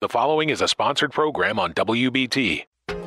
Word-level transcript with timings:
The 0.00 0.08
following 0.08 0.50
is 0.50 0.60
a 0.60 0.68
sponsored 0.68 1.12
program 1.12 1.58
on 1.58 1.72
WBT. 1.72 2.64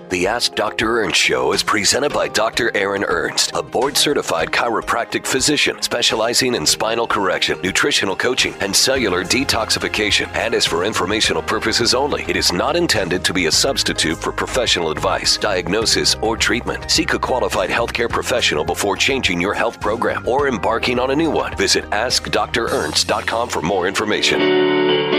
The 0.10 0.26
Ask 0.26 0.56
Dr. 0.56 1.02
Ernst 1.02 1.20
Show 1.20 1.52
is 1.52 1.62
presented 1.62 2.14
by 2.14 2.30
Dr. 2.30 2.72
Aaron 2.74 3.04
Ernst, 3.04 3.52
a 3.54 3.62
board 3.62 3.98
certified 3.98 4.52
chiropractic 4.52 5.26
physician 5.26 5.82
specializing 5.82 6.56
in 6.56 6.66
spinal 6.66 7.06
correction, 7.06 7.60
nutritional 7.62 8.16
coaching, 8.16 8.54
and 8.62 8.74
cellular 8.74 9.26
detoxification, 9.26 10.34
and 10.34 10.54
is 10.54 10.66
for 10.66 10.86
informational 10.86 11.42
purposes 11.42 11.94
only. 11.94 12.24
It 12.24 12.38
is 12.38 12.54
not 12.54 12.78
intended 12.78 13.26
to 13.26 13.34
be 13.34 13.48
a 13.48 13.52
substitute 13.52 14.18
for 14.18 14.32
professional 14.32 14.92
advice, 14.92 15.36
diagnosis, 15.36 16.16
or 16.22 16.38
treatment. 16.38 16.90
Seek 16.90 17.14
a 17.14 17.20
qualified 17.20 17.70
healthcare 17.70 18.10
professional 18.10 18.64
before 18.64 18.96
changing 18.96 19.42
your 19.42 19.54
health 19.54 19.82
program 19.82 20.26
or 20.26 20.48
embarking 20.48 21.00
on 21.00 21.12
a 21.12 21.16
new 21.18 21.32
one. 21.32 21.54
Visit 21.58 21.84
AskDrErnst.com 21.90 23.50
for 23.50 23.62
more 23.62 23.90
information. 23.90 24.40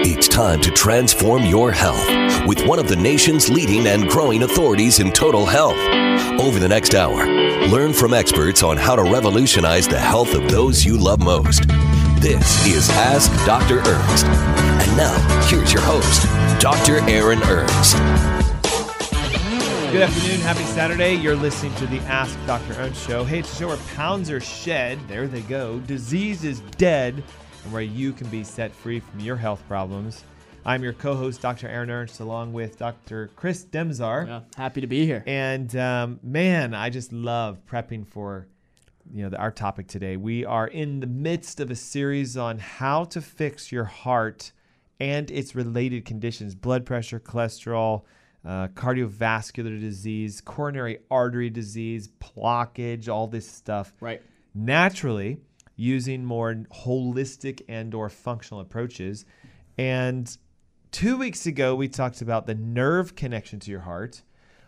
It's 0.01 0.29
time 0.29 0.63
to 0.63 0.71
transform 0.71 1.45
your 1.45 1.73
health 1.73 2.09
with 2.47 2.65
one 2.67 2.79
of 2.79 2.89
the 2.89 2.97
nation's 2.97 3.51
leading 3.51 3.87
and 3.87 4.09
growing 4.09 4.45
authorities 4.45 4.78
in 4.79 5.11
total 5.11 5.45
health. 5.45 5.77
Over 6.41 6.61
the 6.61 6.69
next 6.69 6.95
hour, 6.95 7.27
learn 7.67 7.93
from 7.93 8.15
experts 8.15 8.63
on 8.63 8.77
how 8.77 8.95
to 8.95 9.03
revolutionize 9.03 9.89
the 9.89 9.99
health 9.99 10.35
of 10.35 10.49
those 10.49 10.85
you 10.85 10.97
love 10.97 11.19
most. 11.19 11.67
This 12.21 12.65
is 12.65 12.89
Ask 12.91 13.33
Dr. 13.45 13.81
Ernst. 13.81 14.27
And 14.27 14.97
now, 14.97 15.47
here's 15.49 15.73
your 15.73 15.83
host, 15.83 16.23
Dr. 16.61 17.01
Aaron 17.11 17.43
Ernst. 17.43 17.97
Good 19.91 20.03
afternoon. 20.03 20.41
Happy 20.43 20.63
Saturday. 20.63 21.15
You're 21.15 21.35
listening 21.35 21.75
to 21.75 21.87
the 21.89 21.99
Ask 22.03 22.39
Dr. 22.47 22.75
Ernst 22.75 23.05
show. 23.05 23.25
Hey, 23.25 23.41
it's 23.41 23.53
a 23.53 23.57
show 23.57 23.69
where 23.69 23.77
pounds 23.97 24.31
are 24.31 24.41
shed. 24.41 25.01
There 25.09 25.27
they 25.27 25.41
go. 25.41 25.81
Disease 25.81 26.45
is 26.45 26.61
dead, 26.77 27.25
and 27.65 27.73
where 27.73 27.83
you 27.83 28.13
can 28.13 28.29
be 28.29 28.45
set 28.45 28.73
free 28.73 29.01
from 29.01 29.19
your 29.19 29.37
health 29.37 29.61
problems. 29.67 30.23
I'm 30.69 30.83
your 30.83 30.93
co-host, 30.93 31.41
Dr. 31.41 31.67
Aaron 31.67 31.89
Ernst, 31.89 32.21
along 32.21 32.53
with 32.53 32.79
Dr. 32.79 33.31
Chris 33.37 33.65
Demczar. 33.65 34.27
Yeah, 34.27 34.41
happy 34.55 34.83
to 34.83 34.87
be 34.87 35.07
here. 35.07 35.25
And 35.27 35.75
um, 35.75 36.21
man, 36.23 36.75
I 36.75 36.91
just 36.91 37.11
love 37.11 37.65
prepping 37.65 38.07
for 38.07 38.49
you 39.11 39.23
know 39.23 39.31
the, 39.31 39.39
our 39.39 39.51
topic 39.51 39.87
today. 39.87 40.19
We 40.19 40.45
are 40.45 40.67
in 40.67 41.01
the 41.01 41.07
midst 41.07 41.61
of 41.61 41.71
a 41.71 41.75
series 41.75 42.37
on 42.37 42.59
how 42.59 43.05
to 43.05 43.23
fix 43.23 43.73
your 43.73 43.85
heart 43.85 44.53
and 45.01 45.31
its 45.31 45.55
related 45.55 46.05
conditions: 46.05 46.55
blood 46.55 46.85
pressure, 46.85 47.19
cholesterol, 47.19 48.03
uh, 48.45 48.69
cardiovascular 48.69 49.81
disease, 49.81 50.43
coronary 50.43 50.99
artery 51.11 51.49
disease, 51.49 52.11
blockage, 52.21 53.09
all 53.09 53.27
this 53.27 53.51
stuff. 53.51 53.95
Right. 54.01 54.21
Naturally, 54.55 55.39
using 55.77 56.27
more 56.27 56.53
holistic 56.85 57.63
and/or 57.71 58.11
functional 58.11 58.61
approaches, 58.61 59.25
and 59.79 60.37
Two 60.91 61.19
weeks 61.19 61.47
ago, 61.47 61.75
we 61.75 61.89
talked 61.89 62.23
about 62.23 62.47
the 62.47 62.55
nerve 62.55 63.15
connection 63.15 63.61
to 63.61 63.71
your 63.71 63.81
heart. 63.81 64.23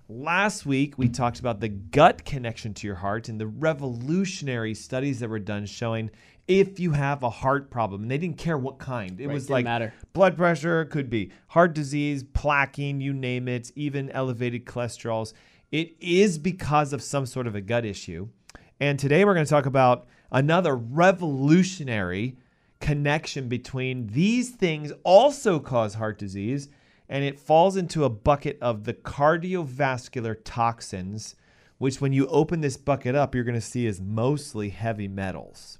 Last 0.08 0.66
week, 0.66 0.98
we 0.98 1.08
talked 1.08 1.38
about 1.40 1.60
the 1.60 1.68
gut 1.68 2.24
connection 2.24 2.74
to 2.74 2.86
your 2.86 2.96
heart 2.96 3.28
and 3.28 3.40
the 3.40 3.46
revolutionary 3.46 4.74
studies 4.74 5.20
that 5.20 5.30
were 5.30 5.38
done 5.38 5.64
showing 5.66 6.10
if 6.46 6.78
you 6.80 6.92
have 6.92 7.22
a 7.22 7.30
heart 7.30 7.70
problem. 7.70 8.02
And 8.02 8.10
they 8.10 8.18
didn't 8.18 8.36
care 8.36 8.58
what 8.58 8.78
kind. 8.78 9.20
It 9.20 9.28
Right, 9.28 9.32
was 9.34 9.48
like 9.48 9.64
matter. 9.64 9.94
blood 10.12 10.36
pressure, 10.36 10.84
could 10.84 11.08
be 11.08 11.30
heart 11.48 11.74
disease, 11.74 12.22
plaquing, 12.22 13.00
you 13.00 13.12
name 13.12 13.48
it, 13.48 13.70
even 13.76 14.10
elevated 14.10 14.66
cholesterols. 14.66 15.32
It 15.70 15.94
is 16.00 16.38
because 16.38 16.92
of 16.92 17.02
some 17.02 17.24
sort 17.24 17.46
of 17.46 17.54
a 17.54 17.60
gut 17.60 17.84
issue. 17.84 18.28
And 18.80 18.98
today 18.98 19.24
we're 19.24 19.34
going 19.34 19.46
to 19.46 19.50
talk 19.50 19.66
about 19.66 20.06
another 20.32 20.74
revolutionary 20.76 22.36
connection 22.80 23.48
between 23.48 24.06
these 24.08 24.50
things 24.50 24.92
also 25.04 25.60
cause 25.60 25.94
heart 25.94 26.18
disease 26.18 26.68
and 27.08 27.24
it 27.24 27.38
falls 27.38 27.76
into 27.76 28.04
a 28.04 28.08
bucket 28.08 28.56
of 28.62 28.84
the 28.84 28.94
cardiovascular 28.94 30.36
toxins 30.44 31.36
which 31.78 32.00
when 32.00 32.12
you 32.12 32.26
open 32.28 32.60
this 32.60 32.76
bucket 32.76 33.14
up 33.14 33.34
you're 33.34 33.44
going 33.44 33.54
to 33.54 33.60
see 33.60 33.86
is 33.86 34.00
mostly 34.00 34.70
heavy 34.70 35.08
metals. 35.08 35.78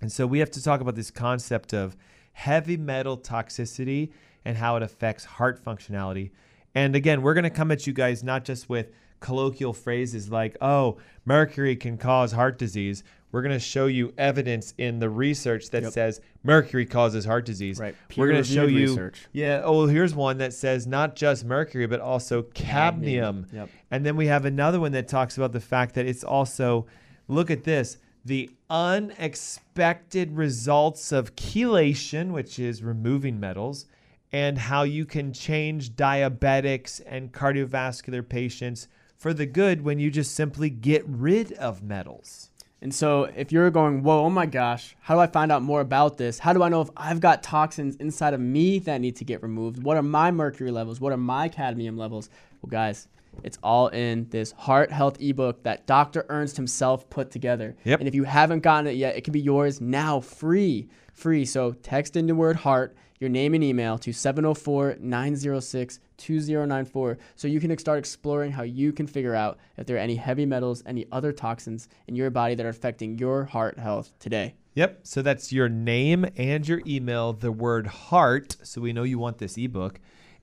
And 0.00 0.12
so 0.12 0.26
we 0.26 0.38
have 0.40 0.50
to 0.52 0.62
talk 0.62 0.80
about 0.80 0.94
this 0.94 1.10
concept 1.10 1.72
of 1.72 1.96
heavy 2.32 2.76
metal 2.76 3.16
toxicity 3.16 4.12
and 4.44 4.56
how 4.56 4.76
it 4.76 4.82
affects 4.82 5.24
heart 5.24 5.62
functionality. 5.64 6.30
And 6.74 6.96
again 6.96 7.22
we're 7.22 7.34
going 7.34 7.44
to 7.44 7.50
come 7.50 7.70
at 7.70 7.86
you 7.86 7.92
guys 7.92 8.24
not 8.24 8.44
just 8.44 8.68
with 8.68 8.90
colloquial 9.20 9.72
phrases 9.72 10.30
like 10.30 10.56
oh 10.60 10.96
mercury 11.24 11.76
can 11.76 11.98
cause 11.98 12.32
heart 12.32 12.58
disease 12.58 13.02
we're 13.30 13.42
going 13.42 13.52
to 13.54 13.58
show 13.60 13.86
you 13.86 14.12
evidence 14.16 14.72
in 14.78 14.98
the 15.00 15.08
research 15.10 15.70
that 15.70 15.82
Yep. 15.82 15.92
says 15.92 16.20
mercury 16.42 16.86
causes 16.86 17.24
heart 17.24 17.44
disease. 17.44 17.78
Right. 17.78 17.94
We're 18.16 18.28
going 18.30 18.42
to 18.42 18.48
show 18.48 18.64
you. 18.64 18.86
research. 18.88 19.26
Yeah. 19.32 19.60
Oh, 19.64 19.86
here's 19.86 20.14
one 20.14 20.38
that 20.38 20.54
says 20.54 20.86
not 20.86 21.14
just 21.14 21.44
mercury, 21.44 21.86
but 21.86 22.00
also 22.00 22.42
cadmium. 22.42 23.46
Yep. 23.52 23.68
And 23.90 24.06
then 24.06 24.16
we 24.16 24.26
have 24.28 24.44
another 24.44 24.80
one 24.80 24.92
that 24.92 25.08
talks 25.08 25.36
about 25.36 25.52
the 25.52 25.60
fact 25.60 25.94
that 25.96 26.06
it's 26.06 26.24
also, 26.24 26.86
look 27.28 27.50
at 27.50 27.64
this, 27.64 27.98
the 28.24 28.50
unexpected 28.68 30.36
results 30.36 31.12
of 31.12 31.34
chelation, 31.36 32.32
which 32.32 32.58
is 32.58 32.82
removing 32.82 33.38
metals, 33.40 33.86
and 34.32 34.58
how 34.58 34.82
you 34.82 35.04
can 35.04 35.32
change 35.32 35.90
diabetics 35.96 37.00
and 37.06 37.32
cardiovascular 37.32 38.26
patients 38.26 38.88
for 39.16 39.32
the 39.32 39.46
good 39.46 39.82
when 39.82 39.98
you 39.98 40.10
just 40.10 40.34
simply 40.34 40.70
get 40.70 41.04
rid 41.06 41.52
of 41.54 41.82
metals. 41.82 42.50
And 42.80 42.94
so 42.94 43.24
if 43.24 43.50
you're 43.50 43.70
going, 43.70 44.02
whoa, 44.04 44.24
oh 44.24 44.30
my 44.30 44.46
gosh, 44.46 44.94
how 45.00 45.14
do 45.14 45.20
I 45.20 45.26
find 45.26 45.50
out 45.50 45.62
more 45.62 45.80
about 45.80 46.16
this? 46.16 46.38
How 46.38 46.52
do 46.52 46.62
I 46.62 46.68
know 46.68 46.80
if 46.80 46.90
I've 46.96 47.20
got 47.20 47.42
toxins 47.42 47.96
inside 47.96 48.34
of 48.34 48.40
me 48.40 48.78
that 48.80 49.00
need 49.00 49.16
to 49.16 49.24
get 49.24 49.42
removed? 49.42 49.82
What 49.82 49.96
are 49.96 50.02
my 50.02 50.30
mercury 50.30 50.70
levels? 50.70 51.00
What 51.00 51.12
are 51.12 51.16
my 51.16 51.48
cadmium 51.48 51.96
levels? 51.96 52.30
Well, 52.62 52.70
guys, 52.70 53.08
it's 53.42 53.58
all 53.62 53.88
in 53.88 54.28
this 54.30 54.52
heart 54.52 54.92
health 54.92 55.20
ebook 55.20 55.62
that 55.64 55.86
Dr. 55.86 56.24
Ernst 56.28 56.56
himself 56.56 57.08
put 57.10 57.30
together. 57.30 57.76
Yep. 57.84 58.00
And 58.00 58.08
if 58.08 58.14
you 58.14 58.24
haven't 58.24 58.60
gotten 58.60 58.86
it 58.86 58.96
yet, 58.96 59.16
it 59.16 59.24
can 59.24 59.32
be 59.32 59.40
yours 59.40 59.80
now, 59.80 60.20
free. 60.20 60.88
Free. 61.12 61.44
So 61.44 61.72
text 61.72 62.14
in 62.14 62.26
the 62.28 62.34
word 62.34 62.56
heart, 62.56 62.96
your 63.18 63.30
name 63.30 63.54
and 63.54 63.64
email 63.64 63.98
to 63.98 64.12
704 64.12 64.96
906 65.00 66.00
2094 66.16 67.18
so 67.36 67.48
you 67.48 67.60
can 67.60 67.76
start 67.78 67.98
exploring 67.98 68.52
how 68.52 68.62
you 68.62 68.92
can 68.92 69.06
figure 69.06 69.34
out 69.34 69.58
if 69.76 69.86
there 69.86 69.96
are 69.96 70.00
any 70.00 70.16
heavy 70.16 70.46
metals, 70.46 70.82
any 70.86 71.06
other 71.12 71.32
toxins 71.32 71.88
in 72.06 72.14
your 72.14 72.30
body 72.30 72.54
that 72.54 72.66
are 72.66 72.70
affecting 72.70 73.18
your 73.18 73.44
heart 73.44 73.78
health 73.78 74.12
today. 74.18 74.54
Yep. 74.74 75.00
So 75.02 75.22
that's 75.22 75.52
your 75.52 75.68
name 75.68 76.24
and 76.36 76.66
your 76.66 76.80
email, 76.86 77.32
the 77.32 77.50
word 77.50 77.86
heart. 77.86 78.56
So 78.62 78.80
we 78.80 78.92
know 78.92 79.02
you 79.02 79.18
want 79.18 79.38
this 79.38 79.56
ebook. 79.56 79.98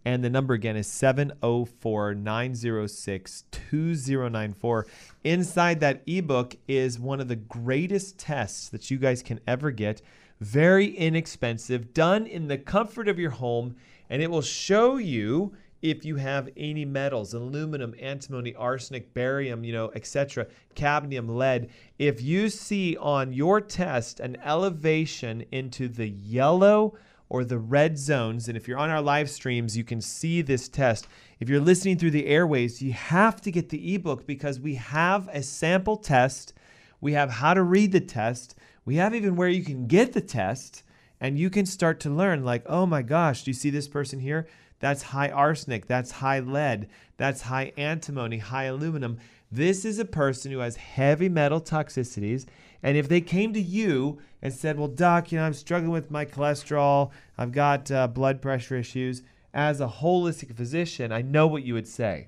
And 0.07 0.23
the 0.23 0.29
number 0.29 0.53
again 0.53 0.75
is 0.75 0.87
704 0.87 2.13
906 2.13 3.43
2094. 3.49 4.87
Inside 5.23 5.79
that 5.79 6.03
ebook 6.05 6.55
is 6.67 6.99
one 6.99 7.19
of 7.19 7.27
the 7.27 7.35
greatest 7.35 8.19
tests 8.19 8.69
that 8.69 8.91
you 8.91 8.99
guys 8.99 9.23
can 9.23 9.39
ever 9.47 9.71
get. 9.71 10.01
Very 10.39 10.87
inexpensive, 10.87 11.93
done 11.93 12.27
in 12.27 12.47
the 12.47 12.57
comfort 12.57 13.07
of 13.07 13.19
your 13.19 13.31
home. 13.31 13.75
And 14.09 14.21
it 14.21 14.29
will 14.29 14.41
show 14.41 14.97
you 14.97 15.53
if 15.81 16.03
you 16.03 16.15
have 16.15 16.49
any 16.57 16.83
metals 16.83 17.35
aluminum 17.35 17.93
antimony 17.99 18.55
arsenic 18.55 19.13
barium 19.13 19.63
you 19.63 19.71
know 19.71 19.91
etc 19.93 20.47
cadmium 20.73 21.29
lead. 21.29 21.69
If 21.99 22.21
you 22.21 22.49
see 22.49 22.97
on 22.97 23.33
your 23.33 23.61
test 23.61 24.19
an 24.19 24.37
elevation 24.43 25.45
into 25.51 25.87
the 25.87 26.09
yellow 26.09 26.97
or 27.29 27.43
the 27.43 27.59
red 27.59 27.99
zones 27.99 28.47
and 28.47 28.57
if 28.57 28.67
you're 28.67 28.79
on 28.79 28.89
our 28.89 29.01
live 29.01 29.29
streams 29.29 29.77
you 29.77 29.83
can 29.83 30.01
see 30.01 30.41
this 30.41 30.67
test. 30.67 31.07
If 31.39 31.49
you're 31.49 31.59
listening 31.59 31.99
through 31.99 32.11
the 32.11 32.25
airways 32.25 32.81
you 32.81 32.93
have 32.93 33.39
to 33.41 33.51
get 33.51 33.69
the 33.69 33.93
ebook 33.93 34.25
because 34.25 34.59
we 34.59 34.75
have 34.75 35.27
a 35.27 35.43
sample 35.43 35.97
test. 35.97 36.53
We 36.99 37.13
have 37.13 37.29
how 37.29 37.53
to 37.53 37.61
read 37.61 37.91
the 37.91 37.99
test 37.99 38.55
we 38.85 38.95
have 38.95 39.13
even 39.13 39.35
where 39.35 39.49
you 39.49 39.63
can 39.63 39.87
get 39.87 40.13
the 40.13 40.21
test 40.21 40.83
and 41.19 41.39
you 41.39 41.49
can 41.49 41.65
start 41.65 41.99
to 41.99 42.09
learn 42.09 42.43
like 42.43 42.63
oh 42.67 42.85
my 42.85 43.01
gosh 43.01 43.43
do 43.43 43.49
you 43.49 43.53
see 43.53 43.69
this 43.69 43.87
person 43.87 44.19
here 44.19 44.47
that's 44.79 45.03
high 45.03 45.29
arsenic 45.29 45.87
that's 45.87 46.11
high 46.11 46.39
lead 46.39 46.87
that's 47.17 47.41
high 47.41 47.71
antimony 47.77 48.37
high 48.37 48.65
aluminum 48.65 49.17
this 49.51 49.85
is 49.85 49.99
a 49.99 50.05
person 50.05 50.51
who 50.51 50.59
has 50.59 50.75
heavy 50.75 51.29
metal 51.29 51.61
toxicities 51.61 52.45
and 52.83 52.97
if 52.97 53.07
they 53.07 53.21
came 53.21 53.53
to 53.53 53.61
you 53.61 54.19
and 54.41 54.53
said 54.53 54.77
well 54.77 54.87
doc 54.87 55.31
you 55.31 55.37
know 55.37 55.45
i'm 55.45 55.53
struggling 55.53 55.91
with 55.91 56.11
my 56.11 56.25
cholesterol 56.25 57.11
i've 57.37 57.51
got 57.51 57.89
uh, 57.91 58.07
blood 58.07 58.41
pressure 58.41 58.75
issues 58.75 59.21
as 59.55 59.79
a 59.79 59.87
holistic 59.87 60.53
physician, 60.53 61.13
I 61.13 61.21
know 61.21 61.47
what 61.47 61.63
you 61.63 61.73
would 61.73 61.87
say. 61.87 62.27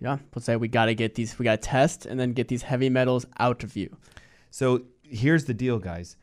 Yeah, 0.00 0.18
let's 0.34 0.46
say 0.46 0.56
we 0.56 0.68
got 0.68 0.86
to 0.86 0.94
get 0.94 1.16
these, 1.16 1.38
we 1.38 1.44
got 1.44 1.60
to 1.60 1.68
test 1.68 2.06
and 2.06 2.18
then 2.18 2.32
get 2.32 2.48
these 2.48 2.62
heavy 2.62 2.88
metals 2.88 3.26
out 3.38 3.64
of 3.64 3.76
you. 3.76 3.94
So 4.50 4.82
here's 5.12 5.44
the 5.44 5.54
deal, 5.54 5.78
guys. 5.78 6.16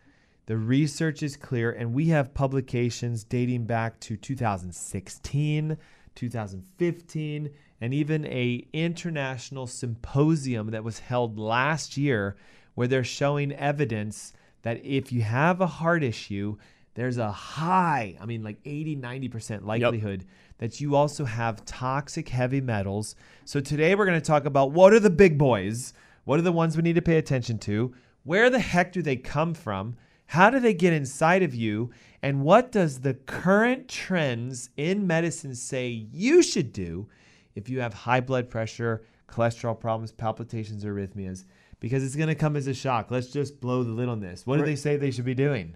The 0.47 0.57
research 0.57 1.21
is 1.21 1.37
clear, 1.37 1.71
and 1.71 1.93
we 1.93 2.07
have 2.07 2.33
publications 2.33 3.23
dating 3.23 3.65
back 3.65 3.99
to 4.01 4.17
2016, 4.17 5.77
2015, 6.15 7.49
and 7.81 7.93
even 7.93 8.25
a 8.25 8.67
international 8.73 9.67
symposium 9.67 10.71
that 10.71 10.83
was 10.83 10.99
held 10.99 11.37
last 11.37 11.97
year 11.97 12.35
where 12.73 12.87
they're 12.87 13.03
showing 13.03 13.51
evidence 13.53 14.33
that 14.63 14.83
if 14.83 15.11
you 15.11 15.21
have 15.21 15.61
a 15.61 15.67
heart 15.67 16.03
issue, 16.03 16.57
there's 16.95 17.17
a 17.17 17.31
high, 17.31 18.17
I 18.19 18.25
mean, 18.25 18.43
like 18.43 18.57
80, 18.65 18.97
90% 18.97 19.63
likelihood 19.63 20.25
that 20.57 20.81
you 20.81 20.95
also 20.95 21.25
have 21.25 21.63
toxic 21.63 22.27
heavy 22.27 22.59
metals. 22.59 23.15
So 23.45 23.59
today 23.59 23.95
we're 23.95 24.05
going 24.05 24.19
to 24.19 24.25
talk 24.25 24.45
about 24.45 24.71
what 24.71 24.93
are 24.93 24.99
the 24.99 25.09
big 25.09 25.37
boys? 25.37 25.93
What 26.25 26.39
are 26.39 26.43
the 26.43 26.51
ones 26.51 26.75
we 26.75 26.83
need 26.83 26.95
to 26.95 27.01
pay 27.01 27.17
attention 27.17 27.59
to? 27.59 27.93
Where 28.23 28.49
the 28.49 28.59
heck 28.59 28.91
do 28.91 29.01
they 29.01 29.15
come 29.15 29.53
from? 29.53 29.95
How 30.27 30.49
do 30.49 30.59
they 30.59 30.73
get 30.73 30.93
inside 30.93 31.41
of 31.41 31.55
you? 31.55 31.89
And 32.21 32.43
what 32.43 32.71
does 32.71 32.99
the 32.99 33.13
current 33.15 33.87
trends 33.87 34.69
in 34.77 35.07
medicine 35.07 35.55
say 35.55 36.07
you 36.11 36.43
should 36.43 36.71
do 36.71 37.07
if 37.55 37.69
you 37.69 37.79
have 37.79 37.93
high 37.93 38.19
blood 38.19 38.49
pressure, 38.49 39.03
cholesterol 39.27 39.79
problems, 39.79 40.11
palpitations, 40.11 40.85
or 40.85 40.93
arrhythmias? 40.93 41.45
Because 41.79 42.03
it's 42.03 42.15
going 42.15 42.27
to 42.27 42.35
come 42.35 42.55
as 42.55 42.67
a 42.67 42.73
shock. 42.73 43.09
Let's 43.09 43.27
just 43.27 43.59
blow 43.59 43.83
the 43.83 43.91
lid 43.91 44.09
on 44.09 44.19
this. 44.19 44.45
What 44.45 44.57
do 44.57 44.65
they 44.65 44.75
say 44.75 44.97
they 44.97 45.11
should 45.11 45.25
be 45.25 45.33
doing? 45.33 45.75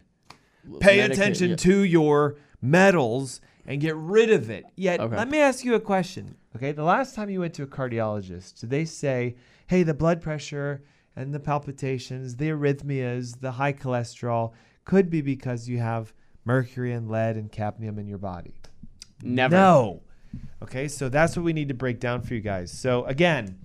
Pay 0.80 1.00
attention 1.00 1.52
yeah. 1.52 1.56
to 1.58 1.84
your 1.84 2.36
metals 2.62 3.42
and 3.66 3.82
get 3.82 3.96
rid 3.96 4.30
of 4.30 4.50
it. 4.50 4.66
Yet, 4.76 5.00
Okay. 5.00 5.16
let 5.16 5.30
me 5.30 5.40
ask 5.40 5.64
you 5.64 5.76
a 5.76 5.80
question. 5.80 6.36
Okay, 6.56 6.72
the 6.72 6.84
last 6.84 7.16
time 7.16 7.30
you 7.30 7.40
went 7.40 7.54
to 7.56 7.64
a 7.64 7.68
cardiologist, 7.68 8.60
did 8.60 8.70
they 8.70 8.86
say, 8.86 9.36
"Hey, 9.68 9.84
the 9.84 9.94
blood 9.94 10.22
pressure 10.22 10.84
and 11.16 11.34
the 11.34 11.40
palpitations, 11.40 12.36
the 12.36 12.50
arrhythmias, 12.50 13.40
the 13.40 13.52
high 13.54 13.74
cholesterol 13.74 14.54
could 14.86 15.10
be 15.10 15.22
because 15.22 15.70
you 15.70 15.80
have 15.80 16.14
mercury 16.46 16.92
and 16.94 17.10
lead 17.10 17.36
and 17.36 17.52
cadmium 17.52 18.00
in 18.00 18.08
your 18.08 18.18
body"? 18.18 18.54
Never. 19.22 19.56
No. 19.56 20.02
Okay, 20.62 20.88
so 20.88 21.10
that's 21.10 21.36
what 21.36 21.44
we 21.44 21.54
need 21.54 21.68
to 21.68 21.74
break 21.74 22.00
down 22.00 22.22
for 22.22 22.34
you 22.34 22.42
guys. 22.42 22.72
So 22.72 23.06
again, 23.06 23.60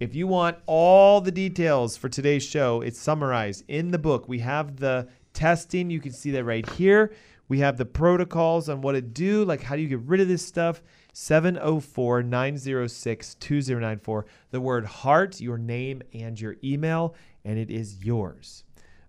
if 0.00 0.14
you 0.14 0.26
want 0.26 0.56
all 0.66 1.20
the 1.20 1.30
details 1.30 1.96
for 1.96 2.08
today's 2.08 2.42
show, 2.42 2.80
it's 2.80 2.98
summarized 2.98 3.64
in 3.68 3.90
the 3.90 3.98
book. 3.98 4.28
We 4.28 4.38
have 4.40 4.76
the 4.76 5.08
testing, 5.32 5.90
you 5.90 6.00
can 6.00 6.12
see 6.12 6.30
that 6.32 6.44
right 6.44 6.68
here. 6.70 7.12
We 7.48 7.58
have 7.60 7.76
the 7.76 7.84
protocols 7.84 8.68
on 8.68 8.80
what 8.80 8.92
to 8.92 9.00
do, 9.02 9.44
like 9.44 9.62
how 9.62 9.76
do 9.76 9.82
you 9.82 9.88
get 9.88 10.00
rid 10.00 10.20
of 10.20 10.28
this 10.28 10.44
stuff. 10.44 10.82
704 11.12 12.22
906 12.22 13.34
2094. 13.34 14.26
The 14.50 14.60
word 14.60 14.84
heart, 14.84 15.40
your 15.40 15.58
name, 15.58 16.02
and 16.12 16.40
your 16.40 16.56
email, 16.62 17.14
and 17.44 17.58
it 17.58 17.70
is 17.70 18.04
yours. 18.04 18.64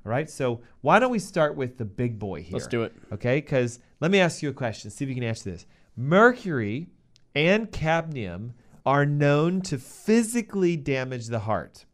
All 0.05 0.11
right, 0.11 0.29
so 0.29 0.61
why 0.81 0.99
don't 0.99 1.11
we 1.11 1.19
start 1.19 1.55
with 1.55 1.77
the 1.77 1.85
big 1.85 2.17
boy 2.17 2.41
here? 2.41 2.53
Let's 2.53 2.67
do 2.67 2.83
it. 2.83 2.93
Okay, 3.11 3.35
because 3.35 3.79
let 3.99 4.09
me 4.09 4.19
ask 4.19 4.41
you 4.41 4.49
a 4.49 4.53
question. 4.53 4.89
See 4.89 5.05
if 5.05 5.09
you 5.09 5.15
can 5.15 5.23
answer 5.23 5.51
this. 5.51 5.65
Mercury 5.95 6.87
and 7.35 7.71
cadmium 7.71 8.53
are 8.85 9.05
known 9.05 9.61
to 9.61 9.77
physically 9.77 10.75
damage 10.75 11.27
the 11.27 11.39
heart. 11.39 11.85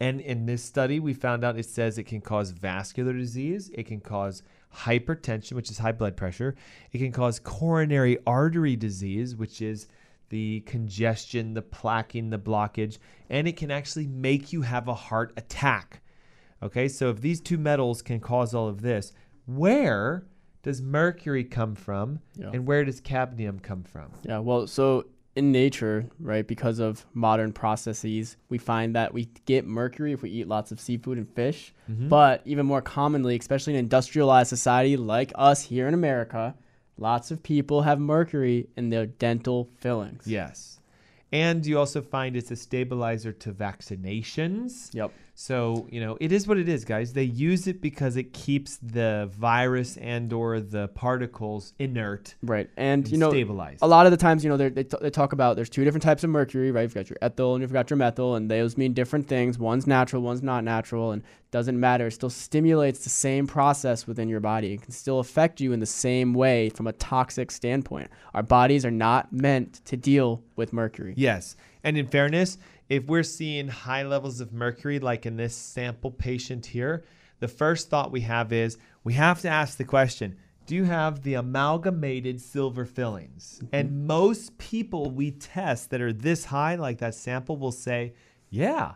And 0.00 0.20
in 0.20 0.46
this 0.46 0.64
study, 0.64 0.98
we 0.98 1.14
found 1.14 1.44
out 1.44 1.58
it 1.58 1.66
says 1.66 1.98
it 1.98 2.04
can 2.04 2.20
cause 2.20 2.50
vascular 2.50 3.12
disease, 3.12 3.70
it 3.74 3.86
can 3.86 4.00
cause 4.00 4.42
hypertension, 4.74 5.52
which 5.52 5.70
is 5.70 5.78
high 5.78 5.92
blood 5.92 6.16
pressure, 6.16 6.54
it 6.92 6.98
can 6.98 7.12
cause 7.12 7.38
coronary 7.38 8.18
artery 8.26 8.76
disease, 8.76 9.36
which 9.36 9.60
is 9.62 9.88
the 10.30 10.60
congestion, 10.60 11.54
the 11.54 11.62
plaquing, 11.62 12.30
the 12.30 12.38
blockage, 12.38 12.98
and 13.28 13.46
it 13.46 13.56
can 13.56 13.70
actually 13.70 14.06
make 14.06 14.52
you 14.52 14.62
have 14.62 14.88
a 14.88 14.94
heart 14.94 15.32
attack. 15.36 16.00
Okay, 16.62 16.88
so 16.88 17.10
if 17.10 17.20
these 17.20 17.40
two 17.40 17.58
metals 17.58 18.02
can 18.02 18.20
cause 18.20 18.54
all 18.54 18.68
of 18.68 18.80
this, 18.82 19.12
where 19.46 20.24
does 20.62 20.80
mercury 20.80 21.44
come 21.44 21.74
from 21.74 22.20
Yeah. 22.36 22.50
and 22.52 22.66
where 22.66 22.84
does 22.84 23.00
cadmium 23.00 23.58
come 23.58 23.82
from? 23.82 24.12
Yeah, 24.22 24.38
well, 24.38 24.66
so 24.66 25.06
in 25.34 25.50
nature, 25.50 26.06
right, 26.20 26.46
because 26.46 26.78
of 26.78 27.06
modern 27.14 27.52
processes, 27.52 28.36
we 28.48 28.58
find 28.58 28.94
that 28.94 29.14
we 29.14 29.28
get 29.46 29.66
mercury 29.66 30.12
if 30.12 30.22
we 30.22 30.30
eat 30.30 30.46
lots 30.46 30.72
of 30.72 30.80
seafood 30.80 31.16
and 31.16 31.28
fish. 31.34 31.72
Mm-hmm. 31.90 32.08
But 32.08 32.42
even 32.44 32.66
more 32.66 32.82
commonly, 32.82 33.36
especially 33.36 33.72
in 33.72 33.78
industrialized 33.78 34.50
society 34.50 34.96
like 34.96 35.32
us 35.34 35.62
here 35.62 35.88
in 35.88 35.94
America, 35.94 36.54
lots 36.98 37.30
of 37.30 37.42
people 37.42 37.82
have 37.82 37.98
mercury 37.98 38.68
in 38.76 38.90
their 38.90 39.06
dental 39.06 39.70
fillings. 39.78 40.26
Yes. 40.26 40.80
And 41.32 41.64
you 41.64 41.78
also 41.78 42.02
find 42.02 42.36
it's 42.36 42.50
a 42.50 42.56
stabilizer 42.56 43.32
to 43.32 43.52
vaccinations. 43.52 44.94
Yep. 44.94 45.12
So, 45.34 45.88
you 45.90 45.98
know, 46.00 46.18
it 46.20 46.30
is 46.30 46.46
what 46.46 46.58
it 46.58 46.68
is, 46.68 46.84
guys. 46.84 47.14
They 47.14 47.22
use 47.24 47.66
it 47.66 47.80
because 47.80 48.16
it 48.16 48.34
keeps 48.34 48.76
the 48.76 49.30
virus 49.32 49.96
and 49.96 50.30
or 50.32 50.60
the 50.60 50.88
particles 50.88 51.72
inert. 51.78 52.34
Right. 52.42 52.68
And, 52.76 53.04
And 53.04 53.10
you 53.12 53.16
know, 53.18 53.30
stabilized. 53.30 53.78
a 53.82 53.86
lot 53.86 54.04
of 54.06 54.12
the 54.12 54.18
times, 54.18 54.44
you 54.44 54.50
know, 54.50 54.58
they're- 54.58 54.70
t- 54.70 54.84
they 55.00 55.08
talk 55.10 55.32
about 55.32 55.56
there's 55.56 55.70
two 55.70 55.84
different 55.84 56.02
types 56.02 56.22
of 56.22 56.28
mercury, 56.30 56.70
right? 56.70 56.82
You've 56.82 56.94
got 56.94 57.08
your 57.08 57.16
ethyl 57.22 57.54
and 57.54 57.62
you've 57.62 57.72
got 57.72 57.88
your 57.88 57.96
methyl, 57.96 58.34
and 58.36 58.50
those 58.50 58.76
mean 58.76 58.92
different 58.92 59.26
things. 59.26 59.58
One's 59.58 59.86
natural, 59.86 60.20
one's 60.22 60.42
not 60.42 60.64
natural, 60.64 61.12
and 61.12 61.22
doesn't 61.50 61.80
matter. 61.80 62.06
It 62.08 62.12
still 62.12 62.30
stimulates 62.30 63.02
the 63.02 63.10
same 63.10 63.46
process 63.46 64.06
within 64.06 64.28
your 64.28 64.40
body. 64.40 64.74
It 64.74 64.82
can 64.82 64.92
still 64.92 65.18
affect 65.18 65.60
you 65.60 65.72
in 65.72 65.80
the 65.80 65.86
same 65.86 66.34
way 66.34 66.68
from 66.68 66.86
a 66.86 66.92
toxic 66.92 67.50
standpoint. 67.50 68.10
Our 68.34 68.42
bodies 68.42 68.84
are 68.84 68.90
not 68.90 69.32
meant 69.32 69.80
to 69.86 69.96
deal 69.96 70.42
with 70.56 70.72
mercury. 70.74 71.14
Yes. 71.16 71.56
And 71.84 71.96
in 71.98 72.06
fairness, 72.06 72.58
if 72.92 73.06
we're 73.06 73.22
seeing 73.22 73.68
high 73.68 74.02
levels 74.02 74.42
of 74.42 74.52
mercury, 74.52 74.98
like 74.98 75.24
in 75.24 75.38
this 75.38 75.56
sample 75.56 76.10
patient 76.10 76.66
here, 76.66 77.02
the 77.40 77.48
first 77.48 77.88
thought 77.88 78.12
we 78.12 78.20
have 78.20 78.52
is 78.52 78.76
we 79.02 79.14
have 79.14 79.40
to 79.40 79.48
ask 79.48 79.78
the 79.78 79.84
question 79.84 80.36
do 80.66 80.74
you 80.74 80.84
have 80.84 81.22
the 81.22 81.32
amalgamated 81.34 82.38
silver 82.38 82.84
fillings? 82.84 83.60
Mm-hmm. 83.64 83.74
And 83.74 84.06
most 84.06 84.58
people 84.58 85.10
we 85.10 85.30
test 85.30 85.88
that 85.88 86.02
are 86.02 86.12
this 86.12 86.44
high, 86.44 86.74
like 86.74 86.98
that 86.98 87.14
sample, 87.14 87.56
will 87.56 87.72
say, 87.72 88.12
yeah. 88.50 88.92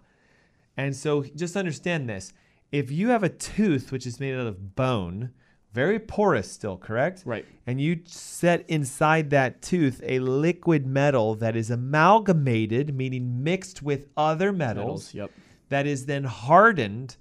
And 0.77 0.95
so 0.95 1.25
just 1.35 1.57
understand 1.57 2.07
this. 2.07 2.35
If 2.71 2.91
you 2.91 3.09
have 3.09 3.23
a 3.23 3.31
tooth 3.31 3.91
which 3.93 4.07
is 4.07 4.21
made 4.21 4.35
out 4.35 4.47
of 4.47 4.77
bone, 4.77 5.33
very 5.77 5.99
porous 5.99 6.51
still, 6.51 6.79
correct? 6.79 7.23
Right. 7.27 7.45
And 7.67 7.79
you 7.79 8.01
set 8.07 8.65
inside 8.67 9.29
that 9.29 9.61
tooth 9.61 10.01
a 10.03 10.21
liquid 10.21 10.87
metal 10.87 11.35
that 11.35 11.55
is 11.55 11.71
amalgamated, 11.71 12.97
meaning 12.97 13.45
mixed 13.45 13.83
with 13.83 14.07
other 14.17 14.53
metals, 14.53 15.13
Metals, 15.13 15.15
yep. 15.15 15.31
that 15.69 15.87
is 15.87 16.07
then 16.07 16.25
hardened, 16.25 17.19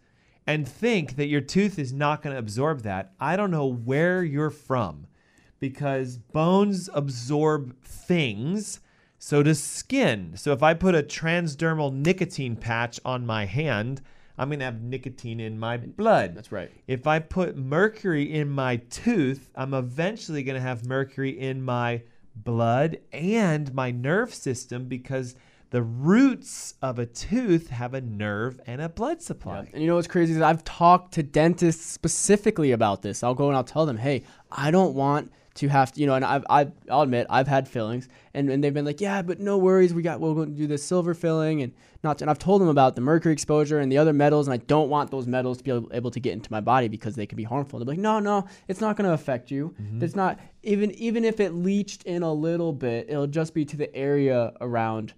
and 0.47 0.65
think 0.65 1.17
that 1.17 1.27
your 1.27 1.41
tooth 1.41 1.77
is 1.77 1.91
not 1.91 2.21
going 2.21 2.33
to 2.33 2.39
absorb 2.39 2.83
that. 2.83 3.11
I 3.19 3.35
don't 3.35 3.51
know 3.51 3.67
where 3.67 4.23
you're 4.23 4.49
from 4.49 5.07
because 5.59 6.17
bones 6.17 6.89
absorb 6.93 7.75
things. 7.83 8.79
So 9.19 9.43
does 9.43 9.61
skin. 9.61 10.33
So 10.37 10.53
if 10.53 10.63
I 10.63 10.73
put 10.73 10.95
a 10.95 11.03
transdermal 11.03 11.93
nicotine 11.93 12.55
patch 12.55 13.01
on 13.03 13.25
my 13.25 13.45
hand, 13.45 14.01
I'm 14.37 14.49
going 14.49 14.59
to 14.59 14.65
have 14.65 14.81
nicotine 14.81 15.39
in 15.39 15.57
my 15.57 15.77
blood. 15.77 16.35
That's 16.35 16.51
right. 16.51 16.71
If 16.87 17.07
I 17.07 17.19
put 17.19 17.55
mercury 17.55 18.33
in 18.33 18.49
my 18.49 18.77
tooth, 18.77 19.49
I'm 19.55 19.73
eventually 19.73 20.43
going 20.43 20.55
to 20.55 20.61
have 20.61 20.85
mercury 20.85 21.39
in 21.39 21.63
my 21.63 22.03
blood 22.35 22.97
and 23.13 23.73
my 23.73 23.91
nerve 23.91 24.33
system 24.33 24.85
because 24.87 25.35
the 25.69 25.81
roots 25.81 26.75
of 26.81 26.99
a 26.99 27.05
tooth 27.05 27.69
have 27.69 27.93
a 27.93 28.01
nerve 28.01 28.61
and 28.67 28.81
a 28.81 28.89
blood 28.89 29.21
supply. 29.21 29.69
And 29.73 29.81
you 29.81 29.87
know 29.87 29.95
what's 29.95 30.07
crazy 30.07 30.33
is 30.33 30.41
I've 30.41 30.63
talked 30.63 31.13
to 31.15 31.23
dentists 31.23 31.85
specifically 31.85 32.71
about 32.71 33.01
this. 33.01 33.23
I'll 33.23 33.33
go 33.33 33.47
and 33.47 33.57
I'll 33.57 33.63
tell 33.63 33.85
them, 33.85 33.97
hey, 33.97 34.23
I 34.51 34.71
don't 34.71 34.93
want 34.95 35.31
to 35.55 35.69
have 35.69 35.91
to, 35.93 36.01
you 36.01 36.05
know, 36.05 36.15
and 36.15 36.23
I've, 36.23 36.45
I've 36.49 36.71
I'll 36.89 37.01
admit 37.01 37.27
I've 37.29 37.47
had 37.47 37.67
fillings, 37.67 38.07
and, 38.33 38.49
and 38.49 38.63
they've 38.63 38.73
been 38.73 38.85
like, 38.85 39.01
yeah, 39.01 39.21
but 39.21 39.39
no 39.39 39.57
worries, 39.57 39.93
we 39.93 40.01
got 40.01 40.19
we're 40.19 40.33
going 40.33 40.51
to 40.51 40.57
do 40.57 40.67
this 40.67 40.83
silver 40.83 41.13
filling, 41.13 41.61
and 41.61 41.73
not, 42.03 42.21
and 42.21 42.29
I've 42.29 42.39
told 42.39 42.61
them 42.61 42.67
about 42.67 42.95
the 42.95 43.01
mercury 43.01 43.33
exposure 43.33 43.79
and 43.79 43.91
the 43.91 43.97
other 43.97 44.13
metals, 44.13 44.47
and 44.47 44.53
I 44.53 44.57
don't 44.57 44.89
want 44.89 45.11
those 45.11 45.27
metals 45.27 45.57
to 45.59 45.63
be 45.63 45.71
able, 45.71 45.89
able 45.93 46.11
to 46.11 46.19
get 46.19 46.33
into 46.33 46.51
my 46.51 46.59
body 46.61 46.89
because 46.89 47.15
they 47.15 47.25
can 47.25 47.37
be 47.37 47.43
harmful. 47.43 47.79
They're 47.79 47.87
like, 47.87 47.97
no, 47.97 48.19
no, 48.19 48.45
it's 48.67 48.81
not 48.81 48.97
going 48.97 49.07
to 49.07 49.13
affect 49.13 49.49
you. 49.49 49.73
Mm-hmm. 49.81 50.03
It's 50.03 50.15
not 50.15 50.39
even 50.63 50.91
even 50.91 51.23
if 51.23 51.39
it 51.39 51.53
leached 51.53 52.03
in 52.03 52.21
a 52.21 52.33
little 52.33 52.73
bit, 52.73 53.09
it'll 53.09 53.27
just 53.27 53.53
be 53.53 53.63
to 53.65 53.77
the 53.77 53.93
area 53.95 54.51
around 54.59 55.13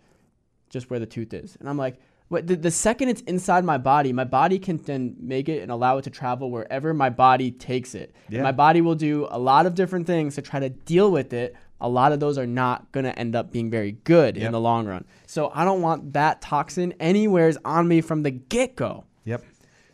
just 0.69 0.89
where 0.89 0.99
the 0.99 1.05
tooth 1.05 1.33
is. 1.33 1.57
And 1.59 1.67
I'm 1.67 1.77
like, 1.77 1.99
the, 2.29 2.55
the 2.55 2.71
second 2.71 3.09
it's 3.09 3.21
inside 3.21 3.63
my 3.63 3.77
body, 3.77 4.11
my 4.11 4.25
body 4.25 4.59
can 4.59 4.77
then 4.77 5.15
make 5.19 5.47
it 5.47 5.61
and 5.61 5.71
allow 5.71 5.97
it 5.97 6.03
to 6.03 6.09
travel 6.09 6.51
wherever 6.51 6.93
my 6.93 7.09
body 7.09 7.51
takes 7.51 7.95
it. 7.95 8.13
Yeah. 8.29 8.43
My 8.43 8.51
body 8.51 8.81
will 8.81 8.95
do 8.95 9.27
a 9.29 9.39
lot 9.39 9.65
of 9.65 9.75
different 9.75 10.07
things 10.07 10.35
to 10.35 10.41
try 10.41 10.59
to 10.59 10.69
deal 10.69 11.09
with 11.11 11.31
it. 11.31 11.55
A 11.79 11.87
lot 11.87 12.11
of 12.11 12.19
those 12.19 12.37
are 12.37 12.47
not 12.47 12.91
going 12.91 13.05
to 13.05 13.17
end 13.17 13.35
up 13.35 13.51
being 13.51 13.69
very 13.69 13.93
good 13.93 14.35
Yep. 14.35 14.45
in 14.45 14.51
the 14.51 14.59
long 14.59 14.85
run. 14.87 15.05
So 15.25 15.51
I 15.53 15.63
don't 15.63 15.81
want 15.81 16.13
that 16.13 16.41
toxin 16.41 16.93
anywheres 16.99 17.57
on 17.63 17.87
me 17.87 18.01
from 18.01 18.23
the 18.23 18.31
get 18.31 18.75
go. 18.75 19.05
Yep. 19.23 19.45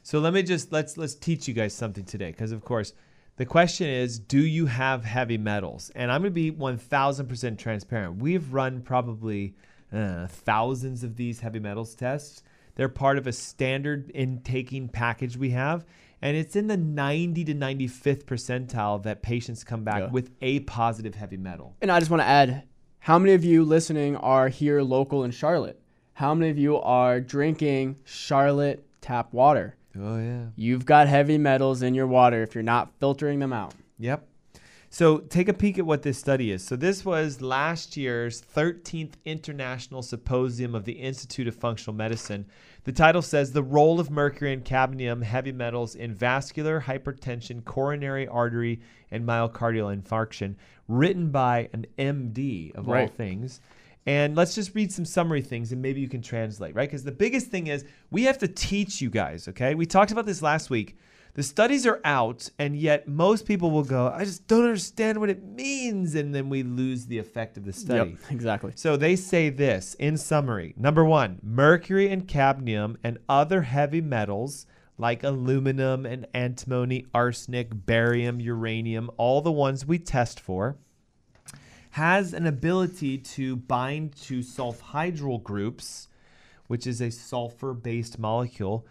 So 0.01 0.19
let 0.19 0.33
me 0.33 0.41
just 0.43 0.71
let's 0.71 0.97
let's 0.97 1.13
teach 1.15 1.47
you 1.47 1.53
guys 1.53 1.73
something 1.73 2.03
today 2.05 2.31
because 2.31 2.51
of 2.51 2.63
course 2.65 2.93
The 3.37 3.45
question 3.45 3.87
is, 3.87 4.19
do 4.19 4.39
you 4.39 4.65
have 4.67 5.03
heavy 5.05 5.37
metals? 5.39 5.91
And 5.95 6.11
I'm 6.11 6.21
going 6.21 6.31
to 6.31 6.35
be 6.35 6.51
1000% 6.51 7.57
transparent. 7.57 8.17
We've 8.17 8.53
run 8.53 8.81
probably 8.81 9.55
uh, 9.93 10.27
thousands 10.27 11.03
of 11.03 11.15
these 11.15 11.39
heavy 11.41 11.59
metals 11.59 11.95
tests. 11.95 12.43
They're 12.75 12.89
part 12.89 13.17
of 13.17 13.27
a 13.27 13.31
standard 13.31 14.11
intaking 14.15 14.89
package 14.89 15.37
we 15.37 15.51
have. 15.51 15.85
And 16.21 16.37
it's 16.37 16.55
in 16.55 16.67
the 16.67 16.77
90 16.77 17.43
to 17.45 17.53
95th 17.53 18.23
percentile 18.23 19.03
that 19.03 19.21
patients 19.21 19.63
come 19.63 19.83
back 19.83 19.99
Yeah. 19.99 20.09
with 20.09 20.31
a 20.41 20.61
positive 20.61 21.15
heavy 21.15 21.37
metal. 21.37 21.75
And 21.81 21.91
I 21.91 21.99
just 21.99 22.09
want 22.09 22.21
to 22.21 22.27
add 22.27 22.63
how 22.99 23.19
many 23.19 23.33
of 23.33 23.43
you 23.43 23.63
listening 23.65 24.15
are 24.15 24.47
here 24.47 24.81
local 24.81 25.23
in 25.25 25.31
Charlotte? 25.31 25.79
How 26.13 26.33
many 26.33 26.49
of 26.49 26.57
you 26.57 26.77
are 26.79 27.19
drinking 27.19 27.97
Charlotte 28.05 28.87
tap 29.01 29.33
water? 29.33 29.75
Oh, 29.99 30.17
yeah. 30.17 30.45
You've 30.55 30.85
got 30.85 31.07
heavy 31.09 31.37
metals 31.37 31.81
in 31.83 31.93
your 31.93 32.07
water 32.07 32.41
if 32.41 32.55
you're 32.55 32.63
not 32.63 32.91
filtering 32.99 33.39
them 33.39 33.51
out. 33.53 33.73
Yep. 33.99 34.25
So 34.93 35.17
take 35.17 35.49
a 35.49 35.55
peek 35.55 35.79
at 35.79 35.87
what 35.87 36.03
this 36.03 36.19
study 36.19 36.51
is. 36.51 36.63
So 36.63 36.75
this 36.75 37.03
was 37.03 37.41
last 37.41 37.97
year's 37.97 38.43
13th 38.55 39.13
International 39.25 40.03
Symposium 40.03 40.75
of 40.75 40.85
the 40.85 40.91
Institute 40.91 41.47
of 41.47 41.55
Functional 41.55 41.95
Medicine. 41.95 42.45
The 42.83 42.91
title 42.91 43.23
says 43.23 43.51
the 43.51 43.63
role 43.63 43.99
of 43.99 44.11
mercury 44.11 44.53
and 44.53 44.63
cadmium 44.63 45.23
heavy 45.23 45.51
metals 45.51 45.95
in 45.95 46.13
vascular 46.13 46.79
hypertension, 46.79 47.65
coronary 47.65 48.27
artery, 48.27 48.81
and 49.09 49.27
myocardial 49.27 49.99
infarction, 49.99 50.53
written 50.87 51.31
by 51.31 51.69
an 51.73 51.87
MD 51.97 52.75
of 52.75 52.87
all 52.87 53.07
things. 53.07 53.61
And 54.05 54.35
let's 54.35 54.53
just 54.53 54.75
read 54.75 54.91
some 54.91 55.05
summary 55.05 55.41
things 55.41 55.71
and 55.71 55.81
maybe 55.81 56.01
you 56.01 56.07
can 56.07 56.21
translate, 56.21 56.75
right? 56.75 56.87
Because 56.87 57.03
the 57.03 57.11
biggest 57.11 57.47
thing 57.47 57.65
is 57.65 57.83
we 58.11 58.25
have 58.25 58.37
to 58.37 58.47
teach 58.47 59.01
you 59.01 59.09
guys, 59.09 59.47
okay? 59.47 59.73
We 59.73 59.87
talked 59.87 60.11
about 60.11 60.27
this 60.27 60.43
last 60.43 60.69
week. 60.69 60.95
The 61.35 61.41
studies 61.41 61.87
are 61.87 61.99
out, 62.03 62.49
and 62.59 62.77
yet 62.77 63.07
most 63.07 63.47
people 63.47 63.71
will 63.71 63.83
go, 63.83 64.07
I 64.15 64.23
just 64.23 64.47
don't 64.47 64.65
understand 64.65 65.19
what 65.19 65.31
it 65.31 65.43
means. 65.43 66.13
And 66.13 66.33
then 66.33 66.47
we 66.47 66.61
lose 66.61 67.07
the 67.07 67.17
effect 67.17 67.57
of 67.57 67.65
the 67.65 67.73
study. 67.73 68.11
Yep, 68.11 68.31
exactly. 68.31 68.73
So 68.75 68.97
they 68.97 69.15
say 69.15 69.49
this 69.49 69.95
in 69.95 70.17
summary 70.17 70.75
number 70.77 71.03
one, 71.03 71.39
mercury 71.41 72.09
and 72.09 72.27
cadmium 72.27 72.97
and 73.03 73.17
other 73.27 73.63
heavy 73.63 74.01
metals 74.01 74.67
like 74.97 75.23
aluminum 75.23 76.05
and 76.05 76.27
antimony, 76.35 77.05
arsenic, 77.15 77.69
barium, 77.73 78.39
uranium, 78.39 79.09
all 79.17 79.41
the 79.41 79.51
ones 79.51 79.87
we 79.87 79.97
test 79.97 80.39
for, 80.39 80.77
has 81.91 82.33
an 82.33 82.45
ability 82.45 83.17
to 83.17 83.55
bind 83.55 84.15
to 84.15 84.39
sulfhydryl 84.39 85.41
groups, 85.41 86.09
which 86.67 86.85
is 86.85 87.01
a 87.01 87.09
sulfur 87.09 87.73
based 87.73 88.19
molecule, 88.19 88.85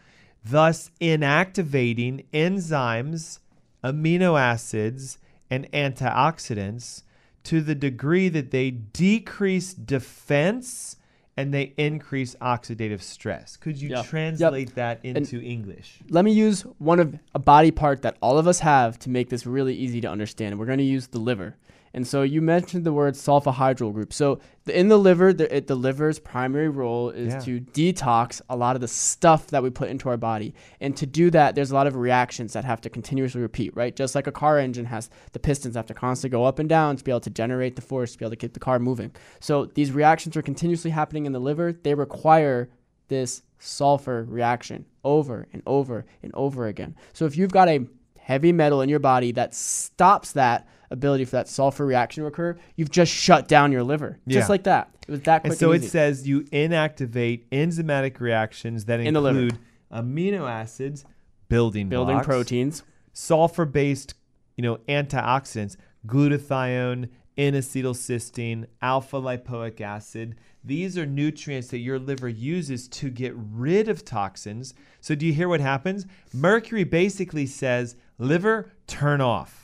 thus 0.45 0.91
inactivating 1.01 2.25
enzymes, 2.33 3.39
amino 3.85 4.39
acids, 4.41 5.19
and 5.51 5.71
antioxidants 5.73 7.03
to 7.45 7.61
the 7.61 7.75
degree 7.75 8.29
that 8.29 8.51
they 8.51 8.71
decrease 8.71 9.75
defense 9.75 10.97
and 11.37 11.53
they 11.53 11.73
increase 11.79 12.35
oxidative 12.37 13.01
stress. 13.01 13.57
Could 13.57 13.81
you 13.81 13.91
Yep. 13.91 14.05
translate 14.07 14.75
that 14.75 15.01
into 15.03 15.41
English? 15.41 16.01
Let 16.11 16.25
me 16.25 16.33
use 16.33 16.63
one 16.79 17.01
of 17.01 17.19
a 17.35 17.39
body 17.39 17.71
part 17.71 18.03
that 18.03 18.17
all 18.21 18.39
of 18.39 18.47
us 18.47 18.61
have 18.61 18.99
to 19.01 19.11
make 19.11 19.31
this 19.31 19.47
really 19.47 19.75
easy 19.75 20.01
to 20.03 20.11
understand. 20.11 20.59
We're 20.59 20.67
going 20.67 20.79
to 20.79 20.85
use 20.85 21.07
the 21.09 21.19
liver. 21.19 21.57
And 21.95 22.07
so 22.07 22.23
you 22.23 22.41
mentioned 22.41 22.85
the 22.85 22.93
word 22.93 23.15
sulfahydryl 23.15 23.93
group. 23.93 24.13
So 24.13 24.41
the, 24.65 24.79
in 24.79 24.89
the 24.89 24.99
liver, 24.99 25.33
the, 25.33 25.55
it, 25.55 25.67
the 25.67 25.75
liver's 25.75 26.19
primary 26.19 26.69
role 26.69 27.11
is 27.11 27.35
Yeah. 27.35 27.41
to 27.41 27.61
detox 27.61 28.41
a 28.49 28.57
lot 28.57 28.77
of 28.77 28.81
the 28.81 28.89
stuff 28.89 29.49
that 29.49 29.63
we 29.63 29.71
put 29.71 29.91
into 29.91 30.09
our 30.09 30.17
body. 30.17 30.55
And 30.81 30.97
to 30.97 31.05
do 31.07 31.31
that, 31.31 31.55
there's 31.55 31.71
a 31.71 31.75
lot 31.75 31.87
of 31.87 31.95
reactions 31.97 32.55
that 32.55 32.65
have 32.65 32.81
to 32.83 32.91
continuously 32.91 33.43
repeat, 33.43 33.77
right? 33.77 33.95
Just 33.95 34.15
like 34.15 34.27
a 34.27 34.33
car 34.33 34.59
engine 34.59 34.87
has 34.87 35.11
the 35.33 35.39
pistons 35.39 35.77
have 35.77 35.87
to 35.87 35.95
constantly 35.95 36.31
go 36.37 36.45
up 36.45 36.59
and 36.59 36.69
down 36.69 36.97
to 36.97 37.05
be 37.05 37.11
able 37.11 37.21
to 37.21 37.31
generate 37.31 37.77
the 37.77 37.83
force 37.83 38.13
to 38.13 38.19
be 38.19 38.25
able 38.25 38.31
to 38.31 38.37
keep 38.37 38.55
the 38.55 38.61
car 38.61 38.79
moving. 38.79 39.13
So 39.41 39.67
these 39.67 39.93
reactions 39.93 40.37
are 40.37 40.43
continuously 40.43 40.91
happening 40.93 41.27
in 41.27 41.33
the 41.33 41.41
liver. 41.41 41.73
They 41.73 41.95
require 41.95 42.71
this 43.09 43.43
sulfur 43.59 44.25
reaction 44.29 44.87
over 45.05 45.47
and 45.53 45.63
over 45.67 46.07
and 46.23 46.33
over 46.35 46.67
again. 46.67 46.95
So 47.13 47.27
if 47.27 47.37
you've 47.37 47.53
got 47.53 47.69
a 47.69 47.87
heavy 48.19 48.53
metal 48.53 48.81
in 48.81 48.89
your 48.89 48.99
body 49.01 49.33
that 49.33 49.55
stops 49.55 50.33
that 50.33 50.67
ability 50.93 51.25
for 51.25 51.33
that 51.33 51.49
sulfur 51.49 51.85
reaction 51.85 52.23
to 52.23 52.29
occur, 52.29 52.57
you've 52.77 52.91
just 52.91 53.13
shut 53.13 53.49
down 53.49 53.73
your 53.73 53.83
liver. 53.83 54.19
Yeah. 54.27 54.39
Just 54.39 54.51
like 54.51 54.65
that. 54.65 54.91
It 55.09 55.11
was 55.11 55.21
that 55.23 55.41
quick 55.41 55.53
And 55.53 55.59
so 55.59 55.73
it 55.73 55.79
easy. 55.79 55.89
says 55.89 56.29
you 56.29 56.43
inactivate 56.45 57.49
enzymatic 57.51 58.21
reactions 58.21 58.85
that 58.85 59.01
In 59.01 59.09
include 59.09 59.59
amino 59.93 60.49
acids, 60.49 61.05
building 61.49 61.89
building 61.89 62.17
blocks, 62.17 62.27
proteins. 62.27 62.83
sulfur-based, 63.13 64.15
you 64.57 64.63
know, 64.63 64.77
antioxidants, 64.89 65.77
glutathione, 66.07 67.09
N-acetylcysteine, 67.37 68.67
alpha 68.83 69.17
lipoic 69.17 69.81
acid. 69.81 70.37
These 70.63 70.99
are 70.99 71.07
nutrients 71.07 71.69
that 71.69 71.79
your 71.79 71.99
liver 71.99 72.29
uses 72.29 72.87
to 72.89 73.09
get 73.09 73.33
rid 73.35 73.89
of 73.89 74.05
toxins. 74.05 74.75
So 75.01 75.15
do 75.15 75.25
you 75.27 75.33
hear 75.33 75.49
what 75.49 75.61
happens? 75.61 76.05
Mercury 76.35 76.85
basically 76.85 77.47
says, 77.47 77.97
liver, 78.19 78.71
turn 78.87 79.23
off. 79.23 79.62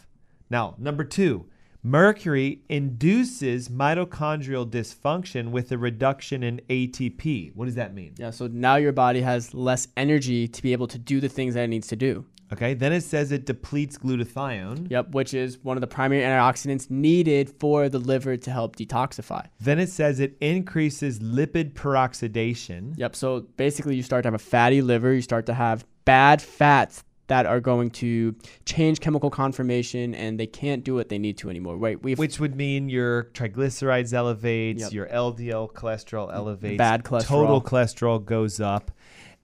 Now, 0.51 0.75
number 0.79 1.05
two, 1.05 1.47
mercury 1.83 2.63
induces 2.69 3.69
mitochondrial 3.69 4.69
dysfunction 4.69 5.51
with 5.51 5.71
a 5.73 5.79
reduction 5.79 6.43
in 6.43 6.61
ATP. 6.69 7.55
What 7.55 7.67
does 7.67 7.75
that 7.75 7.95
mean? 7.95 8.15
Yeah, 8.19 8.31
so 8.31 8.47
now 8.47 8.77
your 8.77 8.93
body 8.93 9.21
has 9.21 9.55
less 9.55 9.89
energy 9.97 10.49
to 10.49 10.63
be 10.63 10.73
able 10.73 10.87
to 10.89 10.99
do 10.99 11.21
the 11.21 11.29
things 11.29 11.55
that 11.55 11.65
it 11.65 11.69
needs 11.69 11.89
to 11.89 11.97
do. 11.97 12.25
Okay, 12.51 12.73
then 12.73 12.95
it 12.95 13.03
says 13.03 13.31
it 13.31 13.45
depletes 13.45 13.99
glutathione. 13.99 14.91
Yep, 14.91 15.11
which 15.11 15.35
is 15.35 15.59
one 15.63 15.77
of 15.77 15.83
the 15.83 15.87
primary 15.87 16.23
antioxidants 16.23 16.91
needed 16.91 17.51
for 17.61 17.91
the 17.91 17.99
liver 17.99 18.39
to 18.39 18.51
help 18.51 18.77
detoxify. 18.77 19.47
Then 19.61 19.79
it 19.79 19.91
says 19.91 20.19
it 20.19 20.37
increases 20.41 21.19
lipid 21.19 21.75
peroxidation. 21.75 22.95
Yep, 22.97 23.17
so 23.17 23.41
basically 23.59 23.97
you 23.97 24.03
start 24.03 24.23
to 24.23 24.29
have 24.29 24.35
a 24.35 24.39
fatty 24.39 24.81
liver, 24.81 25.13
you 25.13 25.21
start 25.21 25.45
to 25.47 25.55
have 25.55 25.85
bad 26.07 26.41
fats 26.41 27.05
that 27.29 27.47
are 27.47 27.61
going 27.61 27.91
to 27.91 28.35
change 28.65 29.01
chemical 29.01 29.31
conformation 29.31 30.15
and 30.15 30.39
they 30.41 30.47
can't 30.47 30.83
do 30.83 30.95
what 30.95 31.09
they 31.09 31.19
need 31.19 31.39
to 31.39 31.49
anymore. 31.49 31.77
Right? 31.77 32.03
We've 32.03 32.19
Which 32.19 32.41
would 32.41 32.57
mean 32.57 32.89
your 32.89 33.25
triglycerides 33.35 34.13
elevates, 34.13 34.81
Yep. 34.83 34.93
your 34.93 35.07
LDL 35.07 35.73
cholesterol 35.73 36.29
mm, 36.31 36.35
elevates, 36.35 36.79
Bad 36.79 37.05
cholesterol. 37.05 37.25
total 37.27 37.63
cholesterol 37.63 38.25
goes 38.25 38.61
up, 38.61 38.91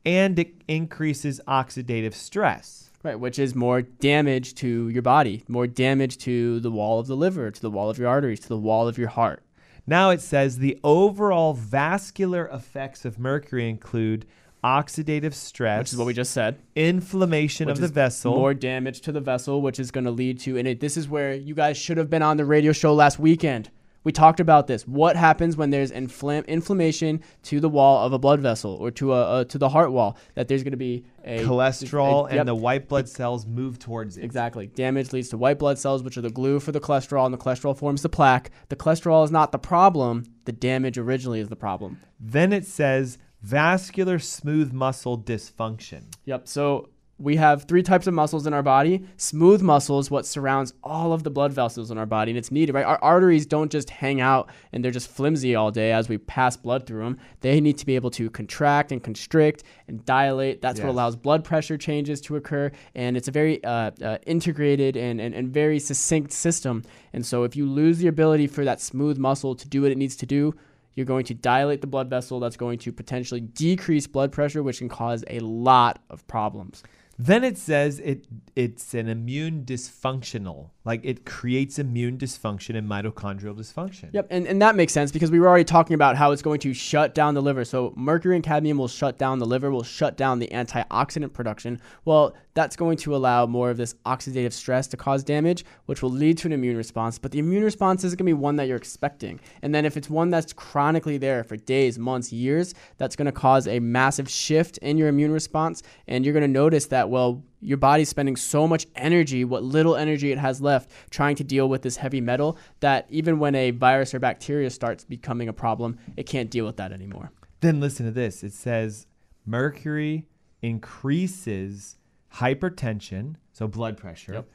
and 0.04 0.38
it 0.38 0.54
increases 0.66 1.40
oxidative 1.46 2.14
stress. 2.14 2.80
Right, 3.02 3.20
which 3.20 3.38
is 3.38 3.54
more 3.54 3.82
damage 3.82 4.54
to 4.56 4.88
your 4.88 5.02
body, 5.02 5.44
more 5.46 5.66
damage 5.66 6.16
to 6.18 6.58
the 6.60 6.70
wall 6.70 6.98
of 6.98 7.06
the 7.06 7.14
liver, 7.16 7.50
to 7.50 7.60
the 7.60 7.70
wall 7.70 7.90
of 7.90 7.98
your 7.98 8.08
arteries, 8.08 8.40
to 8.40 8.48
the 8.48 8.56
wall 8.56 8.88
of 8.88 8.96
your 8.96 9.08
heart. 9.08 9.42
Now 9.86 10.08
it 10.08 10.22
says 10.22 10.56
the 10.56 10.78
overall 10.82 11.52
vascular 11.52 12.48
effects 12.50 13.04
of 13.04 13.18
mercury 13.18 13.68
include 13.68 14.24
oxidative 14.64 15.35
stress, 15.35 15.78
Which 15.78 15.92
is 15.92 15.99
what 15.99 16.06
we 16.06 16.14
just 16.14 16.33
said. 16.33 16.56
inflammation 16.75 17.68
of 17.68 17.78
the 17.78 17.88
vessel, 17.88 18.35
More 18.35 18.54
damage 18.54 19.00
to 19.02 19.12
the 19.12 19.21
vessel, 19.21 19.61
which 19.61 19.78
is 19.78 19.90
going 19.90 20.04
to 20.04 20.11
lead 20.11 20.40
to, 20.40 20.56
and 20.56 20.66
it, 20.66 20.80
this 20.80 20.97
is 20.97 21.09
where 21.09 21.35
you 21.35 21.54
guys 21.54 21.76
should 21.76 21.99
have 21.99 22.09
been 22.11 22.23
on 22.23 22.37
the 22.38 22.44
radio 22.44 22.73
show 22.73 22.94
last 22.94 23.18
weekend. 23.18 23.71
We 24.04 24.12
talked 24.12 24.38
about 24.38 24.66
this. 24.66 24.87
What 24.87 25.16
happens 25.16 25.56
when 25.56 25.71
there's 25.71 25.90
inflam- 25.90 26.47
inflammation 26.47 27.23
to 27.44 27.59
the 27.59 27.71
wall 27.71 28.04
of 28.04 28.12
a 28.12 28.18
blood 28.18 28.40
vessel 28.40 28.75
or 28.75 28.90
to 28.90 29.14
a 29.14 29.23
uh, 29.23 29.44
to 29.44 29.56
the 29.56 29.71
heart 29.71 29.92
wall? 29.92 30.18
That 30.35 30.47
there's 30.47 30.62
going 30.62 30.73
to 30.73 30.76
be 30.76 31.06
a 31.25 31.38
cholesterol, 31.38 32.25
a- 32.25 32.26
and 32.26 32.35
yep, 32.37 32.44
the 32.47 32.54
white 32.54 32.87
blood 32.87 33.09
cells 33.09 33.47
move 33.47 33.78
towards 33.78 34.18
it. 34.18 34.25
Exactly. 34.25 34.66
Damage 34.66 35.14
leads 35.14 35.30
to 35.30 35.38
white 35.38 35.59
blood 35.59 35.78
cells, 35.78 36.02
which 36.02 36.18
are 36.18 36.21
the 36.21 36.28
glue 36.28 36.61
for 36.61 36.71
the 36.71 36.80
cholesterol, 36.80 37.25
and 37.25 37.33
the 37.33 37.38
cholesterol 37.38 37.75
forms 37.75 38.02
the 38.02 38.11
plaque. 38.11 38.50
The 38.68 38.76
cholesterol 38.76 39.25
is 39.25 39.30
not 39.30 39.52
the 39.52 39.59
problem. 39.59 40.25
The 40.44 40.52
damage 40.52 40.99
originally 40.99 41.40
is 41.40 41.49
the 41.49 41.56
problem. 41.56 41.99
Then 42.21 42.52
it 42.52 42.66
says 42.66 43.16
vascular 43.44 44.18
smooth 44.18 44.72
muscle 44.72 45.18
dysfunction. 45.18 46.04
Yep. 46.24 46.48
So 46.48 46.88
we 47.18 47.36
have 47.36 47.64
three 47.64 47.82
types 47.82 48.06
of 48.06 48.14
muscles 48.14 48.46
in 48.46 48.54
our 48.54 48.62
body. 48.62 49.04
Smooth 49.18 49.60
muscle 49.60 49.98
is 49.98 50.10
what 50.10 50.24
surrounds 50.24 50.72
all 50.82 51.12
of 51.12 51.24
the 51.24 51.30
blood 51.30 51.52
vessels 51.52 51.90
in 51.90 51.98
our 51.98 52.06
body, 52.06 52.32
and 52.32 52.38
it's 52.38 52.50
needed, 52.50 52.74
right? 52.74 52.86
Our 52.86 52.98
arteries 53.02 53.44
don't 53.44 53.70
just 53.70 53.90
hang 53.90 54.20
out 54.20 54.50
and 54.72 54.82
they're 54.82 54.90
just 54.90 55.10
flimsy 55.10 55.54
all 55.54 55.70
day 55.70 55.92
as 55.92 56.08
we 56.08 56.16
pass 56.16 56.56
blood 56.56 56.86
through 56.86 57.04
them. 57.04 57.18
They 57.40 57.60
need 57.60 57.76
to 57.78 57.86
be 57.86 57.94
able 57.94 58.10
to 58.12 58.30
contract 58.30 58.90
and 58.90 59.04
constrict 59.04 59.62
and 59.88 60.04
dilate. 60.06 60.62
That's 60.62 60.80
what 60.80 60.88
allows 60.88 61.14
blood 61.14 61.44
pressure 61.44 61.76
changes 61.76 62.22
to 62.22 62.36
occur, 62.36 62.72
and 62.94 63.14
it's 63.14 63.28
a 63.28 63.32
very 63.32 63.62
uh, 63.62 63.90
uh, 64.02 64.18
integrated 64.26 64.96
and, 64.96 65.20
and, 65.20 65.34
and 65.34 65.52
very 65.52 65.78
succinct 65.78 66.32
system. 66.32 66.82
And 67.12 67.24
so 67.24 67.44
if 67.44 67.54
you 67.54 67.66
lose 67.66 67.98
the 67.98 68.08
ability 68.08 68.46
for 68.46 68.64
that 68.64 68.80
smooth 68.80 69.18
muscle 69.18 69.54
to 69.54 69.68
do 69.68 69.82
what 69.82 69.92
it 69.92 69.98
needs 69.98 70.16
to 70.16 70.26
do, 70.26 70.54
you're 70.94 71.06
going 71.06 71.24
to 71.26 71.34
dilate 71.34 71.80
the 71.80 71.86
blood 71.86 72.08
vessel. 72.08 72.40
That's 72.40 72.56
going 72.56 72.78
to 72.80 72.92
potentially 72.92 73.40
decrease 73.40 74.06
blood 74.06 74.32
pressure, 74.32 74.62
which 74.62 74.78
can 74.78 74.88
cause 74.88 75.24
a 75.28 75.40
lot 75.40 76.02
of 76.10 76.26
problems. 76.26 76.82
Then 77.18 77.44
it 77.44 77.56
says 77.56 78.00
it 78.00 78.26
it's 78.56 78.94
an 78.94 79.09
immune 79.09 79.64
dysfunctional, 79.64 80.71
like 80.85 81.00
it 81.04 81.25
creates 81.25 81.78
immune 81.78 82.18
dysfunction 82.18 82.76
and 82.76 82.88
mitochondrial 82.88 83.56
dysfunction. 83.56 84.11
Yep, 84.12 84.28
and, 84.30 84.47
and 84.47 84.62
that 84.62 84.76
makes 84.76 84.92
sense 84.92 85.11
because 85.11 85.30
we 85.30 85.40
were 85.40 85.49
already 85.49 85.64
talking 85.64 85.94
about 85.94 86.16
how 86.16 86.33
it's 86.33 86.42
going 86.42 86.61
to 86.61 86.73
shut 86.73 87.14
down 87.14 87.35
the 87.35 87.42
liver. 87.42 87.64
So 87.64 87.92
mercury 87.97 88.37
and 88.37 88.44
cadmium 88.44 88.78
will 88.78 88.88
shut 88.88 89.18
down 89.18 89.38
the 89.38 89.47
liver, 89.47 89.71
will 89.71 89.83
shut 89.83 90.16
down 90.16 90.38
the 90.38 90.49
antioxidant 90.49 91.33
production. 91.33 91.80
Well, 92.04 92.35
that's 92.54 92.76
going 92.76 92.97
to 92.99 93.16
allow 93.16 93.47
more 93.47 93.71
of 93.71 93.76
this 93.76 93.94
oxidative 94.06 94.52
stress 94.52 94.87
to 94.88 94.97
cause 94.97 95.25
damage, 95.25 95.64
which 95.87 96.02
will 96.02 96.11
lead 96.11 96.38
to 96.38 96.49
an 96.49 96.52
immune 96.52 96.76
response. 96.76 97.18
But 97.18 97.33
the 97.33 97.40
immune 97.40 97.64
response 97.64 98.04
isn't 98.04 98.16
going 98.16 98.26
to 98.26 98.37
be 98.37 98.40
one 98.40 98.56
that 98.56 98.68
you're 98.68 98.76
expecting. 98.76 99.40
And 99.62 99.75
then 99.75 99.85
if 99.85 99.97
it's 99.97 100.09
one 100.09 100.30
that's 100.30 100.52
chronically 100.52 101.18
there 101.18 101.42
for 101.42 101.56
days, 101.56 101.99
months, 101.99 102.33
years, 102.33 102.75
that's 102.97 103.16
going 103.16 103.26
to 103.26 103.33
cause 103.33 103.66
a 103.66 103.80
massive 103.80 104.30
shift 104.30 104.78
in 104.78 104.97
your 104.97 105.09
immune 105.09 105.33
response. 105.33 105.83
And 106.06 106.25
you're 106.25 106.33
going 106.33 106.42
to 106.42 106.49
notice 106.49 106.87
that, 106.87 107.03
well, 107.08 107.42
your 107.61 107.78
body's 107.78 108.08
spending 108.08 108.37
so 108.37 108.68
much 108.68 108.87
energy, 108.94 109.44
what 109.44 109.62
little 109.62 109.96
energy 109.96 110.32
it 110.32 110.38
has 110.38 110.61
left, 110.61 110.90
trying 111.11 111.37
to 111.37 111.44
deal 111.44 111.68
with 111.68 111.82
this 111.82 111.96
heavy 111.96 112.20
metal 112.20 112.58
that 112.80 113.06
even 113.08 113.38
when 113.38 113.54
a 113.54 113.70
virus 113.70 114.14
or 114.14 114.18
bacteria 114.18 114.68
starts 114.70 115.04
becoming 115.04 115.49
a 115.49 115.52
problem, 115.52 115.99
it 116.16 116.25
can't 116.25 116.50
deal 116.50 116.66
with 116.66 116.76
that 116.76 116.92
anymore. 116.92 117.30
Then 117.61 117.80
listen 117.80 118.04
to 118.06 118.12
this. 118.12 118.42
It 118.44 118.52
says 118.52 119.06
mercury 119.46 120.26
increases 120.61 121.96
hypertension, 122.34 123.37
so 123.52 123.66
blood 123.68 123.96
pressure, 123.96 124.34
Yep. 124.34 124.49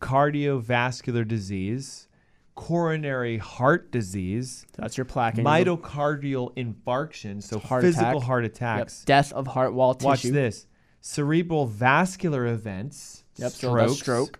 cardiovascular 0.00 1.26
disease, 1.26 2.08
coronary 2.54 3.38
heart 3.38 3.90
disease, 3.90 4.64
That's 4.76 4.96
your 4.96 5.04
plaque. 5.04 5.34
mitochondrial 5.36 6.54
infarction, 6.56 7.42
so 7.42 7.58
Heart 7.58 7.82
physical 7.82 8.18
attack. 8.18 8.22
heart 8.26 8.44
Yep, 8.44 8.52
attacks. 8.52 9.04
death 9.04 9.32
of 9.32 9.48
heart 9.48 9.74
wall 9.74 9.94
tissue. 9.94 10.06
Watch 10.06 10.22
this. 10.22 10.66
Cerebral 11.06 11.66
vascular 11.66 12.46
events, 12.46 13.24
Yep, 13.36 13.52
so 13.52 13.68
strokes, 13.68 13.92
stroke. 13.98 14.38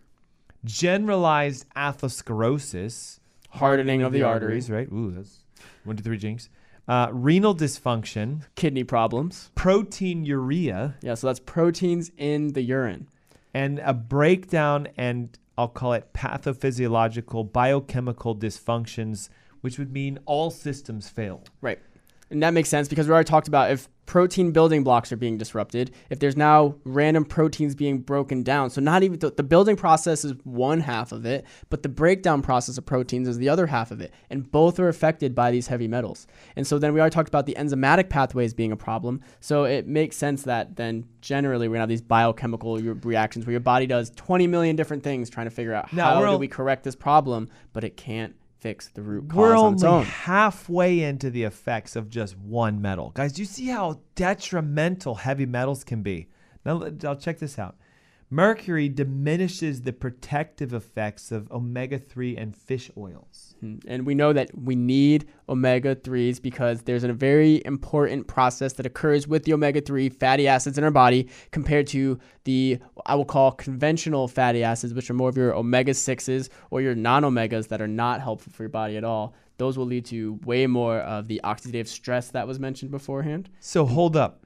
generalized 0.64 1.66
atherosclerosis, 1.76 3.20
Hardening 3.50 4.00
of 4.02 4.12
the 4.12 4.22
arteries, 4.22 4.70
right? 4.70 4.90
Ooh, 4.90 5.10
that's 5.10 5.40
one, 5.84 5.94
two, 5.98 6.02
three 6.02 6.16
jinx. 6.16 6.48
Uh, 6.88 7.08
renal 7.12 7.54
dysfunction, 7.54 8.44
kidney 8.54 8.82
problems. 8.82 9.50
proteinuria, 9.54 10.94
Yeah, 11.02 11.14
so 11.16 11.26
that's 11.26 11.38
proteins 11.38 12.10
in 12.16 12.54
the 12.54 12.62
urine. 12.62 13.08
and 13.52 13.78
a 13.80 13.92
breakdown 13.92 14.88
and 14.96 15.38
I'll 15.58 15.68
call 15.68 15.92
it 15.92 16.14
pathophysiological 16.14 17.52
biochemical 17.52 18.34
dysfunctions, 18.34 19.28
which 19.60 19.78
would 19.78 19.92
mean 19.92 20.18
all 20.24 20.50
systems 20.50 21.10
fail. 21.10 21.44
Right. 21.60 21.78
And 22.30 22.42
that 22.42 22.54
makes 22.54 22.68
sense 22.68 22.88
because 22.88 23.06
we 23.06 23.12
already 23.12 23.28
talked 23.28 23.48
about 23.48 23.70
if 23.70 23.88
protein 24.06 24.52
building 24.52 24.84
blocks 24.84 25.12
are 25.12 25.16
being 25.16 25.38
disrupted, 25.38 25.90
if 26.10 26.18
there's 26.18 26.36
now 26.36 26.74
random 26.84 27.24
proteins 27.24 27.74
being 27.74 27.98
broken 27.98 28.42
down. 28.42 28.70
So, 28.70 28.80
not 28.80 29.02
even 29.02 29.18
the, 29.18 29.30
the 29.30 29.42
building 29.42 29.76
process 29.76 30.24
is 30.24 30.34
one 30.44 30.80
half 30.80 31.12
of 31.12 31.24
it, 31.26 31.44
but 31.70 31.82
the 31.82 31.88
breakdown 31.88 32.42
process 32.42 32.78
of 32.78 32.86
proteins 32.86 33.28
is 33.28 33.38
the 33.38 33.48
other 33.48 33.66
half 33.66 33.90
of 33.90 34.00
it. 34.00 34.12
And 34.30 34.50
both 34.50 34.78
are 34.78 34.88
affected 34.88 35.34
by 35.34 35.50
these 35.50 35.68
heavy 35.68 35.88
metals. 35.88 36.26
And 36.56 36.66
so, 36.66 36.78
then 36.78 36.92
we 36.92 37.00
already 37.00 37.14
talked 37.14 37.28
about 37.28 37.46
the 37.46 37.54
enzymatic 37.54 38.08
pathways 38.08 38.54
being 38.54 38.72
a 38.72 38.76
problem. 38.76 39.20
So, 39.40 39.64
it 39.64 39.86
makes 39.86 40.16
sense 40.16 40.42
that 40.42 40.76
then 40.76 41.06
generally 41.20 41.68
we're 41.68 41.74
going 41.74 41.78
to 41.78 41.82
have 41.82 41.88
these 41.88 42.02
biochemical 42.02 42.78
reactions 42.78 43.46
where 43.46 43.52
your 43.52 43.60
body 43.60 43.86
does 43.86 44.10
20 44.10 44.46
million 44.46 44.76
different 44.76 45.02
things 45.02 45.30
trying 45.30 45.46
to 45.46 45.50
figure 45.50 45.74
out 45.74 45.88
how 45.90 46.20
do 46.32 46.36
we 46.38 46.48
correct 46.48 46.84
this 46.84 46.96
problem, 46.96 47.48
but 47.72 47.84
it 47.84 47.96
can't 47.96 48.34
fix 48.64 48.88
the 48.88 49.02
root 49.02 49.28
cause 49.28 49.36
We're 49.36 49.56
on 49.58 49.74
its 49.74 49.84
only 49.84 49.98
own. 49.98 50.04
halfway 50.06 51.02
into 51.02 51.28
the 51.28 51.42
effects 51.42 51.96
of 51.96 52.08
just 52.08 52.34
one 52.38 52.80
metal. 52.80 53.10
Guys, 53.14 53.34
do 53.34 53.42
you 53.42 53.46
see 53.46 53.66
how 53.66 54.00
detrimental 54.14 55.16
heavy 55.16 55.44
metals 55.44 55.84
can 55.84 56.02
be? 56.02 56.28
Now, 56.64 56.82
I'll 57.04 57.14
check 57.16 57.38
this 57.38 57.58
out. 57.58 57.76
Mercury 58.30 58.88
diminishes 58.88 59.82
the 59.82 59.92
protective 59.92 60.72
effects 60.72 61.30
of 61.30 61.50
omega 61.52 61.98
3 61.98 62.36
and 62.36 62.56
fish 62.56 62.90
oils. 62.96 63.54
Hmm. 63.60 63.76
And 63.86 64.06
we 64.06 64.14
know 64.14 64.32
that 64.32 64.50
we 64.56 64.74
need 64.74 65.26
omega 65.48 65.94
3s 65.94 66.40
because 66.40 66.82
there's 66.82 67.04
a 67.04 67.12
very 67.12 67.62
important 67.64 68.26
process 68.26 68.72
that 68.74 68.86
occurs 68.86 69.28
with 69.28 69.44
the 69.44 69.52
omega 69.52 69.80
3 69.80 70.08
fatty 70.08 70.48
acids 70.48 70.78
in 70.78 70.84
our 70.84 70.90
body 70.90 71.28
compared 71.50 71.86
to 71.88 72.18
the, 72.44 72.78
I 73.06 73.14
will 73.14 73.24
call 73.24 73.52
conventional 73.52 74.26
fatty 74.26 74.64
acids, 74.64 74.94
which 74.94 75.10
are 75.10 75.14
more 75.14 75.28
of 75.28 75.36
your 75.36 75.54
omega 75.54 75.92
6s 75.92 76.48
or 76.70 76.80
your 76.80 76.94
non 76.94 77.22
omegas 77.22 77.68
that 77.68 77.80
are 77.80 77.88
not 77.88 78.20
helpful 78.20 78.52
for 78.52 78.64
your 78.64 78.70
body 78.70 78.96
at 78.96 79.04
all. 79.04 79.34
Those 79.58 79.78
will 79.78 79.86
lead 79.86 80.06
to 80.06 80.40
way 80.44 80.66
more 80.66 80.98
of 80.98 81.28
the 81.28 81.40
oxidative 81.44 81.86
stress 81.86 82.30
that 82.30 82.46
was 82.46 82.58
mentioned 82.58 82.90
beforehand. 82.90 83.48
So 83.60 83.86
hold 83.86 84.16
up. 84.16 84.43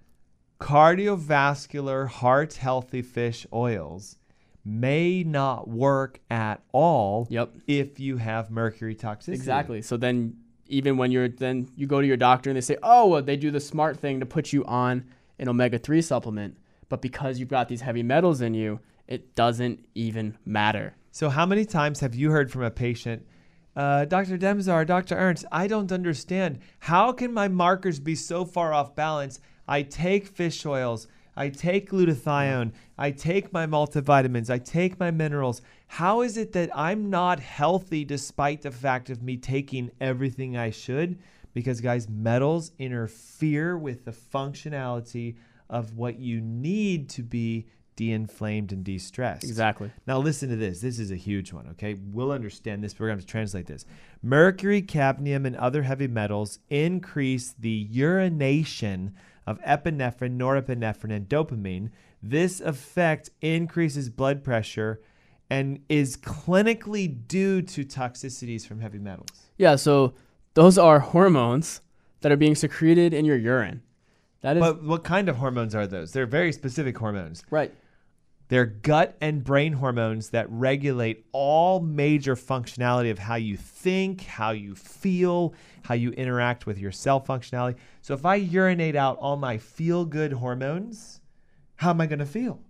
Cardiovascular, 0.61 2.09
heart 2.09 2.55
healthy 2.55 3.03
fish 3.03 3.47
oils 3.53 4.17
may 4.65 5.23
not 5.23 5.69
work 5.69 6.21
at 6.31 6.61
all 6.73 7.27
Yep. 7.31 7.53
if 7.67 8.01
you 8.01 8.17
have 8.19 8.51
mercury 8.51 8.95
toxicity. 8.95 9.35
Exactly. 9.35 9.83
So 9.83 9.97
then, 9.97 10.37
even 10.67 10.97
when 10.99 11.11
you're 11.11 11.29
then 11.29 11.69
you 11.77 11.87
go 11.87 12.01
to 12.01 12.07
your 12.07 12.17
doctor 12.19 12.51
and 12.51 12.57
they 12.57 12.61
say, 12.61 12.77
oh, 12.83 13.09
well, 13.09 13.23
they 13.23 13.37
do 13.37 13.51
the 13.51 13.61
smart 13.61 13.99
thing 13.99 14.21
to 14.21 14.27
put 14.27 14.53
you 14.53 14.65
on 14.67 15.05
an 15.39 15.49
omega 15.49 15.79
three 15.79 16.03
supplement, 16.03 16.59
but 16.89 17.01
because 17.01 17.39
you've 17.39 17.49
got 17.49 17.69
these 17.69 17.81
heavy 17.81 18.03
metals 18.03 18.41
in 18.41 18.53
you, 18.53 18.81
it 19.07 19.35
doesn't 19.35 19.87
even 19.95 20.37
matter. 20.45 20.95
So, 21.13 21.31
how 21.31 21.47
many 21.47 21.65
times 21.65 22.01
have 22.01 22.15
you 22.15 22.31
heard 22.31 22.51
from 22.51 22.63
a 22.63 22.71
patient, 22.71 23.25
uh, 23.75 24.05
Dr. 24.05 24.37
Demczar, 24.37 24.87
Dr. 24.87 25.17
Ernst, 25.17 25.47
I 25.51 25.67
don't 25.69 25.91
understand. 25.93 26.59
How 26.81 27.13
can 27.13 27.33
my 27.33 27.49
markers 27.49 28.01
be 28.01 28.15
so 28.15 28.45
far 28.45 28.75
off 28.75 28.95
balance? 28.95 29.41
I 29.69 29.83
take 29.83 30.27
fish 30.27 30.65
oils, 30.67 31.07
I 31.37 31.51
take 31.51 31.91
glutathione, 31.91 32.73
I 32.97 33.13
take 33.13 33.53
my 33.53 33.67
multivitamins, 33.67 34.51
I 34.51 34.59
take 34.59 34.99
my 34.99 35.13
minerals. 35.13 35.63
How 35.87 36.23
is 36.23 36.37
it 36.37 36.53
that 36.55 36.71
I'm 36.75 37.11
not 37.11 37.39
healthy 37.39 38.05
despite 38.05 38.63
the 38.63 38.73
fact 38.73 39.11
of 39.11 39.23
me 39.23 39.37
taking 39.37 39.91
everything 40.01 40.57
I 40.57 40.71
should? 40.71 41.19
Because, 41.55 41.81
guys, 41.81 42.09
metals 42.09 42.73
interfere 42.79 43.79
with 43.79 44.05
the 44.05 44.13
functionality 44.13 45.37
of 45.71 45.97
what 45.97 46.19
you 46.19 46.41
need 46.41 47.09
to 47.11 47.23
be 47.23 47.67
de 47.99 48.13
inflamed 48.13 48.73
and 48.73 48.85
de 48.85 48.97
stressed. 48.97 49.45
Exactly. 49.45 49.91
Now 50.07 50.19
listen 50.19 50.49
to 50.51 50.57
this. 50.57 50.81
This 50.81 50.99
is 51.01 51.11
a 51.11 51.17
huge 51.17 51.53
one, 51.53 51.67
okay? 51.73 51.95
We'll 51.95 52.31
understand 52.31 52.83
this. 52.83 52.99
We're 52.99 53.09
going 53.09 53.19
to 53.19 53.27
translate 53.27 53.67
this. 53.67 53.85
Mercury, 54.23 54.83
cadmium, 54.83 55.45
and 55.45 55.57
other 55.57 55.83
heavy 55.83 56.07
metals 56.07 56.61
increase 56.71 57.55
the 57.59 57.71
urination 57.71 59.15
of 59.49 59.61
epinephrine, 59.63 60.37
norepinephrine, 60.37 61.13
and 61.15 61.29
dopamine. 61.29 61.91
This 62.23 62.61
effect 62.61 63.31
increases 63.41 64.11
blood 64.11 64.45
pressure 64.45 65.01
and 65.49 65.81
is 65.89 66.17
clinically 66.17 67.27
due 67.27 67.63
to 67.63 67.85
toxicities 67.85 68.67
from 68.67 68.81
heavy 68.81 68.99
metals. 68.99 69.49
Yeah. 69.57 69.77
So 69.77 70.15
those 70.55 70.77
are 70.77 71.01
hormones 71.01 71.81
that 72.21 72.31
are 72.31 72.37
being 72.37 72.55
secreted 72.55 73.15
in 73.15 73.25
your 73.25 73.39
urine. 73.39 73.83
That 74.43 74.57
is 74.57 74.61
But 74.61 74.85
what 74.85 75.05
kind 75.05 75.29
of 75.29 75.37
hormones 75.37 75.75
are 75.75 75.87
those? 75.87 76.13
They're 76.13 76.27
very 76.27 76.53
specific 76.53 76.99
hormones. 76.99 77.43
right. 77.51 77.73
They're 78.49 78.67
gut 78.67 79.17
and 79.21 79.45
brain 79.45 79.75
hormones 79.75 80.31
that 80.31 80.51
regulate 80.51 81.27
all 81.33 81.81
major 81.81 82.35
functionality 82.35 83.11
of 83.11 83.19
how 83.19 83.35
you 83.35 83.57
think, 83.57 84.23
how 84.23 84.51
you 84.51 84.75
feel, 84.75 85.55
how 85.83 85.95
you 85.95 86.11
interact 86.13 86.65
with 86.65 86.79
your 86.79 86.93
cell 86.93 87.21
functionality. 87.21 87.77
So 88.01 88.15
if 88.15 88.25
I 88.25 88.37
urinate 88.37 88.97
out 88.97 89.19
all 89.19 89.37
my 89.37 89.59
feel 89.59 90.07
good 90.07 90.33
hormones, 90.33 91.21
how 91.77 91.91
am 91.91 92.01
I 92.01 92.07
going 92.07 92.19
to 92.21 92.27
feel? 92.27 92.61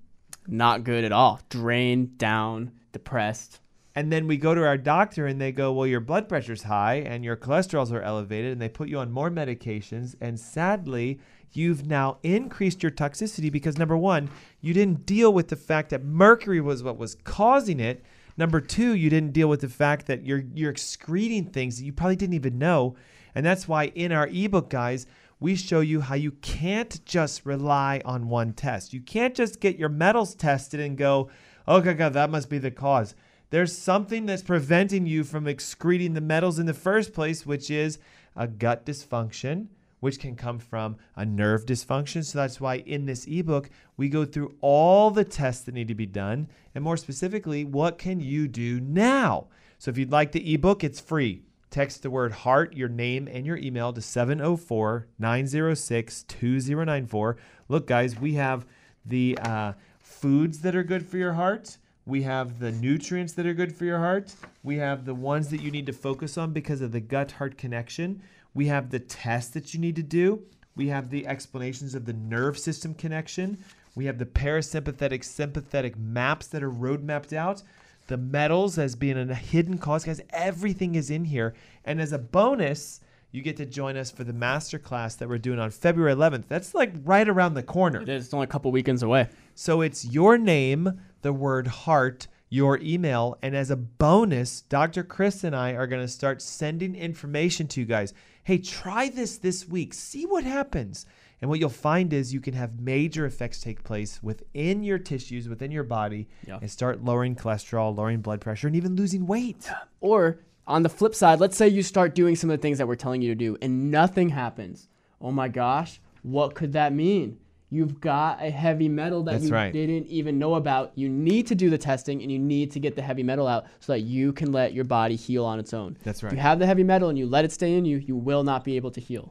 Not 0.48 0.82
good 0.82 1.04
at 1.04 1.12
all. 1.12 1.40
Drained, 1.48 2.18
down, 2.18 2.72
depressed. 2.92 3.60
And 3.94 4.12
then 4.12 4.26
we 4.26 4.36
go 4.36 4.54
to 4.54 4.64
our 4.64 4.78
doctor 4.78 5.26
and 5.26 5.40
they 5.40 5.52
go, 5.52 5.72
Well, 5.72 5.86
your 5.86 6.00
blood 6.00 6.28
pressure's 6.28 6.62
high 6.62 6.96
and 6.96 7.24
your 7.24 7.36
cholesterols 7.36 7.92
are 7.92 8.02
elevated, 8.02 8.52
and 8.52 8.62
they 8.62 8.68
put 8.68 8.88
you 8.88 8.98
on 8.98 9.10
more 9.10 9.30
medications. 9.30 10.14
And 10.20 10.38
sadly, 10.38 11.20
you've 11.52 11.86
now 11.86 12.18
increased 12.22 12.82
your 12.82 12.92
toxicity 12.92 13.50
because 13.50 13.78
number 13.78 13.96
one, 13.96 14.30
you 14.60 14.74
didn't 14.74 15.06
deal 15.06 15.32
with 15.32 15.48
the 15.48 15.56
fact 15.56 15.90
that 15.90 16.04
mercury 16.04 16.60
was 16.60 16.82
what 16.82 16.98
was 16.98 17.14
causing 17.24 17.80
it. 17.80 18.04
Number 18.36 18.60
two, 18.60 18.94
you 18.94 19.10
didn't 19.10 19.32
deal 19.32 19.48
with 19.48 19.60
the 19.60 19.68
fact 19.68 20.06
that 20.06 20.24
you're 20.24 20.44
you're 20.54 20.70
excreting 20.70 21.46
things 21.46 21.78
that 21.78 21.84
you 21.84 21.92
probably 21.92 22.16
didn't 22.16 22.34
even 22.34 22.58
know. 22.58 22.96
And 23.34 23.44
that's 23.44 23.68
why 23.68 23.86
in 23.86 24.12
our 24.12 24.28
ebook, 24.28 24.70
guys, 24.70 25.06
we 25.40 25.54
show 25.54 25.80
you 25.80 26.00
how 26.00 26.14
you 26.14 26.32
can't 26.32 27.04
just 27.04 27.46
rely 27.46 28.02
on 28.04 28.28
one 28.28 28.52
test. 28.52 28.92
You 28.92 29.00
can't 29.00 29.34
just 29.34 29.60
get 29.60 29.78
your 29.78 29.88
metals 29.88 30.34
tested 30.34 30.80
and 30.80 30.96
go, 30.96 31.30
oh, 31.66 31.76
okay, 31.76 31.94
God, 31.94 32.14
that 32.14 32.30
must 32.30 32.48
be 32.48 32.58
the 32.58 32.70
cause. 32.70 33.14
There's 33.50 33.76
something 33.76 34.26
that's 34.26 34.42
preventing 34.42 35.06
you 35.06 35.24
from 35.24 35.46
excreting 35.46 36.14
the 36.14 36.20
metals 36.20 36.58
in 36.58 36.66
the 36.66 36.74
first 36.74 37.12
place, 37.12 37.46
which 37.46 37.70
is 37.70 37.98
a 38.36 38.46
gut 38.46 38.84
dysfunction, 38.84 39.68
which 40.00 40.18
can 40.18 40.36
come 40.36 40.58
from 40.58 40.96
a 41.16 41.24
nerve 41.24 41.66
dysfunction. 41.66 42.24
So 42.24 42.38
that's 42.38 42.60
why 42.60 42.76
in 42.76 43.06
this 43.06 43.26
ebook, 43.26 43.70
we 43.96 44.08
go 44.08 44.24
through 44.24 44.54
all 44.60 45.10
the 45.10 45.24
tests 45.24 45.64
that 45.64 45.74
need 45.74 45.88
to 45.88 45.94
be 45.94 46.06
done. 46.06 46.48
And 46.74 46.84
more 46.84 46.96
specifically, 46.96 47.64
what 47.64 47.98
can 47.98 48.20
you 48.20 48.48
do 48.48 48.80
now? 48.80 49.48
So 49.78 49.90
if 49.90 49.98
you'd 49.98 50.12
like 50.12 50.32
the 50.32 50.54
ebook, 50.54 50.82
it's 50.82 51.00
free. 51.00 51.42
Text 51.70 52.02
the 52.02 52.10
word 52.10 52.32
heart, 52.32 52.74
your 52.74 52.88
name, 52.88 53.28
and 53.28 53.44
your 53.44 53.58
email 53.58 53.92
to 53.92 54.00
704 54.00 55.06
906 55.18 56.22
2094. 56.22 57.36
Look, 57.68 57.86
guys, 57.86 58.18
we 58.18 58.34
have 58.34 58.66
the 59.04 59.38
uh, 59.42 59.72
foods 59.98 60.60
that 60.60 60.74
are 60.74 60.82
good 60.82 61.06
for 61.06 61.18
your 61.18 61.34
heart. 61.34 61.76
We 62.06 62.22
have 62.22 62.58
the 62.58 62.72
nutrients 62.72 63.34
that 63.34 63.46
are 63.46 63.52
good 63.52 63.76
for 63.76 63.84
your 63.84 63.98
heart. 63.98 64.34
We 64.62 64.76
have 64.76 65.04
the 65.04 65.14
ones 65.14 65.50
that 65.50 65.60
you 65.60 65.70
need 65.70 65.84
to 65.86 65.92
focus 65.92 66.38
on 66.38 66.54
because 66.54 66.80
of 66.80 66.90
the 66.90 67.00
gut 67.00 67.32
heart 67.32 67.58
connection. 67.58 68.22
We 68.58 68.66
have 68.66 68.90
the 68.90 68.98
tests 68.98 69.52
that 69.52 69.72
you 69.72 69.78
need 69.78 69.94
to 69.94 70.02
do. 70.02 70.42
We 70.74 70.88
have 70.88 71.10
the 71.10 71.28
explanations 71.28 71.94
of 71.94 72.06
the 72.06 72.12
nerve 72.12 72.58
system 72.58 72.92
connection. 72.92 73.62
We 73.94 74.06
have 74.06 74.18
the 74.18 74.26
parasympathetic 74.26 75.22
sympathetic 75.22 75.96
maps 75.96 76.48
that 76.48 76.64
are 76.64 76.68
road 76.68 77.04
mapped 77.04 77.32
out. 77.32 77.62
The 78.08 78.16
metals 78.16 78.76
as 78.76 78.96
being 78.96 79.16
a 79.16 79.32
hidden 79.32 79.78
cause. 79.78 80.04
Guys, 80.04 80.20
everything 80.30 80.96
is 80.96 81.08
in 81.08 81.24
here. 81.24 81.54
And 81.84 82.00
as 82.00 82.10
a 82.10 82.18
bonus, 82.18 82.98
you 83.30 83.42
get 83.42 83.56
to 83.58 83.64
join 83.64 83.96
us 83.96 84.10
for 84.10 84.24
the 84.24 84.32
masterclass 84.32 85.16
that 85.18 85.28
we're 85.28 85.38
doing 85.38 85.60
on 85.60 85.70
February 85.70 86.16
11th. 86.16 86.48
That's 86.48 86.74
like 86.74 86.92
right 87.04 87.28
around 87.28 87.54
the 87.54 87.62
corner. 87.62 88.02
It 88.02 88.08
is. 88.08 88.24
It's 88.24 88.34
only 88.34 88.46
a 88.46 88.48
couple 88.48 88.72
weekends 88.72 89.04
away. 89.04 89.28
So 89.54 89.82
it's 89.82 90.04
your 90.04 90.36
name, 90.36 91.00
the 91.22 91.32
word 91.32 91.68
heart, 91.68 92.26
your 92.50 92.78
email, 92.78 93.38
and 93.40 93.54
as 93.54 93.70
a 93.70 93.76
bonus, 93.76 94.62
Dr. 94.62 95.04
Chris 95.04 95.44
and 95.44 95.54
I 95.54 95.74
are 95.74 95.86
going 95.86 96.02
to 96.02 96.08
start 96.08 96.42
sending 96.42 96.96
information 96.96 97.68
to 97.68 97.80
you 97.80 97.86
guys. 97.86 98.14
Hey, 98.48 98.56
try 98.56 99.10
this 99.10 99.36
this 99.36 99.68
week. 99.68 99.92
See 99.92 100.24
what 100.24 100.42
happens. 100.42 101.04
And 101.42 101.50
what 101.50 101.60
you'll 101.60 101.68
find 101.68 102.14
is 102.14 102.32
you 102.32 102.40
can 102.40 102.54
have 102.54 102.80
major 102.80 103.26
effects 103.26 103.60
take 103.60 103.84
place 103.84 104.22
within 104.22 104.82
your 104.82 104.98
tissues, 104.98 105.50
within 105.50 105.70
your 105.70 105.84
body, 105.84 106.28
Yeah. 106.46 106.58
and 106.62 106.70
start 106.70 107.04
lowering 107.04 107.36
cholesterol, 107.36 107.94
lowering 107.94 108.22
blood 108.22 108.40
pressure, 108.40 108.66
and 108.66 108.74
even 108.74 108.96
losing 108.96 109.26
weight. 109.26 109.70
Or 110.00 110.38
on 110.66 110.82
the 110.82 110.88
flip 110.88 111.14
side, 111.14 111.40
let's 111.40 111.58
say 111.58 111.68
you 111.68 111.82
start 111.82 112.14
doing 112.14 112.36
some 112.36 112.48
of 112.48 112.56
the 112.58 112.62
things 112.62 112.78
that 112.78 112.88
we're 112.88 112.94
telling 112.94 113.20
you 113.20 113.28
to 113.28 113.34
do 113.34 113.58
and 113.60 113.90
nothing 113.90 114.30
happens. 114.30 114.88
Oh 115.20 115.30
my 115.30 115.48
gosh, 115.48 116.00
what 116.22 116.54
could 116.54 116.72
that 116.72 116.94
mean? 116.94 117.36
You've 117.70 118.00
got 118.00 118.42
a 118.42 118.50
heavy 118.50 118.88
metal 118.88 119.22
that 119.24 119.32
That's 119.32 119.44
you 119.44 119.52
right. 119.52 119.70
didn't 119.72 120.06
even 120.06 120.38
know 120.38 120.54
about. 120.54 120.92
You 120.94 121.08
need 121.08 121.46
to 121.48 121.54
do 121.54 121.68
the 121.68 121.76
testing 121.76 122.22
and 122.22 122.32
you 122.32 122.38
need 122.38 122.70
to 122.72 122.80
get 122.80 122.96
the 122.96 123.02
heavy 123.02 123.22
metal 123.22 123.46
out 123.46 123.66
so 123.80 123.92
that 123.92 124.00
you 124.00 124.32
can 124.32 124.52
let 124.52 124.72
your 124.72 124.84
body 124.84 125.16
heal 125.16 125.44
on 125.44 125.58
its 125.58 125.74
own. 125.74 125.96
That's 126.02 126.20
If 126.20 126.24
right. 126.24 126.32
you 126.32 126.38
have 126.38 126.58
the 126.58 126.66
heavy 126.66 126.82
metal 126.82 127.10
and 127.10 127.18
you 127.18 127.26
let 127.26 127.44
it 127.44 127.52
stay 127.52 127.74
in 127.74 127.84
you, 127.84 127.98
you 127.98 128.16
will 128.16 128.42
not 128.42 128.64
be 128.64 128.76
able 128.76 128.90
to 128.92 129.00
heal. 129.00 129.30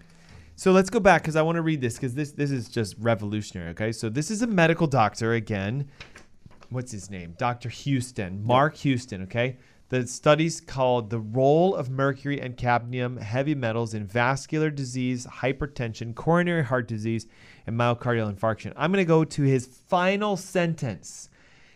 So 0.56 0.72
let's 0.72 0.90
go 0.92 1.00
back 1.00 1.24
because 1.24 1.36
I 1.36 1.42
want 1.42 1.56
to 1.56 1.62
read 1.62 1.82
this 1.82 1.96
because 1.96 2.14
this 2.16 2.32
this 2.32 2.52
is 2.52 2.68
just 2.70 2.96
revolutionary. 3.00 3.70
Okay, 3.72 3.92
so 3.92 4.10
this 4.10 4.30
is 4.32 4.42
a 4.42 4.48
medical 4.48 4.88
doctor 4.88 5.34
again. 5.34 5.88
What's 6.70 6.92
his 6.92 7.10
name? 7.10 7.36
Dr. 7.38 7.70
Houston, 7.70 8.44
Mark 8.44 8.76
Houston. 8.78 9.24
Okay, 9.24 9.58
the 9.90 10.06
studies 10.06 10.60
called 10.60 11.10
the 11.10 11.20
role 11.20 11.76
of 11.76 11.90
mercury 11.90 12.42
and 12.42 12.58
cadmium 12.58 13.18
heavy 13.18 13.56
metals 13.56 13.94
in 13.94 14.06
vascular 14.06 14.70
disease, 14.70 15.26
hypertension, 15.26 16.14
coronary 16.14 16.66
heart 16.66 16.88
disease, 16.88 17.26
and 17.66 17.80
myocardial 17.80 18.34
infarction. 18.34 18.74
I'm 18.76 18.92
going 18.92 19.04
to 19.04 19.08
go 19.08 19.24
to 19.24 19.42
his 19.44 19.66
final 19.66 20.36
sentence. 20.36 21.30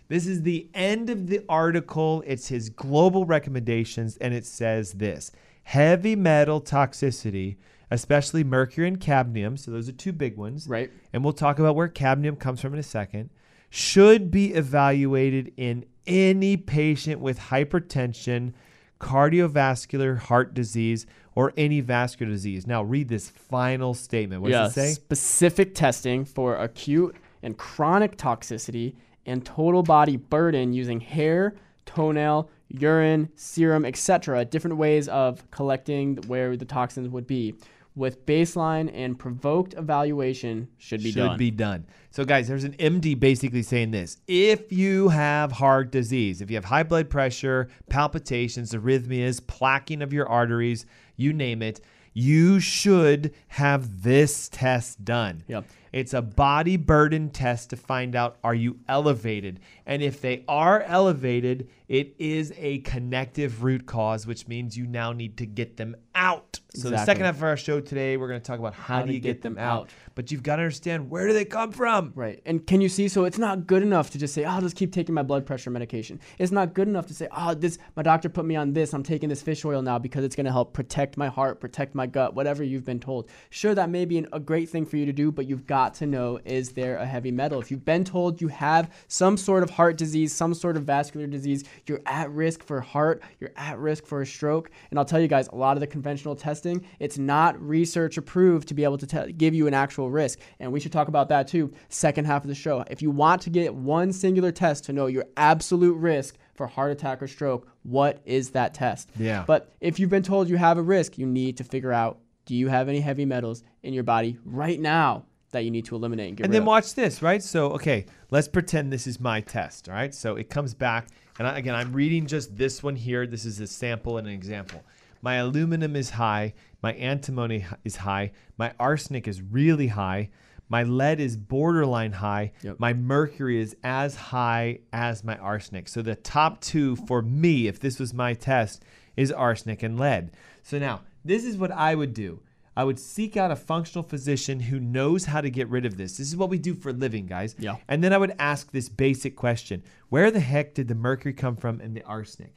This 0.10 0.28
is 0.28 0.41
the 0.41 0.69
end 0.74 1.10
of 1.10 1.28
the 1.28 1.41
article. 1.47 2.21
It's 2.28 2.50
his 2.50 2.69
global 2.69 3.26
recommendations, 3.26 4.17
and 4.17 4.34
it 4.34 4.45
says 4.45 4.93
this 4.93 5.32
heavy 5.63 6.17
metal 6.17 6.60
toxicity, 6.60 7.56
especially 7.89 8.43
mercury 8.43 8.89
and 8.89 9.00
cadmium, 9.00 9.56
so 9.56 9.71
those 9.71 9.88
are 9.88 9.93
two 9.93 10.12
big 10.12 10.36
ones. 10.36 10.67
Right. 10.67 10.91
And 11.13 11.24
we'll 11.24 11.32
talk 11.32 11.60
about 11.60 11.76
where 11.76 11.88
cadmium 11.88 12.36
comes 12.36 12.60
from 12.60 12.74
in 12.74 12.80
a 12.80 12.84
second, 12.84 13.30
should 13.69 14.32
be 14.32 14.54
evaluated 14.54 15.54
in 15.56 15.86
any 16.07 16.57
patient 16.57 17.21
with 17.21 17.39
hypertension, 17.39 18.53
cardiovascular 18.99 20.17
heart 20.17 20.53
disease, 20.53 21.05
or 21.35 21.53
any 21.57 21.79
vascular 21.79 22.31
disease. 22.31 22.67
Now, 22.67 22.83
read 22.83 23.07
this 23.07 23.29
final 23.29 23.93
statement. 23.93 24.41
What 24.41 24.51
yeah, 24.51 24.63
does 24.63 24.77
it 24.77 24.81
say? 24.81 24.91
specific 24.93 25.75
testing 25.75 26.25
for 26.25 26.55
acute 26.55 27.15
and 27.43 27.57
chronic 27.57 28.17
toxicity 28.17 28.95
and 29.25 29.45
total 29.45 29.83
body 29.83 30.17
burden 30.17 30.73
using 30.73 30.99
hair, 30.99 31.55
toenail, 31.85 32.49
urine, 32.69 33.29
serum, 33.35 33.85
etc. 33.85 34.45
Different 34.45 34.77
ways 34.77 35.07
of 35.07 35.49
collecting 35.51 36.17
where 36.27 36.55
the 36.57 36.65
toxins 36.65 37.09
would 37.09 37.27
be. 37.27 37.55
With 37.93 38.25
baseline 38.25 38.89
and 38.93 39.19
provoked 39.19 39.73
evaluation 39.73 40.69
should 40.77 41.04
be 41.04 41.12
done. 41.12 41.23
should 41.23 41.27
done. 41.27 41.38
be 41.38 41.51
done. 41.51 41.86
So, 42.10 42.23
guys, 42.23 42.47
there's 42.47 42.63
an 42.63 42.73
MD 42.73 43.19
basically 43.19 43.63
saying 43.63 43.91
this: 43.91 44.17
if 44.27 44.71
you 44.71 45.10
have 45.10 45.51
heart 45.51 45.91
disease, 45.91 46.41
if 46.41 46.49
you 46.49 46.56
have 46.56 46.65
high 46.65 46.84
blood 46.84 47.10
pressure, 47.10 47.67
palpitations, 47.89 48.71
arrhythmias, 48.71 49.41
plaquing 49.41 50.01
of 50.01 50.13
your 50.13 50.27
arteries, 50.30 50.86
you 51.17 51.34
name 51.34 51.62
it, 51.62 51.82
you 52.13 52.60
should 52.60 53.34
have 53.49 54.04
this 54.04 54.47
test 54.49 55.04
done. 55.04 55.43
Yep. 55.47 55.65
It's 55.91 56.13
a 56.13 56.21
body 56.21 56.77
burden 56.77 57.30
test 57.30 57.69
to 57.71 57.77
find 57.77 58.15
out 58.15 58.38
are 58.43 58.56
you 58.56 58.80
elevated? 58.88 59.60
And 59.86 60.01
if 60.01 60.21
they 60.21 60.43
are 60.47 60.82
elevated, 60.84 61.69
it 61.88 62.15
is 62.17 62.54
a 62.58 62.80
connective 62.80 63.63
root 63.63 63.86
cause, 63.86 64.25
which 64.25 64.47
means 64.47 64.77
you 64.77 64.88
now 64.88 65.12
need 65.12 65.38
to 65.38 65.45
get 65.45 65.75
them 65.75 65.95
out. 66.15 66.60
So 66.73 66.89
the 66.89 67.04
second 67.04 67.25
half 67.25 67.36
of 67.36 67.43
our 67.43 67.58
show 67.58 67.82
today, 67.82 68.15
we're 68.15 68.30
going 68.30 68.39
to 68.39 68.45
talk 68.45 68.60
about 68.60 68.73
how, 68.73 68.99
How 68.99 69.06
do 69.06 69.12
you 69.12 69.19
get, 69.19 69.36
get 69.36 69.41
them, 69.41 69.56
them 69.56 69.63
out. 69.63 69.82
out. 69.82 69.89
But 70.15 70.32
you've 70.32 70.43
got 70.43 70.56
to 70.56 70.62
understand 70.62 71.10
where 71.10 71.27
do 71.27 71.34
they 71.34 71.43
come 71.43 71.73
from? 71.73 72.13
Right. 72.15 72.41
And 72.45 72.65
can 72.65 72.80
you 72.80 72.88
see? 72.88 73.10
So 73.10 73.25
it's 73.25 73.38
not 73.38 73.67
good 73.67 73.84
enough 73.84 74.12
to 74.12 74.17
just 74.17 74.34
say, 74.34 74.45
oh, 74.45 74.51
I'll 74.51 74.62
just 74.62 74.77
keep 74.77 74.93
taking 74.93 75.13
my 75.13 75.23
blood 75.23 75.45
pressure 75.45 75.69
medication. 75.69 76.21
It's 76.38 76.51
not 76.51 76.73
good 76.73 76.88
enough 76.88 77.08
to 77.08 77.13
say, 77.13 77.27
oh, 77.36 77.54
this 77.54 77.77
my 77.97 78.04
doctor 78.04 78.30
put 78.30 78.45
me 78.45 78.56
on 78.56 78.71
this. 78.71 78.93
I'm 78.93 79.04
taking 79.04 79.27
this 79.27 79.41
fish 79.41 79.65
oil 79.65 79.82
now 79.82 79.99
because 79.99 80.23
it's 80.23 80.36
going 80.36 80.45
to 80.45 80.51
help 80.51 80.73
protect 80.73 81.17
my 81.17 81.27
heart, 81.27 81.60
protect 81.60 81.93
my 81.93 82.08
gut, 82.08 82.36
whatever 82.36 82.63
you've 82.63 82.86
been 82.86 83.01
told. 83.01 83.30
Sure, 83.49 83.75
that 83.75 83.89
may 83.89 84.06
be 84.06 84.19
an, 84.19 84.27
a 84.32 84.39
great 84.39 84.69
thing 84.69 84.86
for 84.86 84.95
you 84.95 85.06
to 85.06 85.13
do, 85.13 85.30
but 85.30 85.47
you've 85.47 85.67
got 85.67 85.81
to 85.89 86.06
know 86.06 86.39
is 86.46 86.72
there 86.72 86.98
a 86.98 87.06
heavy 87.06 87.32
metal? 87.32 87.60
If 87.60 87.72
you've 87.72 87.86
been 87.86 88.04
told 88.04 88.41
you 88.41 88.48
have 88.48 88.91
some 89.08 89.38
sort 89.38 89.63
of 89.63 89.70
heart 89.70 89.98
disease, 89.98 90.34
some 90.34 90.54
sort 90.54 90.78
of 90.78 90.84
vascular 90.84 91.28
disease, 91.28 91.63
you're 91.88 92.02
at 92.06 92.32
risk 92.32 92.63
for 92.63 92.82
heart, 92.82 93.22
you're 93.39 93.52
at 93.56 93.78
risk 93.80 94.06
for 94.06 94.22
a 94.22 94.26
stroke. 94.26 94.72
And 94.89 95.00
I'll 95.00 95.06
tell 95.06 95.20
you 95.20 95.28
guys, 95.28 95.48
a 95.50 95.56
lot 95.56 95.78
of 95.78 95.82
the 95.82 95.88
conventional 95.88 96.36
testing, 96.36 96.86
it's 97.00 97.17
not 97.17 97.62
research 97.62 98.17
approved 98.17 98.67
to 98.70 98.74
be 98.74 98.84
able 98.84 98.98
to 98.98 99.08
te- 99.08 99.34
give 99.34 99.54
you 99.54 99.67
an 99.67 99.74
actual 99.74 100.10
risk. 100.10 100.39
And 100.60 100.72
we 100.72 100.80
should 100.80 100.91
talk 100.91 101.08
about 101.08 101.30
that 101.30 101.48
too, 101.48 101.74
second 101.89 102.26
half 102.26 102.44
of 102.44 102.48
the 102.48 102.56
show. 102.56 102.84
If 102.89 103.02
you 103.02 103.12
want 103.12 103.41
to 103.44 103.50
get 103.50 103.74
one 103.74 104.13
singular 104.13 104.52
test 104.52 104.86
to 104.86 104.94
know 104.94 105.08
your 105.08 105.26
absolute 105.38 105.96
risk 105.96 106.38
for 106.54 106.67
heart 106.67 106.91
attack 106.91 107.22
or 107.22 107.28
stroke, 107.28 107.67
what 107.84 108.22
is 108.26 108.52
that 108.52 108.74
test? 108.74 109.10
Yeah. 109.17 109.44
But 109.48 109.74
if 109.82 110.00
you've 110.00 110.10
been 110.10 110.24
told 110.24 110.50
you 110.50 110.58
have 110.58 110.78
a 110.78 110.82
risk, 110.82 111.17
you 111.17 111.26
need 111.26 111.58
to 111.58 111.63
figure 111.63 111.91
out 111.91 112.20
do 112.46 112.56
you 112.56 112.67
have 112.67 112.89
any 112.89 113.00
heavy 113.00 113.26
metals 113.26 113.63
in 113.84 113.94
your 113.94 114.04
body 114.04 114.38
right 114.46 114.80
now 114.80 115.26
that 115.51 115.63
you 115.63 115.71
need 115.71 115.85
to 115.85 115.95
eliminate 115.95 116.29
and 116.29 116.37
get 116.37 116.45
And 116.45 116.53
then 116.53 116.61
of? 116.61 116.67
watch 116.67 116.95
this, 116.95 117.21
right? 117.21 117.41
So, 117.41 117.71
okay, 117.71 118.05
let's 118.29 118.47
pretend 118.47 118.91
this 118.91 119.07
is 119.07 119.19
my 119.19 119.41
test, 119.41 119.89
all 119.89 119.95
right? 119.95 120.13
So 120.13 120.35
it 120.35 120.49
comes 120.49 120.73
back, 120.73 121.07
and 121.39 121.47
I, 121.47 121.57
again, 121.57 121.75
I'm 121.75 121.93
reading 121.93 122.25
just 122.25 122.55
this 122.57 122.81
one 122.81 122.95
here. 122.95 123.27
This 123.27 123.45
is 123.45 123.59
a 123.59 123.67
sample 123.67 124.17
and 124.17 124.27
an 124.27 124.33
example. 124.33 124.83
My 125.21 125.35
aluminum 125.35 125.95
is 125.95 126.11
high. 126.11 126.53
My 126.81 126.93
antimony 126.93 127.65
is 127.83 127.97
high. 127.97 128.31
My 128.57 128.73
arsenic 128.79 129.27
is 129.27 129.41
really 129.41 129.87
high. 129.87 130.29
My 130.67 130.83
lead 130.83 131.19
is 131.19 131.35
borderline 131.35 132.13
high. 132.13 132.53
Yep. 132.63 132.79
My 132.79 132.93
mercury 132.93 133.61
is 133.61 133.75
as 133.83 134.15
high 134.15 134.79
as 134.93 135.23
my 135.23 135.37
arsenic. 135.37 135.89
So 135.89 136.01
the 136.01 136.15
top 136.15 136.61
two 136.61 136.95
for 136.95 137.21
me, 137.21 137.67
if 137.67 137.79
this 137.79 137.99
was 137.99 138.13
my 138.13 138.33
test, 138.33 138.83
is 139.17 139.31
arsenic 139.31 139.83
and 139.83 139.99
lead. 139.99 140.31
So 140.63 140.79
now, 140.79 141.01
this 141.25 141.43
is 141.43 141.57
what 141.57 141.71
I 141.71 141.93
would 141.93 142.13
do. 142.13 142.39
I 142.75 142.84
would 142.84 142.99
seek 142.99 143.36
out 143.36 143.51
a 143.51 143.55
functional 143.55 144.03
physician 144.03 144.60
who 144.60 144.79
knows 144.79 145.25
how 145.25 145.41
to 145.41 145.49
get 145.49 145.67
rid 145.67 145.86
of 145.86 145.97
this. 145.97 146.17
This 146.17 146.27
is 146.27 146.38
what 146.38 146.49
we 146.49 146.57
do 146.57 146.73
for 146.73 146.89
a 146.89 146.93
living, 146.93 147.25
guys. 147.25 147.55
Yeah. 147.60 147.75
And 147.88 148.03
then 148.03 148.13
I 148.13 148.17
would 148.17 148.34
ask 148.39 148.71
this 148.71 148.88
basic 148.88 149.36
question 149.36 149.84
Where 150.10 150.31
the 150.31 150.39
heck 150.39 150.73
did 150.73 150.88
the 150.88 150.95
mercury 150.95 151.34
come 151.34 151.57
from 151.57 151.81
and 151.81 151.95
the 151.95 152.03
arsenic? 152.03 152.53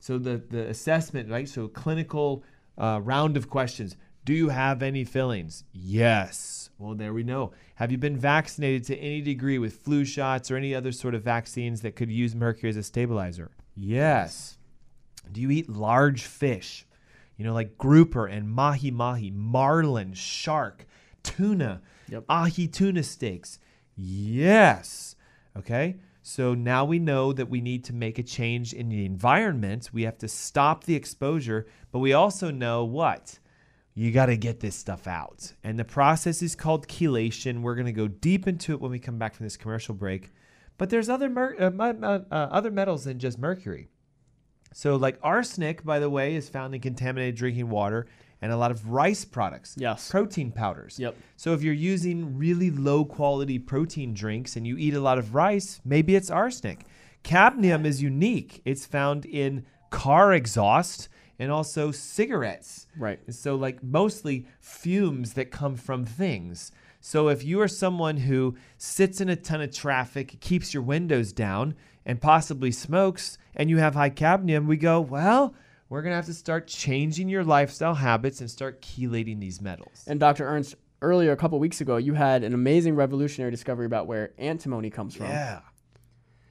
So 0.00 0.18
the, 0.18 0.42
the 0.50 0.68
assessment, 0.68 1.30
right? 1.30 1.48
So 1.48 1.66
clinical 1.68 2.44
uh, 2.76 3.00
round 3.02 3.36
of 3.36 3.48
questions. 3.48 3.96
Do 4.24 4.34
you 4.34 4.50
have 4.50 4.82
any 4.82 5.04
fillings? 5.04 5.64
Yes. 5.72 6.70
Well, 6.78 6.94
there 6.94 7.12
we 7.12 7.22
know. 7.22 7.52
Have 7.76 7.92
you 7.92 7.98
been 7.98 8.16
vaccinated 8.16 8.84
to 8.84 8.96
any 8.96 9.20
degree 9.20 9.58
with 9.58 9.82
flu 9.82 10.04
shots 10.04 10.50
or 10.50 10.56
any 10.56 10.74
other 10.74 10.92
sort 10.92 11.14
of 11.14 11.22
vaccines 11.22 11.82
that 11.82 11.94
could 11.94 12.10
use 12.10 12.34
mercury 12.34 12.70
as 12.70 12.76
a 12.76 12.82
stabilizer? 12.82 13.50
Yes. 13.76 14.58
Do 15.30 15.40
you 15.40 15.50
eat 15.50 15.68
large 15.68 16.22
fish? 16.22 16.86
You 17.36 17.44
know, 17.44 17.52
like 17.52 17.76
grouper 17.78 18.26
and 18.26 18.48
mahi 18.48 18.90
mahi, 18.90 19.30
marlin, 19.30 20.12
shark, 20.14 20.86
tuna, 21.22 21.82
Yep. 22.08 22.24
ahi 22.28 22.68
tuna 22.68 23.02
steaks. 23.02 23.58
Yes. 23.96 25.16
Okay. 25.56 25.96
So 26.22 26.54
now 26.54 26.84
we 26.84 26.98
know 26.98 27.32
that 27.32 27.50
we 27.50 27.60
need 27.60 27.84
to 27.84 27.92
make 27.92 28.18
a 28.18 28.22
change 28.22 28.72
in 28.72 28.88
the 28.88 29.04
environment. 29.04 29.90
We 29.92 30.04
have 30.04 30.16
to 30.18 30.28
stop 30.28 30.84
the 30.84 30.94
exposure, 30.94 31.66
but 31.92 31.98
we 31.98 32.12
also 32.14 32.50
know 32.50 32.84
what? 32.84 33.38
You 33.94 34.10
got 34.10 34.26
to 34.26 34.36
get 34.36 34.60
this 34.60 34.74
stuff 34.74 35.06
out. 35.06 35.52
And 35.62 35.78
the 35.78 35.84
process 35.84 36.42
is 36.42 36.56
called 36.56 36.88
chelation. 36.88 37.60
We're 37.62 37.74
going 37.74 37.86
to 37.86 37.92
go 37.92 38.08
deep 38.08 38.48
into 38.48 38.72
it 38.72 38.80
when 38.80 38.90
we 38.90 38.98
come 38.98 39.18
back 39.18 39.34
from 39.34 39.44
this 39.44 39.56
commercial 39.56 39.94
break. 39.94 40.32
But 40.78 40.90
there's 40.90 41.08
other 41.08 41.28
mer- 41.28 41.56
uh, 41.60 41.70
uh, 41.78 42.20
uh, 42.30 42.34
other 42.50 42.70
metals 42.70 43.04
than 43.04 43.18
just 43.18 43.38
mercury. 43.38 43.88
So, 44.76 44.96
like 44.96 45.18
arsenic, 45.22 45.84
by 45.84 46.00
the 46.00 46.10
way, 46.10 46.34
is 46.34 46.48
found 46.48 46.74
in 46.74 46.80
contaminated 46.80 47.36
drinking 47.36 47.70
water, 47.70 48.06
and 48.44 48.52
a 48.52 48.56
lot 48.58 48.70
of 48.70 48.90
rice 48.90 49.24
products. 49.24 49.74
Yes. 49.78 50.10
Protein 50.10 50.52
powders. 50.52 50.98
Yep. 50.98 51.16
So 51.36 51.54
if 51.54 51.62
you're 51.62 51.72
using 51.72 52.36
really 52.36 52.70
low 52.70 53.06
quality 53.06 53.58
protein 53.58 54.12
drinks 54.12 54.56
and 54.56 54.66
you 54.66 54.76
eat 54.76 54.92
a 54.92 55.00
lot 55.00 55.16
of 55.16 55.34
rice, 55.34 55.80
maybe 55.82 56.14
it's 56.14 56.30
arsenic. 56.30 56.84
Cadmium 57.22 57.86
is 57.86 58.02
unique. 58.02 58.60
It's 58.66 58.84
found 58.84 59.24
in 59.24 59.64
car 59.88 60.34
exhaust 60.34 61.08
and 61.38 61.50
also 61.50 61.90
cigarettes. 61.90 62.86
Right. 62.98 63.18
And 63.24 63.34
so 63.34 63.54
like 63.54 63.82
mostly 63.82 64.46
fumes 64.60 65.32
that 65.32 65.50
come 65.50 65.76
from 65.76 66.04
things. 66.04 66.70
So 67.00 67.28
if 67.28 67.44
you 67.44 67.62
are 67.62 67.68
someone 67.68 68.18
who 68.18 68.56
sits 68.76 69.22
in 69.22 69.30
a 69.30 69.36
ton 69.36 69.62
of 69.62 69.72
traffic, 69.72 70.38
keeps 70.40 70.74
your 70.74 70.82
windows 70.82 71.32
down, 71.32 71.76
and 72.06 72.20
possibly 72.20 72.70
smokes, 72.70 73.38
and 73.54 73.70
you 73.70 73.78
have 73.78 73.94
high 73.94 74.10
cadmium, 74.10 74.66
we 74.66 74.76
go, 74.76 75.00
well, 75.00 75.54
we're 75.88 76.02
gonna 76.02 76.16
have 76.16 76.26
to 76.26 76.34
start 76.34 76.66
changing 76.66 77.28
your 77.28 77.44
lifestyle 77.44 77.94
habits 77.94 78.40
and 78.40 78.50
start 78.50 78.82
chelating 78.82 79.40
these 79.40 79.60
metals. 79.60 80.04
And 80.06 80.18
Dr. 80.18 80.46
Ernst, 80.46 80.74
earlier 81.02 81.32
a 81.32 81.36
couple 81.36 81.58
weeks 81.58 81.80
ago, 81.80 81.96
you 81.96 82.14
had 82.14 82.42
an 82.42 82.54
amazing 82.54 82.96
revolutionary 82.96 83.50
discovery 83.50 83.86
about 83.86 84.06
where 84.06 84.32
antimony 84.38 84.90
comes 84.90 85.14
from. 85.14 85.26
Yeah. 85.26 85.60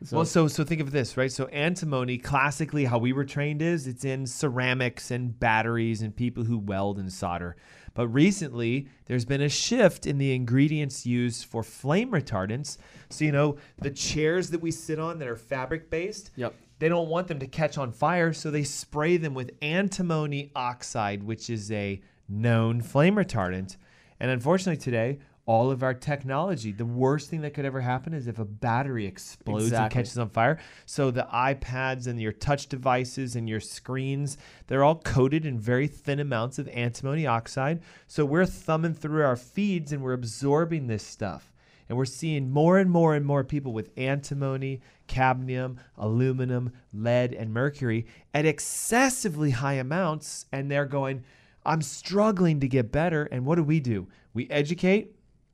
So- 0.04 0.18
well, 0.18 0.26
so 0.26 0.48
so 0.48 0.63
think 0.63 0.82
of 0.82 0.92
this, 0.92 1.16
right? 1.18 1.32
So 1.32 1.46
antimony, 1.48 2.18
classically, 2.18 2.86
how 2.86 2.98
we 2.98 3.13
were 3.13 3.26
trained 3.26 3.62
is 3.62 3.88
it's 3.88 4.04
in 4.04 4.26
ceramics 4.26 5.12
and 5.12 5.39
batteries 5.39 6.02
and 6.02 6.16
people 6.16 6.44
who 6.44 6.58
weld 6.58 7.00
and 7.00 7.12
solder. 7.12 7.56
But 7.94 8.08
recently, 8.08 8.88
there's 9.06 9.26
been 9.26 9.42
a 9.42 9.50
shift 9.50 10.08
in 10.08 10.18
the 10.18 10.34
ingredients 10.34 11.06
used 11.06 11.46
for 11.46 11.63
flame 11.63 12.12
retardants. 12.12 12.78
So 13.10 13.24
you 13.26 13.32
know 13.32 13.58
the 13.78 13.92
chairs 13.92 14.50
that 14.50 14.62
we 14.62 14.72
sit 14.72 15.00
on 15.00 15.20
that 15.20 15.28
are 15.28 15.36
fabric 15.36 15.89
based. 15.89 16.32
Yep. 16.36 16.56
They 16.80 16.89
don't 16.89 17.08
want 17.08 17.28
them 17.28 17.39
to 17.39 17.48
catch 17.48 17.78
on 17.78 17.92
fire, 17.92 18.34
so 18.34 18.52
they 18.52 18.63
spray 18.63 19.18
them 19.18 19.34
with 19.34 19.52
antimony 19.62 20.52
oxide, 20.56 21.24
which 21.24 21.50
is 21.50 21.72
a 21.72 22.02
known 22.28 22.82
flame 22.82 23.16
retardant. 23.16 23.78
And 24.20 24.32
unfortunately, 24.32 24.82
today, 24.82 25.20
all 25.45 25.71
of 25.71 25.84
our 25.84 25.93
technology, 25.93 26.71
the 26.71 26.86
worst 26.86 27.29
thing 27.29 27.41
that 27.41 27.53
could 27.53 27.65
ever 27.65 27.82
happen 27.82 28.13
is 28.13 28.27
if 28.27 28.39
a 28.39 28.45
battery 28.45 29.06
explodes 29.06 29.73
and 29.73 29.91
catches 29.91 30.17
on 30.17 30.29
fire. 30.29 30.58
So 30.86 31.12
the 31.12 31.27
iPads 31.34 32.08
and 32.08 32.21
your 32.21 32.32
touch 32.32 32.67
devices 32.67 33.36
and 33.36 33.49
your 33.49 33.60
screens, 33.60 34.38
they're 34.67 34.86
all 34.86 34.95
coated 34.95 35.45
in 35.45 35.60
very 35.60 35.88
thin 35.88 36.21
amounts 36.21 36.60
of 36.60 36.69
antimony 36.69 37.27
oxide. 37.27 37.82
So 38.08 38.23
we're 38.23 38.45
thumbing 38.45 38.93
through 38.93 39.23
our 39.23 39.36
feeds 39.36 39.91
and 39.91 40.01
we're 40.01 40.13
absorbing 40.13 40.88
this 40.88 41.03
stuff. 41.03 41.51
And 41.89 41.97
we're 41.97 42.06
seeing 42.06 42.49
more 42.49 42.77
and 42.77 42.89
more 42.89 43.13
and 43.13 43.25
more 43.25 43.43
people 43.43 43.73
with 43.73 43.91
antimony, 43.97 44.79
cadmium, 45.08 45.77
aluminum, 45.97 46.71
lead, 46.93 47.34
and 47.34 47.53
mercury 47.53 48.08
at 48.34 48.45
excessively 48.45 49.51
high 49.51 49.73
amounts. 49.73 50.45
And 50.53 50.71
they're 50.71 50.86
going, 50.86 51.25
I'm 51.65 51.82
struggling 51.82 52.62
to 52.62 52.69
get 52.69 52.93
better. 52.93 53.25
And 53.25 53.45
what 53.45 53.56
do 53.56 53.63
we 53.63 53.82
do? 53.82 54.08
We 54.34 54.49
educate, 54.49 55.12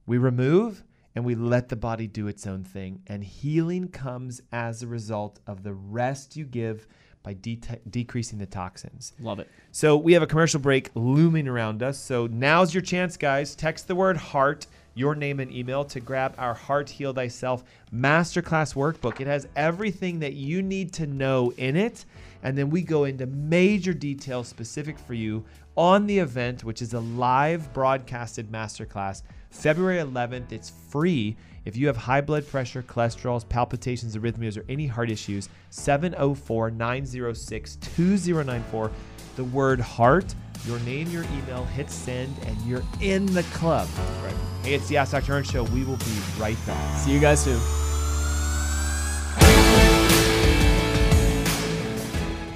we 0.09 0.17
remove, 0.17 0.83
and 1.13 1.23
we 1.23 1.35
let 1.35 1.69
the 1.69 1.75
body 1.75 2.07
do 2.07 2.25
its 2.25 2.47
own 2.47 2.63
thing. 2.63 2.99
And 3.05 3.23
healing 3.23 3.89
comes 3.89 4.41
as 4.51 4.81
a 4.81 4.87
result 4.87 5.39
of 5.45 5.61
the 5.61 5.73
rest 5.73 6.35
you 6.35 6.45
give 6.45 6.87
by 7.21 7.33
de- 7.33 7.59
decreasing 7.87 8.39
the 8.39 8.47
toxins. 8.47 9.13
Love 9.19 9.37
it. 9.37 9.47
So 9.71 9.95
we 9.95 10.13
have 10.13 10.23
a 10.23 10.27
commercial 10.27 10.59
break 10.59 10.89
looming 10.95 11.47
around 11.47 11.83
us. 11.83 11.99
So 11.99 12.25
now's 12.25 12.73
your 12.73 12.81
chance, 12.81 13.17
guys. 13.17 13.53
Text 13.53 13.87
the 13.87 13.93
word 13.93 14.17
heart, 14.17 14.65
your 14.95 15.13
name 15.13 15.39
and 15.39 15.51
email 15.51 15.85
to 15.85 15.99
grab 15.99 16.33
our 16.39 16.55
Heart 16.55 16.89
Heal 16.89 17.13
Thyself 17.13 17.63
Masterclass 17.93 18.73
workbook. 18.73 19.19
It 19.19 19.27
has 19.27 19.47
everything 19.55 20.21
that 20.21 20.33
you 20.33 20.63
need 20.63 20.91
to 20.93 21.05
know 21.05 21.53
in 21.57 21.75
it. 21.75 22.05
And 22.41 22.57
then 22.57 22.71
we 22.71 22.81
go 22.81 23.03
into 23.03 23.27
major 23.27 23.93
details 23.93 24.47
specific 24.47 24.97
for 24.97 25.13
you 25.13 25.45
on 25.77 26.07
the 26.07 26.17
event, 26.17 26.63
which 26.63 26.81
is 26.81 26.95
a 26.95 26.99
live 26.99 27.71
broadcasted 27.73 28.51
masterclass. 28.51 29.21
February 29.49 29.97
11th, 29.97 30.51
it's 30.51 30.71
free. 30.89 31.35
If 31.65 31.75
you 31.75 31.87
have 31.87 31.97
high 31.97 32.21
blood 32.21 32.47
pressure, 32.47 32.83
cholesterol, 32.83 33.47
palpitations, 33.49 34.15
arrhythmias, 34.15 34.57
or 34.57 34.65
any 34.69 34.87
heart 34.87 35.09
issues, 35.09 35.49
704 35.71 36.71
906 36.71 37.75
2094. 37.75 38.91
The 39.35 39.43
word 39.43 39.79
heart, 39.79 40.33
your 40.65 40.79
name, 40.79 41.09
your 41.09 41.23
email, 41.23 41.65
hit 41.65 41.89
send, 41.89 42.35
and 42.45 42.57
you're 42.61 42.83
in 43.01 43.25
the 43.27 43.43
club. 43.43 43.87
Right. 44.23 44.33
Hey, 44.63 44.73
it's 44.73 44.87
the 44.87 44.97
Ask 44.97 45.11
Dr. 45.11 45.33
Ernst 45.33 45.51
Show. 45.51 45.63
We 45.65 45.83
will 45.83 45.97
be 45.97 46.19
right 46.37 46.57
back. 46.65 46.99
See 46.99 47.11
you 47.11 47.19
guys 47.19 47.43
soon. 47.43 47.59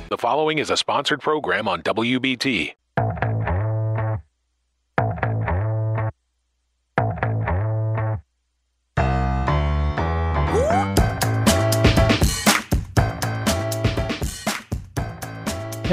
The 0.09 0.17
following 0.17 0.59
is 0.59 0.69
a 0.69 0.77
sponsored 0.77 1.21
program 1.21 1.67
on 1.67 1.81
WBT. 1.81 2.73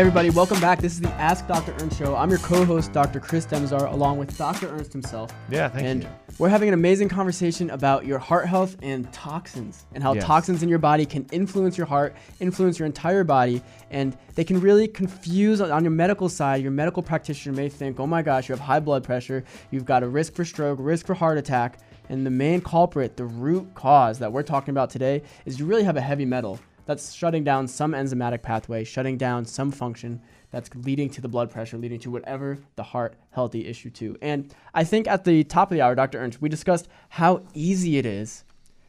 Hey 0.01 0.07
everybody, 0.07 0.31
welcome 0.31 0.59
back. 0.63 0.81
This 0.81 0.95
is 0.95 1.03
the 1.03 1.11
Ask 1.11 1.47
Dr. 1.47 1.73
Ernst 1.73 1.99
Show. 1.99 2.17
I'm 2.17 2.31
your 2.31 2.39
co-host, 2.39 2.91
Dr. 2.91 3.21
Chris 3.21 3.45
Demczar, 3.45 3.93
along 3.93 4.17
with 4.17 4.35
Dr. 4.39 4.71
Ernst 4.71 4.95
himself. 4.95 5.31
Yeah, 5.51 5.69
thank 5.69 5.83
you. 5.83 5.91
and 5.91 6.03
you. 6.05 6.09
we're 6.39 6.49
having 6.49 6.69
an 6.69 6.73
amazing 6.73 7.11
conversation 7.11 7.69
about 7.69 8.07
your 8.07 8.19
heart 8.19 8.49
health 8.49 8.79
and 8.81 9.13
toxins, 9.13 9.85
and 9.93 10.03
how 10.03 10.15
Yes. 10.15 10.25
toxins 10.25 10.63
in 10.63 10.71
your 10.71 10.79
body 10.79 11.05
can 11.05 11.27
influence 11.33 11.77
your 11.77 11.87
heart, 11.87 12.17
influence 12.41 12.79
your 12.79 12.87
entire 12.87 13.25
body, 13.25 13.61
and 13.91 14.17
they 14.37 14.43
can 14.43 14.59
really 14.59 14.89
confuse 14.89 15.61
on 15.61 15.85
your 15.85 15.91
medical 15.91 16.31
side. 16.31 16.63
Your 16.63 16.73
medical 16.73 17.03
practitioner 17.03 17.55
may 17.55 17.69
think, 17.69 18.01
"Oh 18.01 18.07
my 18.07 18.23
gosh, 18.23 18.49
you 18.49 18.55
have 18.55 18.65
high 18.65 18.81
blood 18.81 19.05
pressure, 19.05 19.45
you've 19.71 19.85
got 19.85 20.03
a 20.03 20.09
risk 20.09 20.33
for 20.33 20.47
stroke, 20.47 20.79
risk 20.81 21.05
for 21.05 21.13
heart 21.13 21.37
attack." 21.37 21.77
And 22.09 22.25
the 22.25 22.31
main 22.31 22.63
culprit, 22.63 23.19
the 23.19 23.27
root 23.27 23.75
cause 23.75 24.19
that 24.19 24.33
we're 24.33 24.43
talking 24.43 24.73
about 24.73 24.89
today, 24.89 25.23
is 25.45 25.61
you 25.61 25.67
really 25.67 25.85
have 25.85 25.99
a 25.99 26.01
heavy 26.01 26.25
metal 26.25 26.59
that's 26.91 27.13
shutting 27.13 27.45
down 27.45 27.69
some 27.69 27.93
enzymatic 27.93 28.43
pathway, 28.43 28.83
shutting 28.83 29.17
down 29.17 29.45
some 29.45 29.71
function 29.71 30.21
that's 30.51 30.69
leading 30.75 31.09
to 31.09 31.21
the 31.21 31.29
blood 31.29 31.49
pressure, 31.49 31.79
leading 31.79 32.01
to 32.01 32.11
whatever 32.11 32.59
the 32.75 32.83
heart 32.83 33.15
healthy 33.31 33.65
issue 33.65 33.91
to. 33.91 34.17
And 34.21 34.53
I 34.75 34.83
think 34.83 35.07
at 35.07 35.23
the 35.25 35.45
top 35.45 35.71
of 35.71 35.77
the 35.77 35.83
hour, 35.83 35.95
Dr. 35.95 36.19
Ernst, 36.19 36.43
we 36.43 36.49
discussed 36.49 36.89
how 37.11 37.43
easy 37.55 37.97
it 37.97 38.07
is 38.07 38.43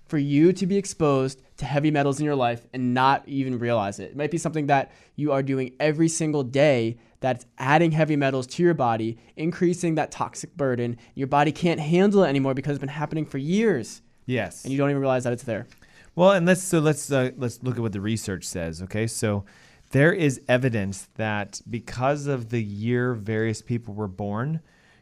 for 0.08 0.18
you 0.18 0.52
to 0.52 0.66
be 0.66 0.78
exposed 0.78 1.44
to 1.58 1.66
heavy 1.66 1.92
metals 1.92 2.20
in 2.20 2.26
your 2.26 2.34
life 2.36 2.66
and 2.74 2.96
not 2.96 3.22
even 3.28 3.60
realize 3.60 4.00
it. 4.00 4.06
It 4.06 4.18
might 4.18 4.32
be 4.32 4.40
something 4.40 4.66
that 4.66 4.92
you 5.16 5.32
are 5.32 5.44
doing 5.44 5.74
every 5.80 6.08
single 6.08 6.42
day 6.42 6.98
that's 7.20 7.46
adding 7.60 7.92
heavy 7.92 8.16
metals 8.16 8.48
to 8.48 8.64
your 8.64 8.74
body, 8.74 9.20
increasing 9.36 9.94
that 9.94 10.10
toxic 10.10 10.58
burden. 10.58 10.98
Your 11.14 11.28
body 11.28 11.52
can't 11.52 11.80
handle 11.80 12.24
it 12.24 12.30
anymore 12.30 12.56
because 12.56 12.72
it's 12.72 12.80
been 12.80 12.90
happening 12.90 13.28
for 13.28 13.38
years 13.38 14.02
Yes. 14.26 14.64
and 14.64 14.72
you 14.72 14.80
don't 14.80 14.90
even 14.90 15.00
realize 15.02 15.24
that 15.26 15.34
it's 15.34 15.44
there. 15.44 15.68
Well, 16.16 16.32
and 16.32 16.46
let's 16.46 16.62
so 16.62 16.80
let's 16.80 17.12
uh, 17.12 17.32
let's 17.38 17.64
look 17.64 17.76
at 17.78 17.82
what 17.82 17.94
the 17.94 18.02
research 18.02 18.46
says. 18.46 18.82
Okay, 18.84 19.08
so 19.08 19.46
there 19.92 20.12
is 20.14 20.42
evidence 20.48 21.08
that 21.16 21.62
because 21.70 22.28
of 22.28 22.50
the 22.50 22.62
year 22.62 23.14
various 23.14 23.62
people 23.62 23.94
were 23.94 24.08
born, 24.08 24.62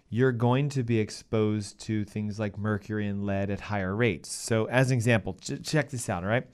you're 0.09 0.31
going 0.31 0.69
to 0.69 0.83
be 0.83 0.99
exposed 0.99 1.79
to 1.81 2.03
things 2.05 2.39
like 2.39 2.57
mercury 2.57 3.07
and 3.07 3.25
lead 3.25 3.49
at 3.49 3.59
higher 3.59 3.95
rates. 3.95 4.31
So, 4.31 4.65
as 4.65 4.91
an 4.91 4.95
example, 4.97 5.35
ch- 5.41 5.61
check 5.63 5.89
this 5.89 6.09
out. 6.09 6.23
All 6.23 6.29
right, 6.29 6.47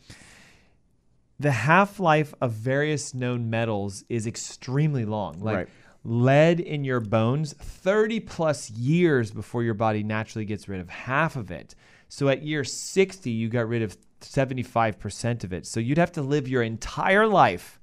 the 1.39 1.51
half 1.51 1.99
life 1.99 2.33
of 2.41 2.51
various 2.53 3.13
known 3.13 3.49
metals 3.49 4.05
is 4.09 4.25
extremely 4.27 5.05
long. 5.05 5.41
Like 5.41 5.55
Right. 5.57 5.67
lead 6.05 6.59
in 6.61 6.83
your 6.85 7.01
bones, 7.01 7.53
30 7.53 8.21
plus 8.21 8.69
years 8.71 9.31
before 9.31 9.63
your 9.63 9.73
body 9.73 10.03
naturally 10.03 10.45
gets 10.45 10.69
rid 10.69 10.79
of 10.79 10.89
half 10.89 11.35
of 11.35 11.51
it. 11.51 11.75
So 12.07 12.29
at 12.29 12.43
year 12.43 12.63
60, 12.63 13.29
you 13.31 13.49
got 13.49 13.67
rid 13.67 13.81
of 13.81 13.97
75% 14.25 15.43
of 15.43 15.53
it. 15.53 15.65
So 15.65 15.79
you'd 15.79 15.97
have 15.97 16.11
to 16.13 16.21
live 16.21 16.47
your 16.47 16.63
entire 16.63 17.27
life 17.27 17.79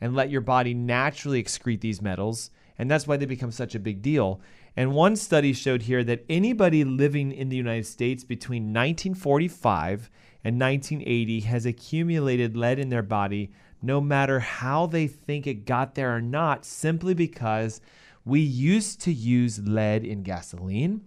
and 0.00 0.14
let 0.14 0.30
your 0.30 0.40
body 0.40 0.74
naturally 0.74 1.42
excrete 1.42 1.80
these 1.80 2.02
metals. 2.02 2.50
And 2.78 2.90
that's 2.90 3.06
why 3.06 3.16
they 3.16 3.26
become 3.26 3.52
such 3.52 3.74
a 3.74 3.80
big 3.80 4.02
deal. 4.02 4.40
And 4.76 4.92
one 4.92 5.16
study 5.16 5.54
showed 5.54 5.82
here 5.82 6.04
that 6.04 6.24
anybody 6.28 6.84
living 6.84 7.32
in 7.32 7.48
the 7.48 7.56
United 7.56 7.86
States 7.86 8.24
between 8.24 8.64
1945 8.64 10.10
and 10.44 10.60
1980 10.60 11.40
has 11.40 11.64
accumulated 11.64 12.56
lead 12.56 12.78
in 12.78 12.90
their 12.90 13.02
body, 13.02 13.50
no 13.80 14.00
matter 14.00 14.40
how 14.40 14.86
they 14.86 15.06
think 15.06 15.46
it 15.46 15.64
got 15.64 15.94
there 15.94 16.14
or 16.14 16.20
not, 16.20 16.66
simply 16.66 17.14
because 17.14 17.80
we 18.24 18.40
used 18.40 19.00
to 19.02 19.12
use 19.12 19.60
lead 19.60 20.04
in 20.04 20.22
gasoline. 20.22 21.00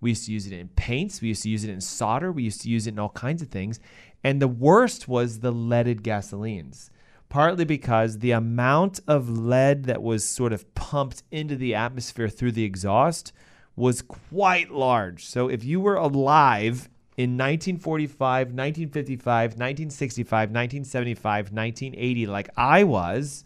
We 0.00 0.10
used 0.10 0.26
to 0.26 0.32
use 0.32 0.48
it 0.48 0.52
in 0.52 0.68
paints. 0.68 1.20
We 1.22 1.28
used 1.28 1.44
to 1.44 1.48
use 1.48 1.62
it 1.62 1.70
in 1.70 1.80
solder. 1.80 2.32
We 2.32 2.42
used 2.42 2.60
to 2.62 2.68
use 2.68 2.88
it 2.88 2.94
in 2.94 2.98
all 2.98 3.10
kinds 3.10 3.40
of 3.40 3.48
things. 3.48 3.78
And 4.24 4.40
the 4.40 4.48
worst 4.48 5.08
was 5.08 5.40
the 5.40 5.50
leaded 5.50 6.02
gasolines, 6.02 6.90
partly 7.28 7.64
because 7.64 8.18
the 8.18 8.30
amount 8.30 9.00
of 9.08 9.28
lead 9.28 9.84
that 9.84 10.02
was 10.02 10.24
sort 10.24 10.52
of 10.52 10.72
pumped 10.74 11.22
into 11.30 11.56
the 11.56 11.74
atmosphere 11.74 12.28
through 12.28 12.52
the 12.52 12.64
exhaust 12.64 13.32
was 13.74 14.02
quite 14.02 14.70
large. 14.70 15.24
So 15.24 15.48
if 15.48 15.64
you 15.64 15.80
were 15.80 15.96
alive 15.96 16.88
in 17.16 17.36
1945, 17.36 18.48
1955, 18.48 19.50
1965, 19.52 20.50
1975, 20.50 21.52
1980, 21.52 22.26
like 22.26 22.48
I 22.56 22.84
was, 22.84 23.44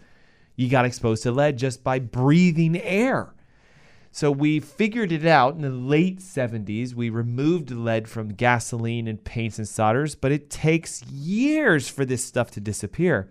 you 0.57 0.69
got 0.69 0.85
exposed 0.85 1.23
to 1.25 1.33
lead 1.33 1.57
just 1.57 1.85
by 1.85 1.99
breathing 1.99 2.81
air. 2.81 3.33
So 4.17 4.31
we 4.31 4.61
figured 4.61 5.13
it 5.13 5.27
out 5.27 5.57
in 5.57 5.61
the 5.61 5.69
late 5.69 6.21
70s. 6.21 6.95
We 6.95 7.11
removed 7.11 7.71
lead 7.71 8.09
from 8.09 8.31
gasoline 8.31 9.09
and 9.09 9.23
paints 9.23 9.59
and 9.59 9.69
solders, 9.69 10.15
but 10.15 10.33
it 10.33 10.49
takes 10.49 11.05
years 11.05 11.91
for 11.91 12.07
this 12.07 12.25
stuff 12.25 12.51
to 12.53 12.61
disappear. 12.61 13.31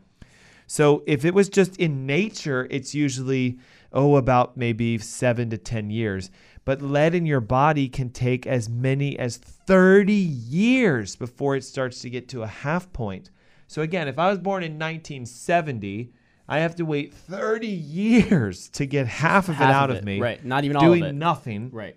So 0.67 1.01
if 1.07 1.25
it 1.25 1.33
was 1.33 1.49
just 1.49 1.75
in 1.77 2.05
nature, 2.05 2.67
it's 2.69 2.93
usually, 2.93 3.57
oh, 3.93 4.15
about 4.15 4.57
maybe 4.57 4.99
seven 4.99 5.49
to 5.49 5.57
10 5.57 5.89
years. 5.89 6.29
But 6.65 6.83
lead 6.83 7.15
in 7.15 7.25
your 7.25 7.41
body 7.41 7.89
can 7.89 8.11
take 8.11 8.45
as 8.45 8.69
many 8.69 9.17
as 9.17 9.37
30 9.37 10.13
years 10.13 11.15
before 11.15 11.55
it 11.55 11.63
starts 11.63 11.99
to 12.01 12.11
get 12.11 12.29
to 12.29 12.43
a 12.43 12.47
half 12.47 12.93
point. 12.93 13.31
So 13.65 13.81
again, 13.81 14.07
if 14.07 14.19
I 14.19 14.29
was 14.29 14.37
born 14.37 14.61
in 14.61 14.73
1970, 14.73 16.13
I 16.47 16.59
have 16.59 16.75
to 16.75 16.85
wait 16.85 17.13
30 17.13 17.67
years 17.67 18.69
to 18.69 18.85
get 18.85 19.07
half 19.07 19.49
of 19.49 19.55
it 19.55 19.63
out 19.63 19.89
of 19.89 19.97
of, 19.97 20.03
me. 20.03 20.19
right. 20.19 20.43
Not 20.43 20.63
even 20.63 20.77
all 20.77 20.83
doing 20.83 21.01
of 21.01 21.07
it. 21.07 21.11
Doing 21.11 21.19
nothing. 21.19 21.69
Right. 21.71 21.95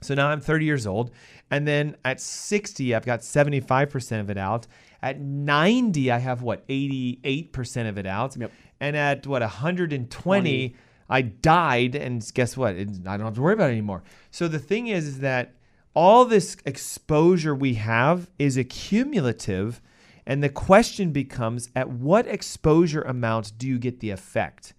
So 0.00 0.14
now 0.14 0.28
I'm 0.28 0.40
30 0.40 0.64
years 0.64 0.86
old. 0.86 1.10
And 1.50 1.68
then 1.68 1.96
at 2.04 2.20
60, 2.20 2.94
I've 2.94 3.04
got 3.04 3.20
75% 3.20 4.20
of 4.20 4.30
it 4.30 4.38
out. 4.38 4.66
At 5.02 5.20
90, 5.20 6.10
I 6.10 6.18
have 6.18 6.42
what, 6.42 6.66
88% 6.68 7.88
of 7.88 7.98
it 7.98 8.06
out. 8.06 8.36
Yep. 8.36 8.52
And 8.80 8.96
at 8.96 9.26
what, 9.26 9.42
120, 9.42 10.76
I 11.08 11.22
died. 11.22 11.94
And 11.94 12.28
guess 12.34 12.56
what? 12.56 12.74
It, 12.76 12.88
I 13.06 13.16
don't 13.16 13.26
have 13.26 13.34
to 13.34 13.42
worry 13.42 13.54
about 13.54 13.68
it 13.68 13.74
anymore. 13.74 14.02
So 14.30 14.48
the 14.48 14.58
thing 14.58 14.86
is, 14.86 15.06
is 15.06 15.18
that 15.20 15.54
all 15.94 16.24
this 16.24 16.56
exposure 16.64 17.54
we 17.54 17.74
have 17.74 18.30
is 18.38 18.56
accumulative. 18.56 19.82
And 20.26 20.42
the 20.42 20.48
question 20.48 21.10
becomes 21.10 21.68
at 21.74 21.90
what 21.90 22.26
exposure 22.26 23.02
amount 23.02 23.58
do 23.58 23.66
you 23.66 23.78
get 23.78 24.00
the 24.00 24.10
effect? 24.10 24.74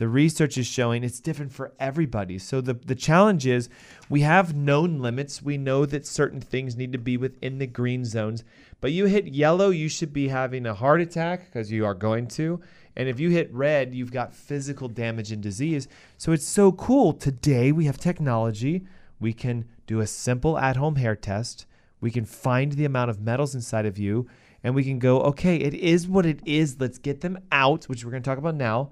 The 0.00 0.08
research 0.08 0.56
is 0.56 0.66
showing 0.66 1.04
it's 1.04 1.20
different 1.20 1.52
for 1.52 1.74
everybody. 1.78 2.38
So 2.38 2.62
the, 2.62 2.72
the 2.72 2.94
challenge 2.94 3.46
is 3.46 3.68
we 4.08 4.22
have 4.22 4.56
known 4.56 4.98
limits. 4.98 5.42
We 5.42 5.58
know 5.58 5.84
that 5.84 6.06
certain 6.06 6.40
things 6.40 6.74
need 6.74 6.92
to 6.92 6.98
be 6.98 7.18
within 7.18 7.58
the 7.58 7.66
green 7.66 8.06
zones. 8.06 8.42
But 8.80 8.92
you 8.92 9.04
hit 9.04 9.26
yellow, 9.26 9.68
you 9.68 9.90
should 9.90 10.14
be 10.14 10.28
having 10.28 10.64
a 10.64 10.72
heart 10.72 11.02
attack 11.02 11.44
because 11.44 11.70
you 11.70 11.84
are 11.84 11.92
going 11.92 12.28
to. 12.28 12.62
And 12.96 13.10
if 13.10 13.20
you 13.20 13.28
hit 13.28 13.52
red, 13.52 13.94
you've 13.94 14.10
got 14.10 14.34
physical 14.34 14.88
damage 14.88 15.32
and 15.32 15.42
disease. 15.42 15.86
So 16.16 16.32
it's 16.32 16.48
so 16.48 16.72
cool. 16.72 17.12
Today 17.12 17.70
we 17.70 17.84
have 17.84 17.98
technology. 17.98 18.86
We 19.20 19.34
can 19.34 19.66
do 19.86 20.00
a 20.00 20.06
simple 20.06 20.56
at 20.56 20.76
home 20.76 20.96
hair 20.96 21.14
test. 21.14 21.66
We 22.00 22.10
can 22.10 22.24
find 22.24 22.72
the 22.72 22.86
amount 22.86 23.10
of 23.10 23.20
metals 23.20 23.54
inside 23.54 23.84
of 23.84 23.98
you. 23.98 24.26
And 24.62 24.74
we 24.74 24.84
can 24.84 24.98
go, 24.98 25.20
okay, 25.22 25.56
it 25.56 25.74
is 25.74 26.06
what 26.06 26.26
it 26.26 26.40
is. 26.44 26.78
Let's 26.78 26.98
get 26.98 27.20
them 27.20 27.38
out, 27.50 27.84
which 27.84 28.04
we're 28.04 28.10
going 28.10 28.22
to 28.22 28.28
talk 28.28 28.38
about 28.38 28.56
now 28.56 28.90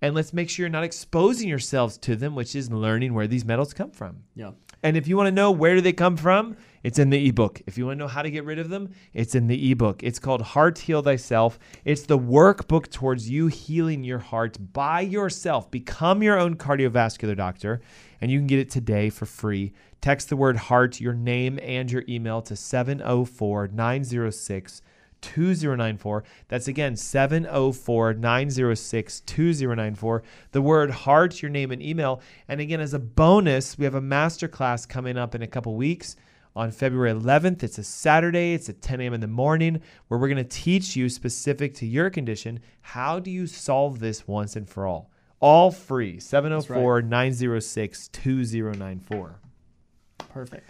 and 0.00 0.14
let's 0.14 0.32
make 0.32 0.48
sure 0.48 0.64
you're 0.64 0.70
not 0.70 0.84
exposing 0.84 1.48
yourselves 1.48 1.98
to 1.98 2.14
them, 2.14 2.34
which 2.34 2.54
is 2.54 2.70
learning 2.70 3.14
where 3.14 3.26
these 3.26 3.44
metals 3.44 3.74
come 3.74 3.90
from. 3.90 4.18
Yeah. 4.34 4.52
And 4.82 4.96
if 4.96 5.08
you 5.08 5.16
want 5.16 5.26
to 5.26 5.32
know 5.32 5.50
where 5.50 5.74
do 5.74 5.80
they 5.80 5.92
come 5.92 6.16
from, 6.16 6.56
it's 6.84 7.00
in 7.00 7.10
the 7.10 7.28
ebook. 7.28 7.60
If 7.66 7.76
you 7.76 7.86
want 7.86 7.98
to 7.98 8.04
know 8.04 8.08
how 8.08 8.22
to 8.22 8.30
get 8.30 8.44
rid 8.44 8.60
of 8.60 8.68
them, 8.68 8.90
it's 9.12 9.34
in 9.34 9.48
the 9.48 9.72
ebook. 9.72 10.04
It's 10.04 10.20
called 10.20 10.40
Heart 10.40 10.78
Heal 10.78 11.02
Thyself. 11.02 11.58
It's 11.84 12.02
the 12.02 12.18
workbook 12.18 12.88
towards 12.92 13.28
you 13.28 13.48
healing 13.48 14.04
your 14.04 14.20
heart 14.20 14.56
by 14.72 15.00
yourself. 15.00 15.68
Become 15.72 16.22
your 16.22 16.38
own 16.38 16.54
cardiovascular 16.54 17.36
doctor, 17.36 17.80
and 18.20 18.30
you 18.30 18.38
can 18.38 18.46
get 18.46 18.60
it 18.60 18.70
today 18.70 19.10
for 19.10 19.26
free. 19.26 19.72
Text 20.00 20.28
the 20.28 20.36
word 20.36 20.56
heart, 20.56 21.00
your 21.00 21.12
name, 21.12 21.58
and 21.60 21.90
your 21.90 22.04
email 22.08 22.40
to 22.42 22.54
704 22.54 23.68
906 23.72 24.82
2094. 25.20 26.24
That's 26.48 26.68
again 26.68 26.96
704 26.96 28.14
906 28.14 29.20
2094. 29.20 30.22
The 30.52 30.62
word 30.62 30.90
heart, 30.90 31.42
your 31.42 31.50
name, 31.50 31.70
and 31.70 31.82
email. 31.82 32.20
And 32.48 32.60
again, 32.60 32.80
as 32.80 32.94
a 32.94 32.98
bonus, 32.98 33.78
we 33.78 33.84
have 33.84 33.94
a 33.94 34.00
masterclass 34.00 34.88
coming 34.88 35.16
up 35.16 35.34
in 35.34 35.42
a 35.42 35.46
couple 35.46 35.74
weeks 35.74 36.16
on 36.58 36.70
February 36.72 37.12
11th. 37.12 37.62
It's 37.62 37.78
a 37.78 37.84
Saturday, 37.84 38.52
it's 38.52 38.68
at 38.68 38.82
10 38.82 39.00
a.m. 39.00 39.14
in 39.14 39.20
the 39.20 39.28
morning, 39.28 39.80
where 40.08 40.18
we're 40.18 40.28
going 40.28 40.38
to 40.38 40.44
teach 40.44 40.96
you 40.96 41.08
specific 41.08 41.74
to 41.74 41.86
your 41.86 42.10
condition 42.10 42.60
how 42.80 43.20
do 43.20 43.30
you 43.30 43.46
solve 43.46 44.00
this 44.00 44.26
once 44.26 44.56
and 44.56 44.68
for 44.68 44.86
all. 44.86 45.10
All 45.40 45.70
free 45.70 46.18
704 46.18 47.02
906 47.02 48.08
2094. 48.08 49.40
Perfect. 50.32 50.68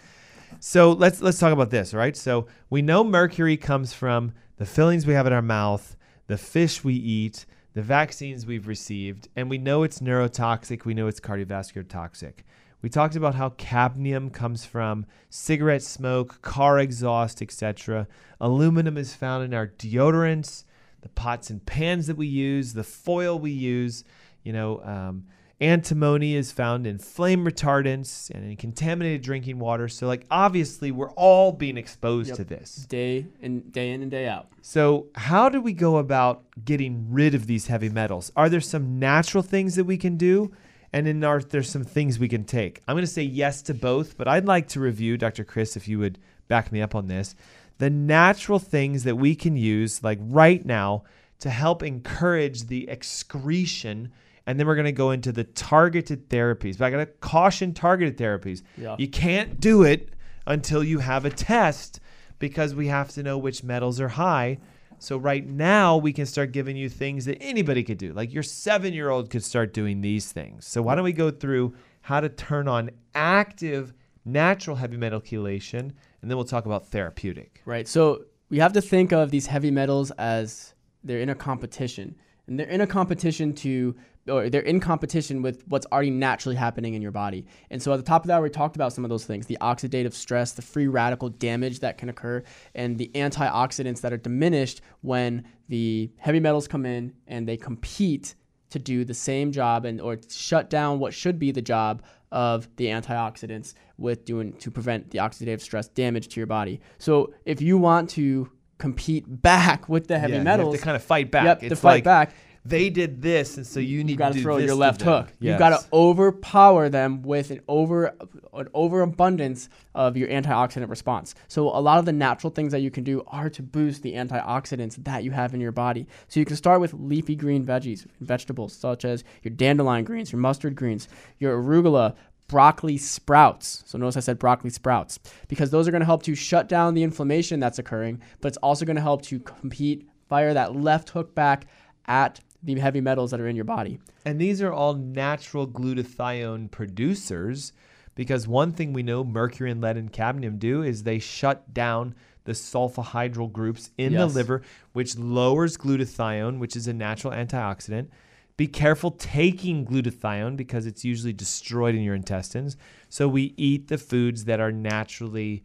So 0.60 0.92
let's 0.92 1.20
let's 1.20 1.38
talk 1.38 1.52
about 1.52 1.70
this, 1.70 1.94
right? 1.94 2.16
So 2.16 2.46
we 2.70 2.82
know 2.82 3.04
mercury 3.04 3.56
comes 3.56 3.92
from 3.92 4.32
the 4.56 4.66
fillings 4.66 5.06
we 5.06 5.14
have 5.14 5.26
in 5.26 5.32
our 5.32 5.42
mouth, 5.42 5.96
the 6.26 6.38
fish 6.38 6.82
we 6.82 6.94
eat, 6.94 7.46
the 7.74 7.82
vaccines 7.82 8.44
we've 8.44 8.66
received, 8.66 9.28
and 9.36 9.48
we 9.48 9.58
know 9.58 9.82
it's 9.82 10.00
neurotoxic. 10.00 10.84
We 10.84 10.94
know 10.94 11.06
it's 11.06 11.20
cardiovascular 11.20 11.88
toxic. 11.88 12.44
We 12.80 12.88
talked 12.88 13.16
about 13.16 13.34
how 13.34 13.50
cadmium 13.50 14.30
comes 14.30 14.64
from 14.64 15.06
cigarette 15.30 15.82
smoke, 15.82 16.40
car 16.42 16.78
exhaust, 16.78 17.42
etc. 17.42 18.06
Aluminum 18.40 18.96
is 18.96 19.14
found 19.14 19.44
in 19.44 19.52
our 19.52 19.66
deodorants, 19.66 20.64
the 21.02 21.08
pots 21.08 21.50
and 21.50 21.64
pans 21.64 22.06
that 22.06 22.16
we 22.16 22.26
use, 22.26 22.72
the 22.72 22.84
foil 22.84 23.38
we 23.38 23.50
use. 23.50 24.04
You 24.44 24.52
know, 24.52 24.80
um, 24.84 25.26
antimony 25.60 26.34
is 26.34 26.52
found 26.52 26.86
in 26.86 26.98
flame 26.98 27.44
retardants 27.44 28.30
and 28.30 28.44
in 28.50 28.56
contaminated 28.56 29.22
drinking 29.22 29.58
water. 29.58 29.88
So, 29.88 30.06
like, 30.06 30.24
obviously, 30.30 30.90
we're 30.90 31.10
all 31.10 31.52
being 31.52 31.76
exposed 31.76 32.28
Yep. 32.28 32.36
to 32.36 32.44
this. 32.44 32.86
Day 32.88 33.26
in 33.40 33.60
day 33.70 33.90
in 33.92 34.02
and 34.02 34.10
day 34.10 34.28
out. 34.28 34.48
So, 34.62 35.06
how 35.14 35.48
do 35.48 35.60
we 35.60 35.72
go 35.72 35.96
about 35.98 36.44
getting 36.64 37.06
rid 37.10 37.34
of 37.34 37.46
these 37.46 37.66
heavy 37.66 37.88
metals? 37.88 38.30
Are 38.36 38.48
there 38.48 38.60
some 38.60 38.98
natural 38.98 39.42
things 39.42 39.74
that 39.76 39.84
we 39.84 39.96
can 39.96 40.16
do? 40.16 40.52
And 40.92 41.06
then 41.06 41.22
are 41.22 41.40
there 41.40 41.62
some 41.62 41.84
things 41.84 42.18
we 42.18 42.28
can 42.28 42.44
take? 42.44 42.80
I'm 42.88 42.94
going 42.94 43.04
to 43.04 43.06
say 43.10 43.22
yes 43.22 43.60
to 43.62 43.74
both, 43.74 44.16
but 44.16 44.26
I'd 44.26 44.46
like 44.46 44.68
to 44.68 44.80
review, 44.80 45.18
Dr. 45.18 45.44
Chris, 45.44 45.76
if 45.76 45.86
you 45.86 45.98
would 45.98 46.18
back 46.48 46.72
me 46.72 46.80
up 46.80 46.94
on 46.94 47.08
this, 47.08 47.34
the 47.76 47.90
natural 47.90 48.58
things 48.58 49.04
that 49.04 49.16
we 49.16 49.34
can 49.34 49.54
use, 49.54 50.02
like 50.02 50.18
right 50.22 50.64
now, 50.64 51.02
to 51.40 51.50
help 51.50 51.82
encourage 51.82 52.68
the 52.68 52.88
excretion. 52.88 54.10
And 54.48 54.58
then 54.58 54.66
we're 54.66 54.76
going 54.76 54.86
to 54.86 54.92
go 54.92 55.10
into 55.10 55.30
the 55.30 55.44
targeted 55.44 56.30
therapies. 56.30 56.78
But 56.78 56.86
I 56.86 56.90
got 56.90 56.96
to 56.96 57.06
caution 57.06 57.74
targeted 57.74 58.16
therapies. 58.16 58.62
Yeah. 58.78 58.96
You 58.98 59.06
can't 59.06 59.60
do 59.60 59.82
it 59.82 60.08
until 60.46 60.82
you 60.82 61.00
have 61.00 61.26
a 61.26 61.30
test 61.30 62.00
because 62.38 62.74
we 62.74 62.86
have 62.86 63.10
to 63.10 63.22
know 63.22 63.36
which 63.36 63.62
metals 63.62 64.00
are 64.00 64.08
high. 64.08 64.56
So 65.00 65.18
right 65.18 65.46
now 65.46 65.98
we 65.98 66.14
can 66.14 66.24
start 66.24 66.52
giving 66.52 66.78
you 66.78 66.88
things 66.88 67.26
that 67.26 67.36
anybody 67.42 67.84
could 67.84 67.98
do. 67.98 68.14
Like 68.14 68.32
your 68.32 68.42
7-year-old 68.42 69.28
could 69.28 69.44
start 69.44 69.74
doing 69.74 70.00
these 70.00 70.32
things. 70.32 70.66
So 70.66 70.80
why 70.80 70.94
don't 70.94 71.04
we 71.04 71.12
go 71.12 71.30
through 71.30 71.74
how 72.00 72.20
to 72.20 72.30
turn 72.30 72.68
on 72.68 72.90
active 73.14 73.92
natural 74.24 74.76
heavy 74.76 74.96
metal 74.96 75.20
chelation 75.20 75.92
and 76.22 76.30
then 76.30 76.38
we'll 76.38 76.46
talk 76.46 76.64
about 76.64 76.88
therapeutic. 76.88 77.60
Right. 77.66 77.86
So 77.86 78.24
we 78.48 78.60
have 78.60 78.72
to 78.72 78.80
think 78.80 79.12
of 79.12 79.30
these 79.30 79.46
heavy 79.46 79.70
metals 79.70 80.10
as 80.12 80.72
they're 81.04 81.20
in 81.20 81.28
a 81.28 81.34
competition. 81.34 82.16
And 82.46 82.58
they're 82.58 82.66
in 82.66 82.80
a 82.80 82.86
competition 82.86 83.52
to 83.56 83.94
or 84.28 84.50
they're 84.50 84.60
in 84.62 84.80
competition 84.80 85.42
with 85.42 85.64
what's 85.68 85.86
already 85.86 86.10
naturally 86.10 86.56
happening 86.56 86.94
in 86.94 87.02
your 87.02 87.10
body. 87.10 87.46
And 87.70 87.82
so 87.82 87.92
at 87.92 87.96
the 87.96 88.02
top 88.02 88.22
of 88.22 88.28
that, 88.28 88.42
we 88.42 88.50
talked 88.50 88.76
about 88.76 88.92
some 88.92 89.04
of 89.04 89.10
those 89.10 89.24
things 89.24 89.46
the 89.46 89.58
oxidative 89.60 90.12
stress, 90.12 90.52
the 90.52 90.62
free 90.62 90.86
radical 90.86 91.28
damage 91.28 91.80
that 91.80 91.98
can 91.98 92.08
occur, 92.08 92.42
and 92.74 92.98
the 92.98 93.10
antioxidants 93.14 94.00
that 94.02 94.12
are 94.12 94.18
diminished 94.18 94.80
when 95.00 95.44
the 95.68 96.10
heavy 96.18 96.40
metals 96.40 96.68
come 96.68 96.86
in 96.86 97.14
and 97.26 97.46
they 97.48 97.56
compete 97.56 98.34
to 98.70 98.78
do 98.78 99.04
the 99.04 99.14
same 99.14 99.50
job 99.50 99.84
and 99.84 100.00
or 100.00 100.18
shut 100.28 100.68
down 100.68 100.98
what 100.98 101.14
should 101.14 101.38
be 101.38 101.50
the 101.50 101.62
job 101.62 102.02
of 102.30 102.68
the 102.76 102.86
antioxidants 102.86 103.74
with 103.96 104.24
doing 104.24 104.52
to 104.54 104.70
prevent 104.70 105.10
the 105.10 105.18
oxidative 105.18 105.60
stress 105.60 105.88
damage 105.88 106.28
to 106.28 106.40
your 106.40 106.46
body. 106.46 106.80
So 106.98 107.32
if 107.46 107.62
you 107.62 107.78
want 107.78 108.10
to 108.10 108.50
compete 108.78 109.24
back 109.26 109.88
with 109.88 110.06
the 110.06 110.18
heavy 110.18 110.34
Yeah, 110.34 110.42
metals, 110.42 110.76
to 110.76 110.82
kind 110.82 110.96
of 110.96 111.02
fight 111.02 111.30
back. 111.30 111.44
Yep, 111.44 111.70
to 111.70 111.76
fight 111.76 111.88
like 111.88 112.04
back. 112.04 112.34
They 112.68 112.90
did 112.90 113.22
this, 113.22 113.56
and 113.56 113.66
so 113.66 113.80
you 113.80 114.04
need 114.04 114.12
you 114.12 114.16
got 114.16 114.32
to 114.32 114.34
to 114.34 114.42
throw 114.42 114.58
your 114.58 114.74
left 114.74 115.02
hook. 115.02 115.28
You've 115.40 115.58
got 115.58 115.70
to 115.70 115.86
overpower 115.92 116.88
them 116.88 117.22
with 117.22 117.50
an 117.50 117.60
over 117.66 118.14
an 118.52 118.68
overabundance 118.74 119.68
of 119.94 120.16
your 120.16 120.28
antioxidant 120.28 120.90
response. 120.90 121.34
So 121.48 121.68
a 121.68 121.80
lot 121.80 121.98
of 121.98 122.04
the 122.04 122.12
natural 122.12 122.50
things 122.50 122.72
that 122.72 122.80
you 122.80 122.90
can 122.90 123.04
do 123.04 123.22
are 123.28 123.48
to 123.50 123.62
boost 123.62 124.02
the 124.02 124.14
antioxidants 124.14 125.02
that 125.04 125.24
you 125.24 125.30
have 125.30 125.54
in 125.54 125.60
your 125.60 125.72
body. 125.72 126.06
So 126.28 126.40
you 126.40 126.46
can 126.46 126.56
start 126.56 126.80
with 126.80 126.92
leafy 126.94 127.36
green 127.36 127.64
veggies, 127.64 128.06
vegetables 128.20 128.72
such 128.74 129.04
as 129.04 129.24
your 129.42 129.52
dandelion 129.54 130.04
greens, 130.04 130.32
your 130.32 130.40
mustard 130.40 130.74
greens, 130.74 131.08
your 131.38 131.60
arugula, 131.62 132.14
broccoli 132.48 132.96
sprouts. 132.96 133.84
So 133.86 133.98
notice 133.98 134.16
I 134.16 134.20
said 134.20 134.38
broccoli 134.38 134.70
sprouts 134.70 135.18
because 135.48 135.70
those 135.70 135.86
are 135.86 135.90
going 135.90 136.00
to 136.00 136.06
help 136.06 136.22
to 136.24 136.34
shut 136.34 136.68
down 136.68 136.94
the 136.94 137.02
inflammation 137.02 137.60
that's 137.60 137.78
occurring, 137.78 138.20
but 138.40 138.48
it's 138.48 138.56
also 138.58 138.84
going 138.84 138.96
to 138.96 139.02
help 139.02 139.22
to 139.22 139.38
compete 139.38 140.08
fire 140.28 140.52
that 140.54 140.74
left 140.74 141.10
hook 141.10 141.34
back 141.34 141.66
at 142.06 142.40
the 142.62 142.78
heavy 142.78 143.00
metals 143.00 143.30
that 143.30 143.40
are 143.40 143.48
in 143.48 143.56
your 143.56 143.64
body. 143.64 143.98
And 144.24 144.40
these 144.40 144.60
are 144.62 144.72
all 144.72 144.94
natural 144.94 145.66
glutathione 145.66 146.70
producers 146.70 147.72
because 148.14 148.48
one 148.48 148.72
thing 148.72 148.92
we 148.92 149.02
know 149.02 149.22
mercury 149.22 149.70
and 149.70 149.80
lead 149.80 149.96
and 149.96 150.12
cadmium 150.12 150.58
do 150.58 150.82
is 150.82 151.02
they 151.04 151.18
shut 151.18 151.72
down 151.72 152.14
the 152.44 152.52
sulfhydryl 152.52 153.52
groups 153.52 153.90
in 153.98 154.12
Yes. 154.12 154.20
the 154.32 154.34
liver, 154.38 154.62
which 154.92 155.16
lowers 155.16 155.76
glutathione, 155.76 156.58
which 156.58 156.74
is 156.74 156.88
a 156.88 156.92
natural 156.92 157.32
antioxidant. 157.32 158.08
Be 158.56 158.66
careful 158.66 159.12
taking 159.12 159.86
glutathione 159.86 160.56
because 160.56 160.84
it's 160.86 161.04
usually 161.04 161.32
destroyed 161.32 161.94
in 161.94 162.00
your 162.02 162.16
intestines. 162.16 162.76
So 163.08 163.28
we 163.28 163.54
eat 163.56 163.86
the 163.86 163.98
foods 163.98 164.46
that 164.46 164.58
are 164.58 164.72
naturally 164.72 165.62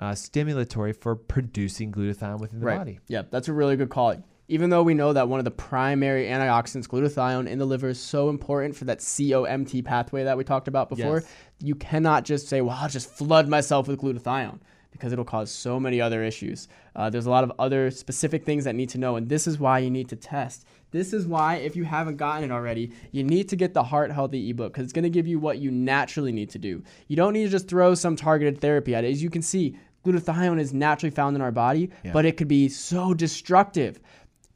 uh, 0.00 0.10
stimulatory 0.12 0.94
for 0.94 1.14
producing 1.16 1.90
glutathione 1.90 2.38
within 2.40 2.60
the 2.60 2.66
body. 2.66 2.98
Yeah, 3.08 3.22
that's 3.30 3.48
a 3.48 3.52
really 3.54 3.76
good 3.76 3.88
call. 3.88 4.16
Even 4.48 4.68
though 4.68 4.82
we 4.82 4.92
know 4.94 5.12
that 5.14 5.28
one 5.28 5.40
of 5.40 5.44
the 5.44 5.50
primary 5.50 6.26
antioxidants, 6.26 6.86
glutathione 6.86 7.48
in 7.48 7.58
the 7.58 7.64
liver, 7.64 7.88
is 7.88 8.00
so 8.00 8.28
important 8.28 8.76
for 8.76 8.84
that 8.84 8.98
COMT 8.98 9.84
pathway 9.84 10.24
that 10.24 10.36
we 10.36 10.44
talked 10.44 10.68
about 10.68 10.90
before, 10.90 11.20
Yes. 11.20 11.28
you 11.62 11.74
cannot 11.74 12.24
just 12.24 12.48
say, 12.48 12.60
well, 12.60 12.76
I'll 12.78 12.88
just 12.90 13.08
flood 13.10 13.48
myself 13.48 13.88
with 13.88 14.00
glutathione 14.00 14.58
because 14.90 15.12
it'll 15.12 15.24
cause 15.24 15.50
so 15.50 15.80
many 15.80 16.00
other 16.00 16.22
issues. 16.22 16.68
Uh, 16.94 17.08
there's 17.10 17.26
a 17.26 17.30
lot 17.30 17.42
of 17.42 17.52
other 17.58 17.90
specific 17.90 18.44
things 18.44 18.64
that 18.64 18.74
need 18.74 18.90
to 18.90 18.98
know, 18.98 19.16
and 19.16 19.28
this 19.28 19.46
is 19.46 19.58
why 19.58 19.78
you 19.78 19.90
need 19.90 20.08
to 20.10 20.16
test. 20.16 20.66
This 20.92 21.12
is 21.12 21.26
why, 21.26 21.56
if 21.56 21.74
you 21.74 21.82
haven't 21.84 22.18
gotten 22.18 22.44
it 22.44 22.52
already, 22.52 22.92
you 23.10 23.24
need 23.24 23.48
to 23.48 23.56
get 23.56 23.74
the 23.74 23.82
Heart 23.82 24.12
Healthy 24.12 24.50
ebook 24.50 24.72
because 24.72 24.84
it's 24.84 24.92
going 24.92 25.02
to 25.02 25.10
give 25.10 25.26
you 25.26 25.40
what 25.40 25.58
you 25.58 25.70
naturally 25.72 26.30
need 26.32 26.50
to 26.50 26.58
do. 26.58 26.82
You 27.08 27.16
don't 27.16 27.32
need 27.32 27.44
to 27.44 27.50
just 27.50 27.66
throw 27.66 27.94
some 27.96 28.14
targeted 28.14 28.60
therapy 28.60 28.94
at 28.94 29.02
it. 29.04 29.10
As 29.10 29.20
you 29.22 29.30
can 29.30 29.42
see, 29.42 29.76
glutathione 30.04 30.60
is 30.60 30.72
naturally 30.72 31.10
found 31.10 31.34
in 31.34 31.42
our 31.42 31.50
body, 31.50 31.90
but 32.12 32.24
it 32.24 32.36
could 32.36 32.46
be 32.46 32.68
so 32.68 33.14
destructive. 33.14 33.98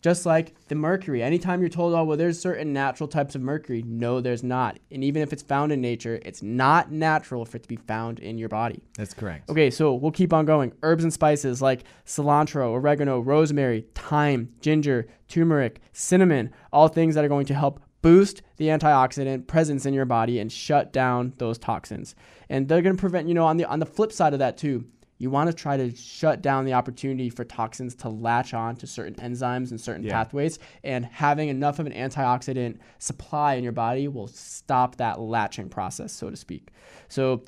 Just 0.00 0.24
like 0.24 0.54
the 0.68 0.74
mercury. 0.76 1.22
Anytime 1.22 1.60
you're 1.60 1.68
told, 1.68 1.92
oh, 1.92 2.04
well, 2.04 2.16
there's 2.16 2.38
certain 2.38 2.72
natural 2.72 3.08
types 3.08 3.34
of 3.34 3.40
mercury, 3.40 3.82
no, 3.84 4.20
there's 4.20 4.44
not. 4.44 4.78
And 4.92 5.02
even 5.02 5.22
if 5.22 5.32
it's 5.32 5.42
found 5.42 5.72
in 5.72 5.80
nature, 5.80 6.20
it's 6.24 6.42
not 6.42 6.92
natural 6.92 7.44
for 7.44 7.56
it 7.56 7.64
to 7.64 7.68
be 7.68 7.76
found 7.76 8.20
in 8.20 8.38
your 8.38 8.48
body. 8.48 8.82
That's 8.96 9.12
correct. 9.12 9.50
Okay, 9.50 9.70
so 9.70 9.94
we'll 9.94 10.12
keep 10.12 10.32
on 10.32 10.44
going. 10.44 10.72
Herbs 10.82 11.02
and 11.02 11.12
spices 11.12 11.60
like 11.60 11.82
cilantro, 12.06 12.72
oregano, 12.72 13.18
rosemary, 13.18 13.86
thyme, 13.94 14.50
ginger, 14.60 15.08
turmeric, 15.26 15.80
cinnamon, 15.92 16.50
all 16.72 16.86
things 16.86 17.16
that 17.16 17.24
are 17.24 17.28
going 17.28 17.46
to 17.46 17.54
help 17.54 17.80
boost 18.00 18.42
the 18.56 18.68
antioxidant 18.68 19.48
presence 19.48 19.84
in 19.84 19.94
your 19.94 20.04
body 20.04 20.38
and 20.38 20.52
shut 20.52 20.92
down 20.92 21.32
those 21.38 21.58
toxins. 21.58 22.14
And 22.48 22.68
they're 22.68 22.82
going 22.82 22.96
to 22.96 23.00
prevent, 23.00 23.28
you 23.28 23.34
know, 23.34 23.44
on 23.44 23.56
the 23.56 23.64
on 23.64 23.80
the 23.80 23.86
flip 23.86 24.12
side 24.12 24.32
of 24.32 24.38
that 24.38 24.56
too, 24.56 24.86
you 25.18 25.30
want 25.30 25.50
to 25.50 25.54
try 25.54 25.76
to 25.76 25.94
shut 25.94 26.40
down 26.42 26.64
the 26.64 26.72
opportunity 26.72 27.28
for 27.28 27.44
toxins 27.44 27.94
to 27.96 28.08
latch 28.08 28.54
on 28.54 28.76
to 28.76 28.86
certain 28.86 29.14
enzymes 29.16 29.70
and 29.70 29.80
certain 29.80 30.04
Yeah. 30.04 30.12
pathways 30.12 30.58
and 30.84 31.04
having 31.04 31.48
enough 31.48 31.78
of 31.78 31.86
an 31.86 31.92
antioxidant 31.92 32.78
supply 32.98 33.54
in 33.54 33.64
your 33.64 33.72
body 33.72 34.08
will 34.08 34.28
stop 34.28 34.96
that 34.96 35.20
latching 35.20 35.68
process, 35.68 36.12
so 36.12 36.30
to 36.30 36.36
speak. 36.36 36.70
So 37.08 37.42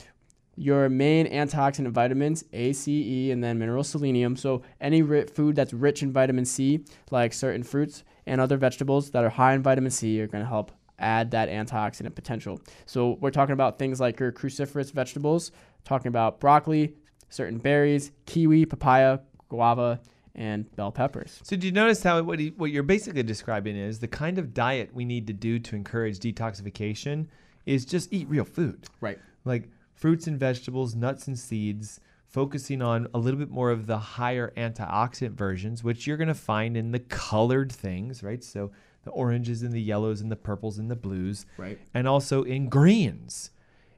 your 0.57 0.89
main 0.89 1.27
antioxidant 1.27 1.93
vitamins 1.93 2.45
A, 2.53 2.73
C, 2.73 3.29
E, 3.29 3.31
and 3.31 3.43
then 3.43 3.59
mineral 3.59 3.85
selenium. 3.85 4.37
So 4.37 4.63
any 4.81 5.01
ri- 5.03 5.27
food 5.27 5.55
that's 5.57 5.73
rich 5.73 6.03
in 6.03 6.13
vitamin 6.13 6.45
C, 6.45 6.85
like 7.11 7.33
certain 7.33 7.63
fruits 7.63 8.05
and 8.27 8.41
other 8.41 8.57
vegetables 8.57 9.11
that 9.13 9.25
are 9.25 9.31
high 9.31 9.55
in 9.55 9.63
vitamin 9.63 9.91
C, 9.91 10.21
are 10.21 10.27
going 10.27 10.43
to 10.45 10.49
help 10.49 10.73
add 10.99 11.31
that 11.31 11.49
antioxidant 11.49 12.15
potential. 12.15 12.61
So 12.85 13.17
we're 13.23 13.31
talking 13.31 13.55
about 13.55 13.79
things 13.79 14.01
like 14.01 14.21
your 14.21 14.33
cruciferous 14.33 14.93
vegetables, 14.93 15.51
talking 15.85 16.09
about 16.09 16.41
broccoli, 16.41 16.95
certain 17.31 17.59
berries, 17.59 18.13
kiwi, 18.27 18.67
papaya, 18.67 19.21
guava, 19.49 20.01
and 20.35 20.75
bell 20.77 20.93
peppers. 20.93 21.41
So, 21.43 21.57
do 21.57 21.67
you 21.67 21.73
notice 21.73 22.03
how 22.03 22.23
what, 22.23 22.39
he, 22.39 22.49
what 22.51 22.71
you're 22.71 22.83
basically 22.83 23.23
describing 23.23 23.77
is 23.77 23.99
the 23.99 24.09
kind 24.09 24.39
of 24.39 24.55
diet 24.55 24.91
we 24.95 25.05
need 25.05 25.27
to 25.27 25.33
do 25.33 25.59
to 25.59 25.75
encourage 25.75 26.19
detoxification 26.19 27.27
is 27.67 27.85
just 27.85 28.13
eat 28.13 28.29
real 28.29 28.45
food. 28.45 28.87
Right. 29.01 29.19
like 29.45 29.69
fruits 29.95 30.27
and 30.27 30.39
vegetables, 30.39 30.95
nuts 30.95 31.27
and 31.27 31.39
seeds, 31.39 32.01
focusing 32.27 32.81
on 32.81 33.07
a 33.13 33.19
little 33.19 33.39
bit 33.39 33.51
more 33.51 33.71
of 33.71 33.87
the 33.87 33.99
higher 33.99 34.53
antioxidant 34.57 35.33
versions, 35.33 35.85
which 35.85 36.07
you're 36.07 36.17
going 36.17 36.29
to 36.29 36.35
find 36.35 36.77
in 36.77 36.93
the 36.93 37.01
colored 37.01 37.71
things, 37.71 38.23
right? 38.23 38.43
So 38.43 38.71
the 39.03 39.11
oranges 39.11 39.63
and 39.63 39.73
the 39.73 39.81
yellows 39.81 40.21
and 40.21 40.31
the 40.31 40.37
purples 40.37 40.79
and 40.79 40.91
the 40.91 40.97
blues, 40.97 41.45
Right. 41.59 41.79
And 41.93 42.07
also 42.07 42.43
in 42.43 42.69
greens. 42.69 43.51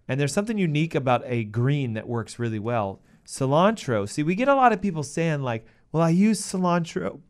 And 0.08 0.18
there's 0.18 0.32
something 0.32 0.58
unique 0.58 0.94
about 0.94 1.22
a 1.26 1.44
green 1.44 1.92
that 1.94 2.08
works 2.08 2.38
really 2.38 2.58
well. 2.58 3.00
Cilantro. 3.26 4.08
See, 4.08 4.22
we 4.22 4.34
get 4.34 4.48
a 4.48 4.54
lot 4.54 4.72
of 4.72 4.80
people 4.82 5.02
saying 5.02 5.42
like, 5.42 5.66
"Well, 5.92 6.02
I 6.02 6.10
use 6.10 6.40
cilantro. 6.40 7.20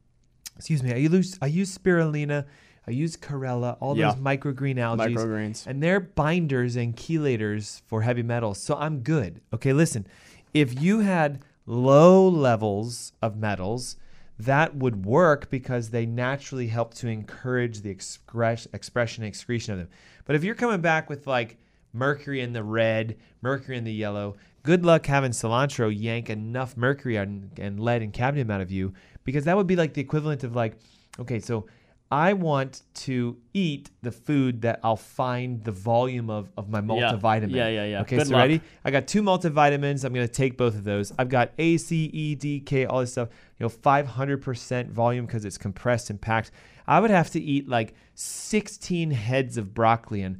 Excuse 0.56 0.82
me. 0.82 0.92
I 0.92 0.96
use 0.96 1.38
I 1.40 1.46
use 1.46 1.76
spirulina. 1.76 2.46
I 2.86 2.90
use 2.90 3.16
chlorella. 3.16 3.76
All 3.80 3.96
Yeah. 3.96 4.10
those 4.12 4.20
microgreen 4.20 4.78
algae, 4.78 5.14
Microgreens. 5.14 5.66
and 5.66 5.82
they're 5.82 6.00
binders 6.00 6.74
and 6.76 6.96
chelators 6.96 7.82
for 7.86 8.02
heavy 8.02 8.22
metals. 8.24 8.58
So 8.60 8.76
I'm 8.76 9.00
good. 9.00 9.40
Okay, 9.52 9.72
listen. 9.72 10.06
If 10.52 10.80
you 10.82 11.00
had 11.00 11.40
low 11.64 12.28
levels 12.28 13.12
of 13.22 13.36
metals, 13.36 13.96
that 14.38 14.74
would 14.74 15.06
work 15.06 15.48
because 15.48 15.90
they 15.90 16.04
naturally 16.06 16.66
help 16.66 16.92
to 16.94 17.06
encourage 17.08 17.82
the 17.82 17.90
express, 17.90 18.66
expression 18.72 19.22
and 19.22 19.28
excretion 19.28 19.74
of 19.74 19.78
them. 19.78 19.88
But 20.24 20.34
if 20.34 20.42
you're 20.42 20.56
coming 20.56 20.80
back 20.80 21.08
with 21.08 21.26
like 21.28 21.58
mercury 21.92 22.40
in 22.40 22.52
the 22.52 22.64
red, 22.64 23.16
mercury 23.42 23.76
in 23.78 23.84
the 23.84 23.92
yellow, 23.92 24.34
good 24.62 24.84
luck 24.84 25.06
having 25.06 25.32
cilantro 25.32 25.92
yank 25.94 26.30
enough 26.30 26.76
mercury 26.76 27.16
and, 27.16 27.50
and 27.58 27.80
lead 27.80 28.02
and 28.02 28.12
cadmium 28.12 28.50
out 28.50 28.60
of 28.60 28.70
you 28.70 28.92
because 29.24 29.44
that 29.44 29.56
would 29.56 29.66
be 29.66 29.76
like 29.76 29.94
the 29.94 30.00
equivalent 30.00 30.44
of 30.44 30.54
like, 30.54 30.76
okay, 31.18 31.40
so 31.40 31.66
I 32.12 32.34
want 32.34 32.82
to 32.94 33.38
eat 33.54 33.90
the 34.02 34.12
food 34.12 34.60
that 34.62 34.80
I'll 34.84 34.96
find 34.96 35.64
the 35.64 35.72
volume 35.72 36.28
of, 36.28 36.50
of 36.58 36.68
my 36.68 36.82
multivitamin. 36.82 37.50
Yeah, 37.52 37.68
yeah, 37.68 37.84
yeah. 37.86 38.00
Okay, 38.02 38.18
Good 38.18 38.26
so 38.26 38.34
luck. 38.34 38.42
ready? 38.42 38.60
I 38.84 38.90
got 38.90 39.06
two 39.06 39.22
multivitamins. 39.22 40.04
I'm 40.04 40.12
going 40.12 40.26
to 40.26 40.32
take 40.32 40.58
both 40.58 40.74
of 40.74 40.84
those. 40.84 41.10
I've 41.18 41.30
got 41.30 41.52
A, 41.56 41.78
C, 41.78 42.10
E, 42.12 42.34
D, 42.34 42.60
K, 42.60 42.84
all 42.84 43.00
this 43.00 43.12
stuff. 43.12 43.30
You 43.58 43.64
know, 43.64 43.70
500% 43.70 44.90
volume 44.90 45.24
because 45.24 45.46
it's 45.46 45.56
compressed 45.56 46.10
and 46.10 46.20
packed. 46.20 46.50
I 46.86 47.00
would 47.00 47.10
have 47.10 47.30
to 47.30 47.40
eat 47.40 47.66
like 47.66 47.94
16 48.14 49.12
heads 49.12 49.56
of 49.56 49.72
broccoli 49.72 50.20
and 50.20 50.38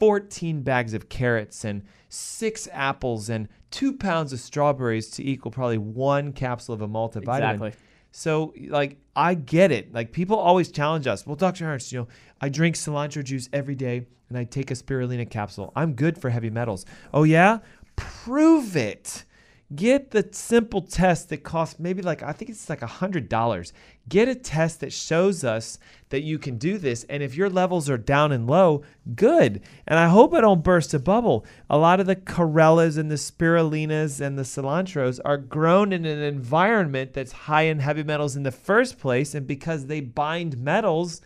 14 0.00 0.62
bags 0.62 0.94
of 0.94 1.08
carrots 1.08 1.64
and 1.64 1.82
six 2.08 2.68
apples 2.72 3.28
and 3.28 3.48
two 3.70 3.92
pounds 3.92 4.32
of 4.32 4.40
strawberries 4.40 5.10
to 5.10 5.24
equal 5.24 5.50
probably 5.50 5.78
one 5.78 6.32
capsule 6.32 6.74
of 6.74 6.80
a 6.80 6.88
multivitamin. 6.88 7.54
Exactly. 7.54 7.72
So, 8.12 8.54
like, 8.68 8.98
I 9.16 9.34
get 9.34 9.72
it. 9.72 9.92
Like, 9.92 10.12
people 10.12 10.36
always 10.36 10.70
challenge 10.70 11.08
us. 11.08 11.26
Well, 11.26 11.34
Dr. 11.34 11.64
Ernst, 11.66 11.90
you 11.90 12.00
know, 12.00 12.08
I 12.40 12.48
drink 12.48 12.76
cilantro 12.76 13.24
juice 13.24 13.48
every 13.52 13.74
day 13.74 14.06
and 14.28 14.38
I 14.38 14.44
take 14.44 14.70
a 14.70 14.74
spirulina 14.74 15.28
capsule. 15.28 15.72
I'm 15.74 15.94
good 15.94 16.16
for 16.16 16.30
heavy 16.30 16.50
metals. 16.50 16.86
Oh, 17.12 17.24
yeah? 17.24 17.58
Prove 17.96 18.76
it. 18.76 19.24
Get 19.74 20.10
the 20.10 20.28
simple 20.30 20.82
test 20.82 21.30
that 21.30 21.42
costs 21.42 21.80
maybe 21.80 22.02
like, 22.02 22.22
I 22.22 22.32
think 22.32 22.50
it's 22.50 22.68
like 22.68 22.82
a 22.82 22.86
$100. 22.86 23.72
Get 24.08 24.28
a 24.28 24.34
test 24.34 24.80
that 24.80 24.92
shows 24.92 25.42
us 25.42 25.78
that 26.10 26.22
you 26.22 26.38
can 26.38 26.58
do 26.58 26.76
this. 26.76 27.04
And 27.04 27.22
if 27.22 27.34
your 27.34 27.48
levels 27.48 27.88
are 27.88 27.96
down 27.96 28.30
and 28.30 28.46
low, 28.46 28.82
good. 29.16 29.62
And 29.86 29.98
I 29.98 30.08
hope 30.08 30.34
I 30.34 30.42
don't 30.42 30.62
burst 30.62 30.92
a 30.92 30.98
bubble. 30.98 31.46
A 31.70 31.78
lot 31.78 31.98
of 31.98 32.06
the 32.06 32.14
chlorellas 32.14 32.98
and 32.98 33.10
the 33.10 33.14
spirulinas 33.16 34.20
and 34.20 34.38
the 34.38 34.42
cilantros 34.42 35.18
are 35.24 35.38
grown 35.38 35.92
in 35.92 36.04
an 36.04 36.20
environment 36.22 37.14
that's 37.14 37.32
high 37.32 37.62
in 37.62 37.78
heavy 37.78 38.02
metals 38.02 38.36
in 38.36 38.42
the 38.42 38.52
first 38.52 38.98
place. 38.98 39.34
And 39.34 39.46
because 39.46 39.86
they 39.86 40.00
bind 40.00 40.58
metals, 40.58 41.22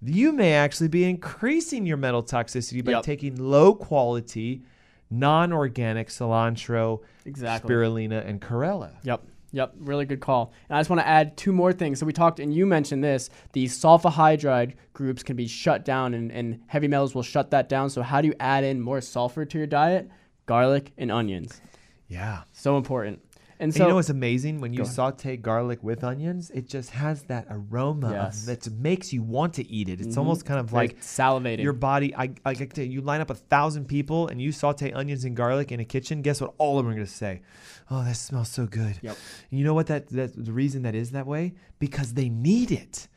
you 0.00 0.32
may 0.32 0.54
actually 0.54 0.88
be 0.88 1.04
increasing 1.04 1.84
your 1.86 1.96
metal 1.96 2.22
toxicity 2.22 2.84
by 2.84 2.92
Yep. 2.92 3.02
taking 3.02 3.36
low 3.36 3.74
quality, 3.74 4.62
non 5.10 5.52
organic 5.52 6.08
cilantro, 6.08 7.00
Exactly. 7.24 7.74
spirulina, 7.74 8.26
and 8.26 8.40
chlorella. 8.40 8.92
Yep. 9.02 9.22
Yep. 9.52 9.74
Really 9.80 10.04
good 10.04 10.20
call. 10.20 10.52
And 10.68 10.76
I 10.76 10.80
just 10.80 10.90
want 10.90 11.00
to 11.00 11.08
add 11.08 11.36
two 11.36 11.52
more 11.52 11.72
things. 11.72 11.98
So 11.98 12.06
we 12.06 12.12
talked, 12.12 12.38
and 12.38 12.54
you 12.54 12.66
mentioned 12.66 13.02
this 13.02 13.30
the 13.52 13.66
sulfur 13.66 14.66
groups 14.92 15.22
can 15.22 15.36
be 15.36 15.48
shut 15.48 15.84
down, 15.84 16.14
and, 16.14 16.30
and 16.30 16.60
heavy 16.68 16.86
metals 16.88 17.14
will 17.14 17.24
shut 17.24 17.50
that 17.50 17.68
down. 17.68 17.90
So, 17.90 18.02
how 18.02 18.20
do 18.20 18.28
you 18.28 18.34
add 18.38 18.62
in 18.64 18.80
more 18.80 19.00
sulfur 19.00 19.44
to 19.44 19.58
your 19.58 19.66
diet? 19.66 20.08
Garlic 20.46 20.92
and 20.98 21.10
onions. 21.10 21.60
Yeah. 22.08 22.42
So 22.52 22.76
important. 22.76 23.20
And 23.60 23.68
And 23.72 23.78
you 23.78 23.88
know 23.88 23.96
what's 23.96 24.08
amazing? 24.08 24.60
When 24.62 24.72
you 24.72 24.84
saute 24.86 25.36
garlic 25.36 25.80
with 25.82 26.02
onions, 26.02 26.50
it 26.50 26.66
just 26.66 26.90
has 26.90 27.22
that 27.24 27.46
aroma 27.50 28.10
Yes. 28.10 28.40
Mm-hmm. 28.40 28.46
that 28.50 28.80
makes 28.88 29.12
you 29.12 29.22
want 29.22 29.52
to 29.54 29.64
eat 29.70 29.88
it. 29.88 30.00
It's 30.00 30.16
almost 30.16 30.46
kind 30.46 30.58
of 30.58 30.72
like 30.72 30.92
like 30.92 31.00
salivating. 31.00 31.62
your 31.62 31.74
body. 31.74 32.14
I, 32.16 32.32
I 32.44 32.54
can 32.54 32.68
tell 32.70 32.84
you, 32.84 32.90
you 32.90 33.00
line 33.02 33.20
up 33.20 33.30
a 33.30 33.34
thousand 33.34 33.84
people 33.86 34.28
and 34.28 34.40
you 34.40 34.50
saute 34.50 34.90
onions 34.92 35.24
and 35.26 35.36
garlic 35.36 35.70
in 35.72 35.78
a 35.80 35.84
kitchen. 35.84 36.22
Guess 36.22 36.40
what? 36.40 36.54
All 36.58 36.78
of 36.78 36.84
them 36.84 36.92
are 36.92 36.94
going 36.96 37.06
to 37.06 37.12
say, 37.12 37.42
"Oh, 37.90 38.02
that 38.02 38.16
smells 38.16 38.48
so 38.48 38.64
good." 38.66 38.98
Yep. 39.02 39.16
And 39.50 39.58
you 39.60 39.64
know 39.66 39.74
what? 39.74 39.88
That 39.88 40.08
that 40.08 40.30
the 40.48 40.52
reason 40.52 40.82
that 40.82 40.94
is 40.94 41.10
that 41.10 41.26
way 41.26 41.52
because 41.78 42.14
they 42.14 42.28
need 42.30 42.72
it. 42.72 43.08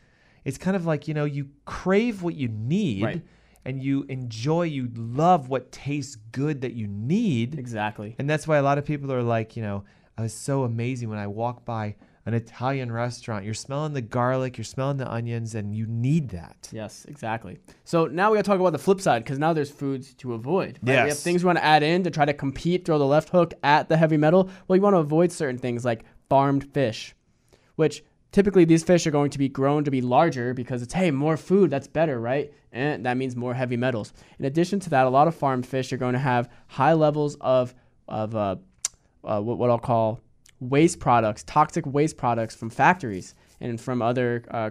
It's 0.44 0.58
kind 0.58 0.76
of 0.76 0.86
like 0.86 1.08
you 1.08 1.14
know 1.14 1.24
you 1.24 1.44
crave 1.64 2.22
what 2.22 2.36
you 2.36 2.50
need. 2.50 3.04
Right. 3.04 3.22
And 3.66 3.82
you 3.82 4.04
enjoy, 4.10 4.64
you 4.64 4.90
love 4.94 5.48
what 5.48 5.72
tastes 5.72 6.18
good 6.34 6.60
that 6.64 6.74
you 6.74 6.86
need. 6.86 7.58
exactly. 7.58 8.14
And 8.20 8.30
that's 8.30 8.46
why 8.46 8.58
a 8.58 8.62
lot 8.62 8.78
of 8.78 8.84
people 8.84 9.10
are 9.14 9.24
like, 9.24 9.56
you 9.56 9.64
know, 9.64 9.86
I 10.18 10.22
was 10.22 10.34
so 10.34 10.64
amazing 10.64 11.10
when 11.10 11.18
I 11.20 11.28
walk 11.28 11.66
by 11.66 11.96
an 12.26 12.34
Italian 12.34 12.92
restaurant. 12.92 13.44
You're 13.44 13.54
smelling 13.54 13.94
the 13.94 14.02
garlic, 14.02 14.58
you're 14.58 14.64
smelling 14.64 14.98
the 14.98 15.12
onions, 15.12 15.56
and 15.56 15.76
you 15.76 15.86
need 15.88 16.30
that. 16.30 16.70
Yes, 16.72 17.06
exactly. 17.10 17.58
So 17.84 18.06
now 18.06 18.32
we 18.32 18.38
got 18.38 18.46
to 18.46 18.50
talk 18.50 18.60
about 18.60 18.72
the 18.72 18.80
flip 18.80 19.02
side 19.02 19.24
because 19.24 19.40
now 19.40 19.54
there's 19.54 19.72
foods 19.72 20.14
to 20.16 20.34
avoid. 20.34 20.80
right? 20.84 21.04
We 21.04 21.10
have 21.10 21.20
things 21.20 21.44
we 21.44 21.48
want 21.48 21.58
to 21.58 21.66
add 21.66 21.84
in 21.84 22.04
to 22.04 22.12
try 22.12 22.26
to 22.26 22.34
compete, 22.34 22.86
throw 22.86 22.98
the 22.98 23.06
left 23.06 23.30
hook 23.30 23.54
at 23.64 23.90
the 23.90 23.98
heavy 23.98 24.18
metal. 24.18 24.50
Well, 24.68 24.78
you 24.78 24.82
want 24.82 24.94
to 24.94 25.00
avoid 25.00 25.32
certain 25.32 25.58
things 25.58 25.84
like 25.84 26.06
farmed 26.30 26.72
fish, 26.74 27.14
which 27.76 28.04
typically 28.32 28.66
these 28.66 28.84
fish 28.84 29.06
are 29.06 29.12
going 29.12 29.32
to 29.32 29.38
be 29.38 29.50
grown 29.50 29.84
to 29.84 29.92
be 29.92 30.02
larger 30.02 30.54
because 30.54 30.82
it's 30.82 30.94
hey 30.94 31.12
more 31.12 31.38
food 31.38 31.70
that's 31.70 31.88
better 31.88 32.20
right 32.20 32.52
and 32.72 33.06
that 33.06 33.16
means 33.16 33.36
more 33.36 33.54
heavy 33.54 33.78
metals 33.78 34.12
in 34.40 34.46
addition 34.46 34.80
to 34.80 34.90
that 34.90 35.06
a 35.06 35.10
lot 35.10 35.28
of 35.28 35.36
farmed 35.36 35.68
fish 35.68 35.94
are 35.94 35.98
going 35.98 36.14
to 36.14 36.20
have 36.20 36.50
high 36.66 36.94
levels 36.94 37.38
of 37.42 37.76
of 38.08 38.36
uh, 38.36 38.56
uh, 39.24 39.40
what, 39.42 39.58
what 39.58 39.70
i'll 39.70 39.78
call 39.80 40.20
waste 40.60 41.00
products 41.00 41.44
toxic 41.44 41.86
waste 41.86 42.18
products 42.18 42.56
from 42.56 42.70
factories 42.70 43.36
and 43.60 43.80
from 43.80 44.02
other 44.02 44.44
uh, 44.52 44.70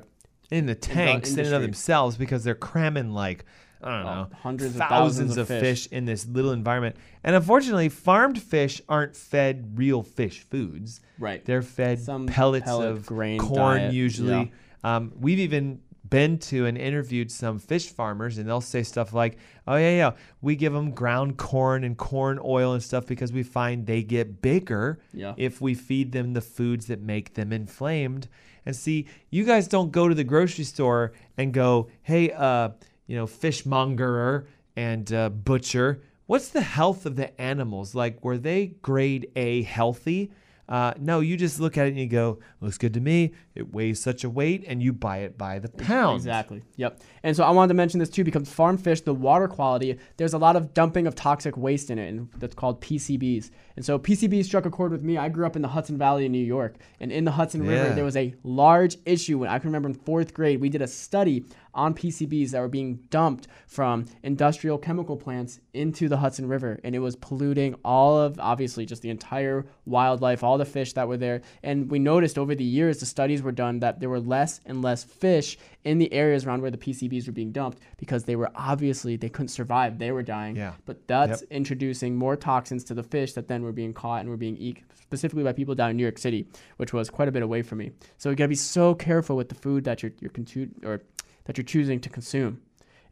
in 0.50 0.66
the 0.66 0.74
tanks 0.74 1.32
in 1.32 1.40
and 1.46 1.54
of 1.54 1.62
themselves 1.62 2.16
because 2.16 2.44
they're 2.44 2.54
cramming 2.54 3.10
like 3.12 3.44
I 3.84 3.88
don't 3.90 4.06
Oh, 4.06 4.14
know 4.14 4.28
hundreds 4.42 4.74
of 4.76 4.78
thousands 4.78 4.90
thousands 4.90 5.36
of 5.38 5.48
fish. 5.48 5.60
fish 5.60 5.86
in 5.90 6.04
this 6.04 6.24
little 6.24 6.52
environment. 6.52 6.94
And 7.24 7.34
unfortunately, 7.34 7.88
farmed 7.88 8.40
fish 8.40 8.80
aren't 8.88 9.16
fed 9.16 9.72
real 9.76 10.04
fish 10.04 10.38
foods. 10.48 11.00
Right. 11.18 11.44
They're 11.44 11.62
fed 11.62 11.98
Some 11.98 12.26
pellets 12.26 12.66
pellet 12.66 12.88
of 12.90 13.06
grain 13.06 13.40
corn 13.40 13.78
diet, 13.78 13.92
usually. 13.92 14.52
Um, 14.84 15.12
we've 15.18 15.40
even 15.40 15.80
been 16.12 16.38
to 16.38 16.66
and 16.66 16.78
interviewed 16.78 17.30
some 17.32 17.58
fish 17.58 17.88
farmers, 17.88 18.38
and 18.38 18.46
they'll 18.48 18.60
say 18.60 18.82
stuff 18.84 19.12
like, 19.12 19.38
"Oh 19.66 19.76
yeah, 19.76 19.96
yeah, 19.96 20.10
we 20.40 20.54
give 20.54 20.72
them 20.72 20.92
ground 20.92 21.38
corn 21.38 21.82
and 21.82 21.96
corn 21.96 22.38
oil 22.44 22.74
and 22.74 22.82
stuff 22.82 23.06
because 23.06 23.32
we 23.32 23.42
find 23.42 23.86
they 23.86 24.02
get 24.02 24.40
bigger 24.42 25.00
Yeah. 25.12 25.34
if 25.36 25.60
we 25.60 25.74
feed 25.74 26.12
them 26.12 26.34
the 26.34 26.40
foods 26.40 26.86
that 26.86 27.00
make 27.00 27.34
them 27.34 27.52
inflamed." 27.52 28.28
And 28.64 28.76
see, 28.76 29.06
you 29.30 29.44
guys 29.44 29.66
don't 29.66 29.90
go 29.90 30.08
to 30.08 30.14
the 30.14 30.22
grocery 30.22 30.64
store 30.64 31.12
and 31.36 31.52
go, 31.52 31.88
"Hey, 32.02 32.30
uh, 32.30 32.68
you 33.08 33.16
know, 33.16 33.26
fishmongerer 33.26 34.44
and 34.76 35.12
uh, 35.12 35.28
butcher, 35.30 36.02
what's 36.26 36.48
the 36.50 36.60
health 36.62 37.04
of 37.06 37.16
the 37.16 37.28
animals? 37.40 37.94
Like, 37.94 38.22
were 38.24 38.38
they 38.38 38.66
grade 38.82 39.28
A 39.34 39.62
healthy?" 39.62 40.30
Uh, 40.68 40.94
no, 40.98 41.20
you 41.20 41.36
just 41.36 41.60
look 41.60 41.76
at 41.76 41.86
it 41.86 41.90
and 41.90 41.98
you 41.98 42.06
go, 42.06 42.38
looks 42.60 42.78
good 42.78 42.94
to 42.94 43.00
me. 43.00 43.32
It 43.54 43.72
weighs 43.72 44.00
such 44.00 44.24
a 44.24 44.30
weight, 44.30 44.64
and 44.66 44.82
you 44.82 44.92
buy 44.92 45.18
it 45.18 45.36
by 45.36 45.58
the 45.58 45.68
pound. 45.68 46.16
Exactly. 46.16 46.62
Yep. 46.76 47.00
And 47.22 47.36
so 47.36 47.44
I 47.44 47.50
wanted 47.50 47.68
to 47.68 47.74
mention 47.74 48.00
this 48.00 48.08
too 48.08 48.24
because 48.24 48.48
farm 48.48 48.78
fish, 48.78 49.00
the 49.02 49.12
water 49.12 49.48
quality, 49.48 49.98
there's 50.16 50.32
a 50.32 50.38
lot 50.38 50.56
of 50.56 50.72
dumping 50.72 51.06
of 51.06 51.14
toxic 51.14 51.56
waste 51.56 51.90
in 51.90 51.98
it, 51.98 52.08
and 52.08 52.28
that's 52.38 52.54
called 52.54 52.80
PCBs. 52.80 53.50
And 53.76 53.84
so 53.84 53.98
PCBs 53.98 54.44
struck 54.44 54.66
a 54.66 54.70
chord 54.70 54.92
with 54.92 55.02
me. 55.02 55.16
I 55.16 55.28
grew 55.28 55.46
up 55.46 55.56
in 55.56 55.62
the 55.62 55.68
Hudson 55.68 55.96
Valley 55.98 56.26
in 56.26 56.32
New 56.32 56.44
York, 56.44 56.76
and 57.00 57.10
in 57.10 57.24
the 57.24 57.32
Hudson 57.32 57.62
River, 57.62 57.88
Yeah. 57.88 57.94
there 57.94 58.04
was 58.04 58.16
a 58.16 58.34
large 58.44 58.96
issue. 59.06 59.38
When 59.38 59.48
I 59.48 59.58
can 59.58 59.68
remember 59.68 59.88
in 59.88 59.94
fourth 59.94 60.34
grade, 60.34 60.60
we 60.60 60.68
did 60.68 60.82
a 60.82 60.86
study 60.86 61.44
on 61.74 61.94
PCBs 61.94 62.50
that 62.50 62.60
were 62.60 62.68
being 62.68 62.98
dumped 63.08 63.48
from 63.66 64.04
industrial 64.22 64.76
chemical 64.76 65.16
plants 65.16 65.58
into 65.72 66.06
the 66.08 66.18
Hudson 66.18 66.46
River, 66.46 66.78
and 66.84 66.94
it 66.94 66.98
was 66.98 67.16
polluting 67.16 67.74
all 67.82 68.18
of 68.18 68.38
obviously 68.38 68.84
just 68.84 69.00
the 69.00 69.08
entire 69.08 69.64
wildlife, 69.86 70.44
all 70.44 70.58
the 70.58 70.66
fish 70.66 70.92
that 70.92 71.08
were 71.08 71.16
there. 71.16 71.40
And 71.62 71.90
we 71.90 71.98
noticed 71.98 72.38
over 72.38 72.54
the 72.54 72.62
years, 72.64 72.98
the 73.00 73.06
studies 73.06 73.42
were 73.42 73.52
done 73.52 73.80
that 73.80 74.00
there 74.00 74.10
were 74.10 74.20
less 74.20 74.60
and 74.66 74.82
less 74.82 75.02
fish 75.02 75.56
in 75.84 75.98
the 75.98 76.12
areas 76.12 76.46
around 76.46 76.62
where 76.62 76.70
the 76.70 76.78
PCBs 76.78 77.26
were 77.26 77.32
being 77.32 77.50
dumped 77.52 77.78
because 77.96 78.24
they 78.24 78.36
were 78.36 78.50
obviously 78.54 79.16
they 79.16 79.28
couldn't 79.28 79.48
survive, 79.48 79.98
they 79.98 80.12
were 80.12 80.22
dying. 80.22 80.54
Yeah. 80.56 80.74
But 80.86 81.06
that's 81.08 81.40
Yep. 81.42 81.50
introducing 81.50 82.16
more 82.16 82.36
toxins 82.36 82.84
to 82.84 82.94
the 82.94 83.02
fish 83.02 83.32
that 83.32 83.48
then 83.48 83.62
were 83.62 83.72
being 83.72 83.92
caught 83.92 84.20
and 84.20 84.30
were 84.30 84.36
being 84.36 84.56
eaten 84.56 84.84
specifically 84.94 85.42
by 85.44 85.52
people 85.52 85.74
down 85.74 85.90
in 85.90 85.96
New 85.96 86.02
York 86.04 86.18
City, 86.18 86.46
which 86.78 86.92
was 86.92 87.10
quite 87.10 87.28
a 87.28 87.32
bit 87.32 87.42
away 87.42 87.60
from 87.62 87.78
me. 87.78 87.90
So 88.16 88.30
you 88.30 88.36
gotta 88.36 88.48
be 88.48 88.54
so 88.54 88.94
careful 88.94 89.36
with 89.36 89.48
the 89.48 89.54
food 89.54 89.84
that 89.84 90.02
you're 90.02 90.12
you're 90.20 90.30
consu- 90.30 90.70
or 90.84 91.02
that 91.44 91.58
you're 91.58 91.64
choosing 91.64 92.00
to 92.00 92.08
consume. 92.08 92.60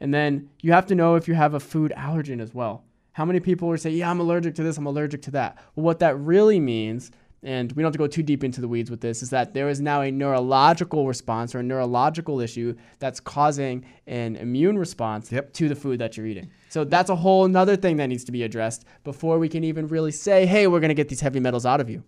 And 0.00 0.14
then 0.14 0.48
you 0.62 0.72
have 0.72 0.86
to 0.86 0.94
know 0.94 1.16
if 1.16 1.28
you 1.28 1.34
have 1.34 1.52
a 1.54 1.60
food 1.60 1.92
allergen 1.96 2.40
as 2.40 2.54
well. 2.54 2.84
How 3.12 3.24
many 3.26 3.40
people 3.40 3.68
would 3.68 3.80
say, 3.80 3.90
"Yeah, 3.90 4.10
I'm 4.10 4.20
allergic 4.20 4.54
to 4.54 4.62
this, 4.62 4.78
I'm 4.78 4.86
allergic 4.86 5.20
to 5.22 5.30
that." 5.32 5.58
Well, 5.74 5.84
what 5.84 5.98
that 5.98 6.16
really 6.18 6.60
means, 6.60 7.10
and 7.42 7.72
we 7.72 7.82
don't 7.82 7.88
have 7.88 7.92
to 7.92 7.98
go 7.98 8.06
too 8.06 8.22
deep 8.22 8.44
into 8.44 8.60
the 8.60 8.68
weeds 8.68 8.90
with 8.90 9.00
this, 9.00 9.22
is 9.22 9.30
that 9.30 9.54
there 9.54 9.68
is 9.68 9.80
now 9.80 10.02
a 10.02 10.10
neurological 10.10 11.06
response 11.06 11.54
or 11.54 11.60
a 11.60 11.62
neurological 11.62 12.40
issue 12.40 12.74
that's 12.98 13.20
causing 13.20 13.84
an 14.06 14.36
immune 14.36 14.78
response 14.78 15.32
Yep. 15.32 15.52
to 15.54 15.68
the 15.68 15.74
food 15.74 15.98
that 16.00 16.16
you're 16.16 16.26
eating. 16.26 16.50
So 16.68 16.84
that's 16.84 17.10
a 17.10 17.16
whole 17.16 17.44
another 17.44 17.76
thing 17.76 17.96
that 17.96 18.06
needs 18.06 18.24
to 18.24 18.32
be 18.32 18.42
addressed 18.42 18.84
before 19.04 19.38
we 19.38 19.48
can 19.48 19.64
even 19.64 19.86
really 19.88 20.12
say, 20.12 20.46
"Hey, 20.46 20.66
we're 20.66 20.80
going 20.80 20.90
to 20.90 20.94
get 20.94 21.08
these 21.08 21.20
heavy 21.20 21.40
metals 21.40 21.64
out 21.64 21.80
of 21.80 21.88
you." 21.88 22.02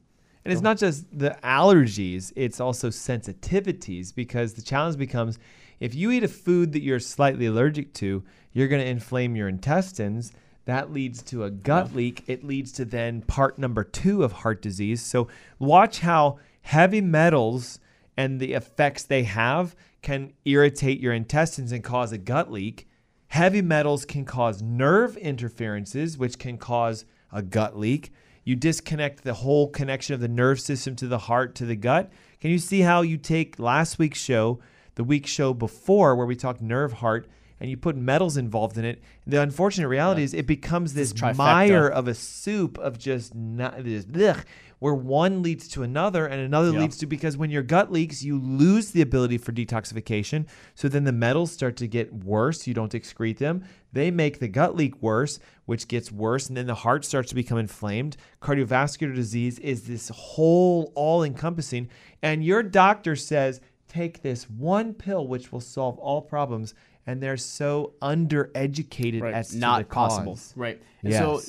And 0.44 0.52
it's 0.52 0.62
not 0.62 0.76
just 0.76 1.06
the 1.16 1.36
allergies, 1.44 2.32
it's 2.34 2.60
also 2.60 2.88
sensitivities 2.88 4.14
because 4.14 4.54
the 4.54 4.62
challenge 4.62 4.96
becomes 4.96 5.38
if 5.80 5.94
you 5.94 6.10
eat 6.10 6.22
a 6.24 6.28
food 6.28 6.72
that 6.72 6.82
you're 6.82 7.00
slightly 7.00 7.46
allergic 7.46 7.92
to, 7.94 8.22
you're 8.52 8.68
going 8.68 8.82
to 8.82 8.88
inflame 8.88 9.34
your 9.34 9.48
intestines. 9.48 10.32
That 10.64 10.92
leads 10.92 11.22
to 11.24 11.44
a 11.44 11.50
gut 11.50 11.94
leak. 11.94 12.24
It 12.26 12.44
leads 12.44 12.72
to 12.72 12.84
then 12.84 13.22
part 13.22 13.58
number 13.58 13.82
two 13.82 14.22
of 14.22 14.32
heart 14.32 14.62
disease. 14.62 15.02
So, 15.02 15.28
watch 15.58 16.00
how 16.00 16.38
heavy 16.62 17.00
metals 17.00 17.80
and 18.16 18.38
the 18.38 18.52
effects 18.52 19.02
they 19.02 19.24
have 19.24 19.74
can 20.02 20.32
irritate 20.44 21.00
your 21.00 21.12
intestines 21.12 21.72
and 21.72 21.82
cause 21.82 22.12
a 22.12 22.18
gut 22.18 22.50
leak. 22.50 22.88
Heavy 23.28 23.62
metals 23.62 24.04
can 24.04 24.24
cause 24.24 24.60
nerve 24.60 25.16
interferences, 25.16 26.18
which 26.18 26.38
can 26.38 26.58
cause 26.58 27.04
a 27.32 27.42
gut 27.42 27.78
leak. 27.78 28.12
You 28.44 28.56
disconnect 28.56 29.22
the 29.22 29.34
whole 29.34 29.68
connection 29.68 30.14
of 30.14 30.20
the 30.20 30.28
nerve 30.28 30.60
system 30.60 30.96
to 30.96 31.06
the 31.06 31.18
heart 31.18 31.54
to 31.56 31.64
the 31.64 31.76
gut. 31.76 32.12
Can 32.40 32.50
you 32.50 32.58
see 32.58 32.80
how 32.80 33.02
you 33.02 33.16
take 33.16 33.58
last 33.58 33.98
week's 33.98 34.18
show, 34.18 34.60
the 34.96 35.04
week 35.04 35.26
show 35.26 35.54
before, 35.54 36.16
where 36.16 36.26
we 36.26 36.36
talked 36.36 36.60
nerve 36.60 36.94
heart, 36.94 37.28
and 37.62 37.70
you 37.70 37.76
put 37.76 37.96
metals 37.96 38.36
involved 38.36 38.76
in 38.76 38.84
it? 38.84 39.00
The 39.24 39.40
unfortunate 39.40 39.86
reality 39.86 40.24
is 40.24 40.34
it 40.34 40.48
becomes 40.48 40.94
this 40.94 41.12
trifecta. 41.12 41.36
mire 41.36 41.86
of 41.86 42.08
a 42.08 42.14
soup 42.14 42.76
of 42.78 42.98
just 42.98 43.36
not 43.36 43.84
this 43.84 44.04
blech, 44.04 44.42
where 44.80 44.94
one 44.94 45.44
leads 45.44 45.68
to 45.68 45.84
another 45.84 46.26
and 46.26 46.40
another 46.40 46.72
Yeah. 46.72 46.80
leads 46.80 46.96
to 46.96 47.06
because 47.06 47.36
when 47.36 47.50
your 47.50 47.62
gut 47.62 47.92
leaks, 47.92 48.24
you 48.24 48.36
lose 48.36 48.90
the 48.90 49.00
ability 49.00 49.38
for 49.38 49.52
detoxification. 49.52 50.44
So 50.74 50.88
then 50.88 51.04
the 51.04 51.12
metals 51.12 51.52
start 51.52 51.76
to 51.76 51.86
get 51.86 52.12
worse. 52.12 52.66
You 52.66 52.74
don't 52.74 52.90
excrete 52.92 53.38
them. 53.38 53.62
They 53.92 54.10
make 54.10 54.40
the 54.40 54.48
gut 54.48 54.74
leak 54.74 55.00
worse, 55.00 55.38
which 55.66 55.86
gets 55.86 56.10
worse, 56.10 56.48
and 56.48 56.56
then 56.56 56.66
the 56.66 56.74
heart 56.74 57.04
starts 57.04 57.28
to 57.28 57.36
become 57.36 57.58
inflamed. 57.58 58.16
Cardiovascular 58.40 59.14
disease 59.14 59.60
is 59.60 59.82
this 59.86 60.08
whole 60.08 60.90
all 60.96 61.22
encompassing. 61.22 61.88
And 62.20 62.44
your 62.44 62.64
doctor 62.64 63.14
says, 63.14 63.60
take 63.86 64.22
this 64.22 64.50
one 64.50 64.94
pill, 64.94 65.28
which 65.28 65.52
will 65.52 65.60
solve 65.60 65.96
all 65.98 66.22
problems. 66.22 66.74
And 67.06 67.22
they're 67.22 67.36
so 67.36 67.94
undereducated 68.00 69.32
as 69.32 69.50
to 69.50 69.58
not 69.58 69.78
the 69.80 69.84
possible. 69.86 70.34
cause. 70.34 70.52
Right. 70.56 70.80
And 71.02 71.12
so 71.14 71.40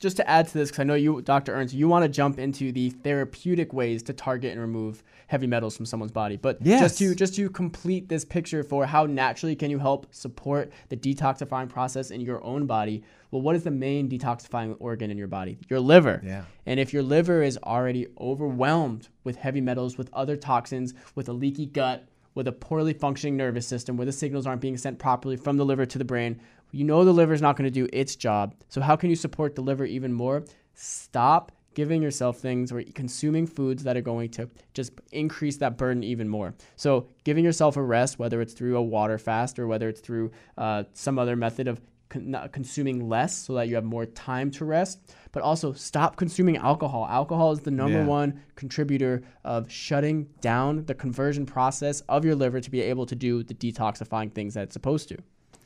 just 0.00 0.16
to 0.16 0.28
add 0.28 0.48
to 0.48 0.54
this, 0.54 0.70
because 0.70 0.80
I 0.80 0.84
know 0.84 0.94
you, 0.94 1.20
Dr. 1.20 1.54
Ernst, 1.54 1.74
you 1.74 1.86
want 1.86 2.04
to 2.04 2.08
jump 2.08 2.38
into 2.38 2.72
the 2.72 2.90
therapeutic 2.90 3.72
ways 3.74 4.02
to 4.04 4.14
target 4.14 4.52
and 4.52 4.60
remove 4.60 5.02
heavy 5.26 5.46
metals 5.46 5.76
from 5.76 5.84
someone's 5.84 6.10
body. 6.10 6.36
But 6.36 6.62
just 6.62 6.98
to 6.98 7.14
just 7.14 7.34
to 7.36 7.48
complete 7.50 8.08
this 8.08 8.24
picture 8.24 8.64
for 8.64 8.86
how 8.86 9.04
naturally 9.04 9.54
can 9.54 9.70
you 9.70 9.78
help 9.78 10.06
support 10.10 10.72
the 10.88 10.96
detoxifying 10.96 11.68
process 11.68 12.10
in 12.10 12.22
your 12.22 12.42
own 12.42 12.66
body, 12.66 13.04
well, 13.30 13.42
what 13.42 13.54
is 13.54 13.62
the 13.62 13.70
main 13.70 14.08
detoxifying 14.08 14.74
organ 14.80 15.10
in 15.10 15.18
your 15.18 15.28
body? 15.28 15.58
Your 15.68 15.80
liver. 15.80 16.22
Yeah. 16.24 16.44
And 16.64 16.80
if 16.80 16.94
your 16.94 17.02
liver 17.02 17.42
is 17.42 17.58
already 17.62 18.06
overwhelmed 18.18 19.08
with 19.22 19.36
heavy 19.36 19.60
metals, 19.60 19.98
with 19.98 20.08
other 20.14 20.36
toxins, 20.36 20.94
with 21.14 21.28
a 21.28 21.32
leaky 21.32 21.66
gut, 21.66 22.08
with 22.34 22.48
a 22.48 22.52
poorly 22.52 22.92
functioning 22.92 23.36
nervous 23.36 23.66
system 23.66 23.96
where 23.96 24.06
the 24.06 24.12
signals 24.12 24.46
aren't 24.46 24.60
being 24.60 24.76
sent 24.76 24.98
properly 24.98 25.36
from 25.36 25.56
the 25.56 25.64
liver 25.64 25.86
to 25.86 25.98
the 25.98 26.04
brain, 26.04 26.40
you 26.72 26.84
know 26.84 27.04
the 27.04 27.12
liver 27.12 27.32
is 27.32 27.42
not 27.42 27.56
going 27.56 27.66
to 27.66 27.70
do 27.70 27.88
its 27.92 28.16
job. 28.16 28.54
So, 28.68 28.80
how 28.80 28.96
can 28.96 29.10
you 29.10 29.16
support 29.16 29.54
the 29.54 29.62
liver 29.62 29.84
even 29.84 30.12
more? 30.12 30.44
Stop 30.74 31.52
giving 31.74 32.02
yourself 32.02 32.38
things 32.38 32.72
or 32.72 32.82
consuming 32.94 33.46
foods 33.46 33.84
that 33.84 33.96
are 33.96 34.02
going 34.02 34.28
to 34.28 34.48
just 34.74 34.92
increase 35.12 35.56
that 35.58 35.76
burden 35.76 36.02
even 36.02 36.28
more. 36.28 36.54
So, 36.76 37.08
giving 37.24 37.44
yourself 37.44 37.76
a 37.76 37.82
rest, 37.82 38.18
whether 38.18 38.40
it's 38.40 38.54
through 38.54 38.76
a 38.76 38.82
water 38.82 39.18
fast 39.18 39.58
or 39.58 39.66
whether 39.66 39.88
it's 39.88 40.00
through 40.00 40.30
uh, 40.58 40.84
some 40.92 41.18
other 41.18 41.36
method 41.36 41.68
of 41.68 41.80
con- 42.10 42.30
not 42.30 42.52
consuming 42.52 43.08
less 43.08 43.34
so 43.34 43.54
that 43.54 43.68
you 43.68 43.74
have 43.76 43.84
more 43.84 44.04
time 44.04 44.50
to 44.50 44.66
rest, 44.66 45.00
but 45.32 45.42
also 45.42 45.72
stop 45.72 46.16
consuming 46.16 46.58
alcohol. 46.58 47.06
Alcohol 47.08 47.52
is 47.52 47.60
the 47.60 47.70
number 47.70 48.00
Yeah. 48.00 48.06
one 48.06 48.40
contributor 48.56 49.22
of 49.44 49.70
shutting 49.70 50.26
down 50.42 50.84
the 50.84 50.94
conversion 50.94 51.46
process 51.46 52.02
of 52.02 52.24
your 52.24 52.34
liver 52.34 52.60
to 52.60 52.70
be 52.70 52.82
able 52.82 53.06
to 53.06 53.14
do 53.16 53.42
the 53.42 53.54
detoxifying 53.54 54.32
things 54.32 54.52
that 54.54 54.64
it's 54.64 54.74
supposed 54.74 55.08
to. 55.08 55.16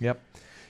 Yep. 0.00 0.20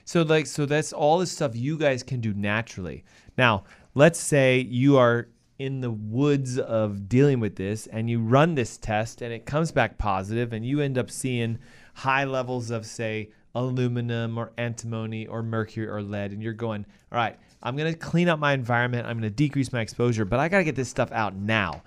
So 0.07 0.23
like 0.23 0.47
so 0.47 0.65
that's 0.67 0.93
all 0.93 1.19
the 1.19 1.27
stuff 1.27 1.55
you 1.55 1.77
guys 1.79 2.03
can 2.03 2.21
do 2.21 2.33
naturally. 2.35 3.05
Now, 3.37 3.65
let's 3.95 4.19
say 4.19 4.61
you 4.61 4.97
are 4.97 5.29
in 5.59 5.81
the 5.81 5.91
woods 5.91 6.59
of 6.59 7.09
dealing 7.09 7.39
with 7.41 7.57
this 7.57 7.87
and 7.87 8.11
you 8.11 8.21
run 8.21 8.55
this 8.55 8.77
test 8.77 9.23
and 9.23 9.33
it 9.33 9.47
comes 9.47 9.71
back 9.73 9.99
positive 9.99 10.53
and 10.53 10.67
you 10.67 10.81
end 10.81 10.99
up 10.99 11.11
seeing 11.11 11.59
high 11.95 12.25
levels 12.25 12.71
of 12.71 12.85
say 12.85 13.31
aluminum 13.55 14.39
or 14.39 14.53
antimony 14.59 15.27
or 15.27 15.43
mercury 15.43 15.89
or 15.89 16.03
lead 16.03 16.33
and 16.33 16.43
you're 16.43 16.53
going, 16.53 16.85
"All 17.13 17.19
right, 17.19 17.39
I'm 17.63 17.77
going 17.77 17.93
to 17.93 17.99
clean 17.99 18.29
up 18.29 18.39
my 18.39 18.53
environment. 18.53 19.07
I'm 19.07 19.19
going 19.19 19.31
to 19.31 19.37
decrease 19.37 19.73
my 19.73 19.81
exposure, 19.81 20.25
but 20.25 20.41
I 20.41 20.49
got 20.49 20.59
to 20.59 20.65
get 20.65 20.77
this 20.77 20.89
stuff 20.89 21.13
out 21.13 21.35
now." 21.35 21.83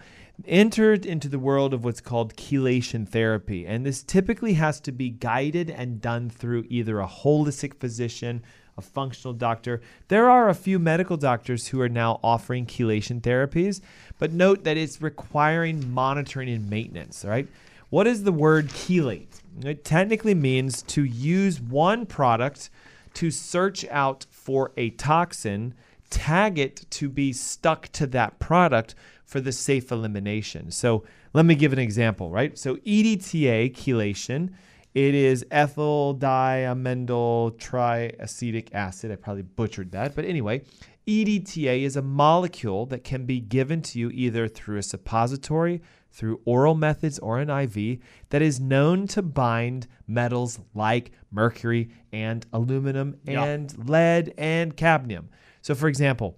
entered 0.46 1.06
into 1.06 1.28
the 1.28 1.40
world 1.40 1.74
of 1.74 1.84
what's 1.84 2.02
called 2.02 2.36
chelation 2.36 3.08
therapy. 3.08 3.66
And 3.66 3.86
this 3.86 4.04
typically 4.04 4.54
has 4.54 4.80
to 4.82 4.92
be 4.92 5.10
guided 5.10 5.70
and 5.70 6.02
done 6.02 6.30
through 6.30 6.66
either 6.70 7.00
a 7.00 7.08
holistic 7.08 7.76
physician, 7.80 8.44
a 8.78 8.82
functional 8.82 9.34
doctor. 9.34 9.82
There 10.08 10.30
are 10.30 10.50
a 10.50 10.56
few 10.56 10.78
medical 10.80 11.18
doctors 11.18 11.68
who 11.68 11.82
are 11.82 11.90
now 11.90 12.20
offering 12.24 12.66
chelation 12.66 13.22
therapies, 13.22 13.82
but 14.20 14.32
note 14.32 14.64
that 14.64 14.78
it's 14.78 15.02
requiring 15.02 15.92
monitoring 15.92 16.50
and 16.50 16.70
maintenance, 16.70 17.26
right? 17.26 17.48
What 17.90 18.06
is 18.06 18.24
the 18.24 18.34
word 18.34 18.68
chelate? 18.68 19.42
It 19.64 19.86
technically 19.86 20.36
means 20.36 20.82
to 20.84 21.06
use 21.06 21.62
one 21.62 22.06
product 22.06 22.70
to 23.14 23.32
search 23.32 23.86
out 23.88 24.26
for 24.30 24.74
a 24.76 24.90
toxin, 24.92 25.74
tag 26.10 26.60
it 26.60 26.86
to 26.92 27.08
be 27.08 27.32
stuck 27.32 27.88
to 27.94 28.06
that 28.08 28.40
product 28.40 28.94
for 29.24 29.40
the 29.40 29.54
safe 29.54 29.90
elimination. 29.90 30.70
So 30.70 31.06
let 31.34 31.46
me 31.46 31.56
give 31.56 31.72
an 31.72 31.80
example, 31.80 32.30
right? 32.30 32.58
So 32.58 32.76
EDTA, 32.76 33.74
chelation, 33.74 34.50
it 34.94 35.16
is 35.16 35.46
ethyl 35.50 36.14
diamendyl 36.14 37.58
triacetic 37.58 38.74
acid. 38.74 39.12
I 39.14 39.16
probably 39.16 39.44
butchered 39.44 39.92
that, 39.92 40.14
but 40.14 40.26
anyway, 40.26 40.64
EDTA 41.08 41.84
is 41.84 41.96
a 41.96 42.02
molecule 42.02 42.86
that 42.88 43.06
can 43.06 43.26
be 43.26 43.40
given 43.40 43.82
to 43.84 43.98
you 44.00 44.10
either 44.10 44.50
through 44.50 44.78
a 44.78 44.84
suppository, 44.84 45.82
through 46.18 46.42
oral 46.46 46.74
methods, 46.74 47.20
or 47.20 47.40
an 47.40 47.50
IV 47.50 48.00
that 48.30 48.42
is 48.42 48.60
known 48.60 49.06
to 49.08 49.22
bind 49.22 49.86
metals 50.08 50.60
like 50.74 51.12
mercury 51.32 51.90
and 52.12 52.44
aluminum 52.52 53.18
Yeah. 53.24 53.44
and 53.44 53.88
lead 53.88 54.34
and 54.38 54.76
cadmium. 54.76 55.30
So, 55.62 55.76
for 55.76 55.88
example, 55.88 56.36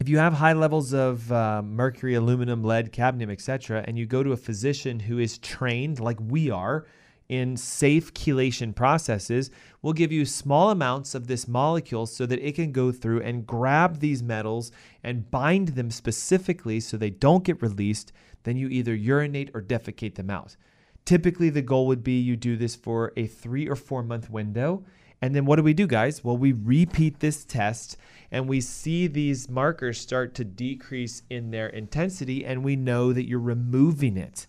if 0.00 0.08
you 0.08 0.18
have 0.18 0.32
high 0.32 0.52
levels 0.52 0.92
of 0.92 1.30
uh, 1.30 1.62
mercury, 1.62 2.14
aluminum, 2.14 2.64
lead, 2.64 2.90
cadmium, 2.92 3.30
etc., 3.30 3.84
and 3.86 3.96
you 3.96 4.04
go 4.06 4.22
to 4.24 4.32
a 4.32 4.36
physician 4.36 4.98
who 5.00 5.18
is 5.18 5.38
trained, 5.38 6.00
like 6.00 6.18
we 6.20 6.50
are, 6.50 6.86
in 7.28 7.56
safe 7.56 8.14
chelation 8.14 8.74
processes, 8.74 9.50
we'll 9.82 9.92
give 9.92 10.10
you 10.10 10.24
small 10.24 10.70
amounts 10.70 11.14
of 11.14 11.26
this 11.26 11.46
molecule 11.46 12.06
so 12.06 12.24
that 12.26 12.40
it 12.40 12.54
can 12.54 12.72
go 12.72 12.90
through 12.90 13.20
and 13.22 13.46
grab 13.46 14.00
these 14.00 14.22
metals 14.22 14.72
and 15.04 15.30
bind 15.30 15.68
them 15.68 15.90
specifically 15.90 16.80
so 16.80 16.96
they 16.96 17.10
don't 17.10 17.44
get 17.44 17.62
released. 17.62 18.12
Then 18.44 18.56
you 18.56 18.68
either 18.68 18.94
urinate 18.94 19.50
or 19.54 19.62
defecate 19.62 20.14
them 20.14 20.30
out. 20.30 20.56
Typically, 21.04 21.50
the 21.50 21.62
goal 21.62 21.86
would 21.86 22.04
be 22.04 22.20
you 22.20 22.36
do 22.36 22.56
this 22.56 22.76
for 22.76 23.12
a 23.16 23.26
three 23.26 23.68
or 23.68 23.76
four 23.76 24.02
month 24.02 24.30
window. 24.30 24.84
And 25.20 25.34
then 25.34 25.46
what 25.46 25.56
do 25.56 25.62
we 25.62 25.74
do, 25.74 25.86
guys? 25.86 26.22
Well, 26.22 26.36
we 26.36 26.52
repeat 26.52 27.20
this 27.20 27.44
test 27.44 27.96
and 28.30 28.48
we 28.48 28.60
see 28.60 29.06
these 29.06 29.48
markers 29.48 30.00
start 30.00 30.34
to 30.34 30.44
decrease 30.44 31.22
in 31.30 31.50
their 31.50 31.68
intensity, 31.68 32.44
and 32.44 32.62
we 32.62 32.76
know 32.76 33.12
that 33.12 33.26
you're 33.26 33.38
removing 33.38 34.18
it. 34.18 34.46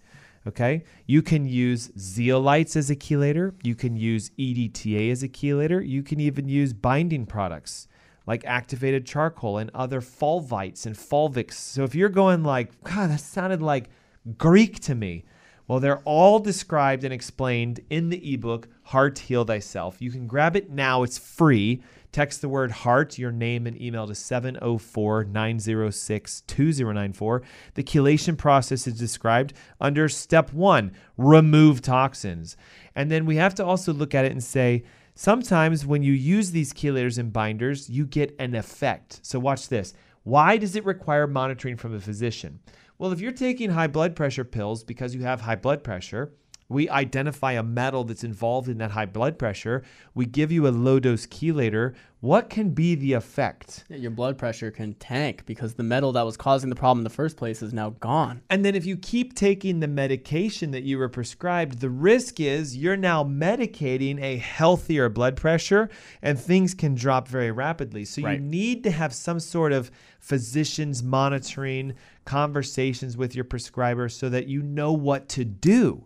Okay. 0.48 0.84
You 1.06 1.22
can 1.22 1.46
use 1.46 1.90
zeolites 1.90 2.76
as 2.76 2.90
a 2.90 2.96
chelator. 2.96 3.54
You 3.64 3.76
can 3.76 3.96
use 3.96 4.32
EDTA 4.40 5.12
as 5.12 5.24
a 5.24 5.30
chelator. 5.30 5.86
You 5.86 6.02
can 6.02 6.20
even 6.20 6.48
use 6.48 6.74
binding 6.74 7.26
products 7.26 7.88
like 8.30 8.46
activated 8.46 9.08
charcoal 9.08 9.58
and 9.58 9.72
other 9.74 10.02
fulvites 10.02 10.86
and 10.86 10.96
fulvics. 10.96 11.54
So 11.54 11.84
if 11.84 11.96
you're 11.96 12.10
going 12.10 12.44
like, 12.44 12.80
God, 12.84 13.10
that 13.10 13.22
sounded 13.22 13.60
like 13.60 13.90
Greek 14.38 14.80
to 14.82 14.94
me. 14.94 15.26
Well, 15.68 15.80
they're 15.80 16.02
all 16.06 16.38
described 16.38 17.04
and 17.04 17.12
explained 17.12 17.80
in 17.90 18.10
the 18.10 18.34
ebook, 18.34 18.68
Heart 18.84 19.18
Heal 19.18 19.46
Thyself. 19.46 20.00
You 20.00 20.12
can 20.12 20.28
grab 20.28 20.56
it 20.56 20.70
now, 20.70 21.02
it's 21.02 21.18
free. 21.18 21.82
Text 22.12 22.41
the 22.41 22.49
word 22.49 22.72
heart, 22.72 23.18
your 23.20 23.32
name, 23.32 23.68
and 23.68 23.80
email 23.80 24.07
to 24.07 24.16
704 24.16 25.26
906 25.26 26.41
2094. 26.41 27.41
The 27.76 27.84
chelation 27.84 28.38
process 28.38 28.88
is 28.88 28.97
described 28.97 29.53
under 29.80 30.10
step 30.10 30.51
one 30.51 30.91
remove 31.18 31.82
toxins. 31.82 32.57
And 32.95 33.12
then 33.12 33.26
we 33.26 33.36
have 33.36 33.53
to 33.55 33.66
also 33.66 33.93
look 33.93 34.16
at 34.16 34.26
it 34.26 34.32
and 34.32 34.43
say, 34.43 34.84
sometimes 35.14 35.86
when 35.86 36.01
you 36.01 36.14
use 36.14 36.51
these 36.51 36.74
chelators 36.74 37.20
and 37.20 37.32
binders, 37.32 37.89
you 37.89 38.05
get 38.05 38.36
an 38.39 38.55
effect. 38.55 39.20
So 39.22 39.38
watch 39.38 39.70
this. 39.70 39.93
Why 40.24 40.57
does 40.57 40.76
it 40.76 40.86
require 40.86 41.28
monitoring 41.28 41.78
from 41.78 41.93
a 41.93 41.99
physician? 41.99 42.60
Well, 42.97 43.12
if 43.12 43.22
you're 43.22 43.32
taking 43.32 43.70
high 43.70 43.88
blood 43.88 44.16
pressure 44.16 44.43
pills 44.43 44.84
because 44.84 45.16
you 45.16 45.22
have 45.22 45.41
high 45.41 45.55
blood 45.55 45.84
pressure, 45.84 46.34
we 46.70 46.88
identify 46.88 47.53
a 47.53 47.63
metal 47.63 48.03
that's 48.03 48.24
involved 48.24 48.70
in 48.70 48.78
that 48.78 48.91
high 48.91 49.07
blood 49.07 49.39
pressure. 49.39 49.84
We 50.13 50.28
give 50.28 50.51
you 50.51 50.67
a 50.67 50.70
low 50.70 50.99
dose 50.99 51.26
chelator. 51.26 51.95
What 52.22 52.49
can 52.49 52.72
be 52.72 52.95
the 52.95 53.13
effect? 53.13 53.86
Yeah, 53.89 53.97
your 53.97 54.11
blood 54.11 54.38
pressure 54.38 54.70
can 54.70 54.93
tank 54.95 55.45
because 55.47 55.74
the 55.74 55.84
metal 55.84 56.11
that 56.11 56.26
was 56.26 56.38
causing 56.38 56.70
the 56.70 56.76
problem 56.76 56.99
in 56.99 57.03
the 57.05 57.09
first 57.09 57.38
place 57.38 57.63
is 57.63 57.74
now 57.74 57.91
gone. 58.01 58.41
And 58.49 58.63
then 58.63 58.76
if 58.76 58.86
you 58.86 58.97
keep 58.97 59.34
taking 59.34 59.80
the 59.80 59.88
medication 59.88 60.72
that 60.72 60.84
you 60.84 60.99
were 60.99 61.09
prescribed, 61.09 61.80
the 61.80 61.89
risk 61.89 62.39
is 62.39 62.78
you're 62.78 62.97
now 62.97 63.24
medicating 63.24 64.22
a 64.22 64.38
healthier 64.38 65.09
blood 65.09 65.38
pressure 65.38 65.89
and 66.22 66.38
things 66.38 66.74
can 66.76 66.93
drop 66.93 67.28
very 67.28 67.51
rapidly. 67.51 68.05
So 68.05 68.22
Right. 68.22 68.34
you 68.39 68.45
need 68.45 68.84
to 68.84 68.91
have 68.91 69.13
some 69.13 69.39
sort 69.39 69.72
of 69.72 69.89
physicians 70.20 71.01
monitoring 71.01 71.93
conversations 72.26 73.17
with 73.17 73.34
your 73.34 73.45
prescriber 73.45 74.09
so 74.09 74.30
that 74.30 74.47
you 74.47 74.61
know 74.61 74.93
what 74.93 75.30
to 75.30 75.43
do. 75.45 76.05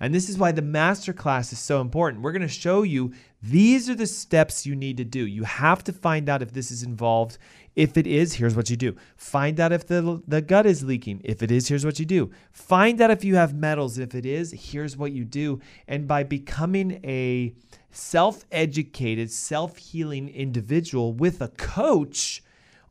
And 0.00 0.14
this 0.14 0.28
is 0.28 0.38
why 0.38 0.52
the 0.52 0.62
masterclass 0.62 1.52
is 1.52 1.58
so 1.58 1.80
important. 1.80 2.22
We're 2.22 2.32
going 2.32 2.42
to 2.42 2.48
show 2.48 2.82
you 2.82 3.12
these 3.42 3.90
are 3.90 3.94
the 3.94 4.06
steps 4.06 4.64
you 4.64 4.74
need 4.74 4.96
to 4.96 5.04
do. 5.04 5.26
You 5.26 5.44
have 5.44 5.84
to 5.84 5.92
find 5.92 6.28
out 6.28 6.42
if 6.42 6.52
this 6.52 6.70
is 6.70 6.82
involved. 6.82 7.38
If 7.76 7.96
it 7.96 8.06
is, 8.06 8.34
here's 8.34 8.56
what 8.56 8.70
you 8.70 8.76
do. 8.76 8.96
Find 9.16 9.60
out 9.60 9.72
if 9.72 9.86
the, 9.86 10.22
the 10.26 10.40
gut 10.40 10.66
is 10.66 10.82
leaking. 10.82 11.20
If 11.24 11.42
it 11.42 11.50
is, 11.50 11.68
here's 11.68 11.84
what 11.84 11.98
you 11.98 12.06
do. 12.06 12.30
Find 12.52 13.00
out 13.00 13.10
if 13.10 13.24
you 13.24 13.36
have 13.36 13.54
metals. 13.54 13.98
If 13.98 14.14
it 14.14 14.24
is, 14.24 14.52
here's 14.52 14.96
what 14.96 15.12
you 15.12 15.24
do. 15.24 15.60
And 15.86 16.08
by 16.08 16.22
becoming 16.22 17.00
a 17.04 17.54
self 17.90 18.44
educated, 18.50 19.30
self 19.30 19.76
healing 19.76 20.28
individual 20.28 21.12
with 21.12 21.40
a 21.40 21.48
coach, 21.48 22.42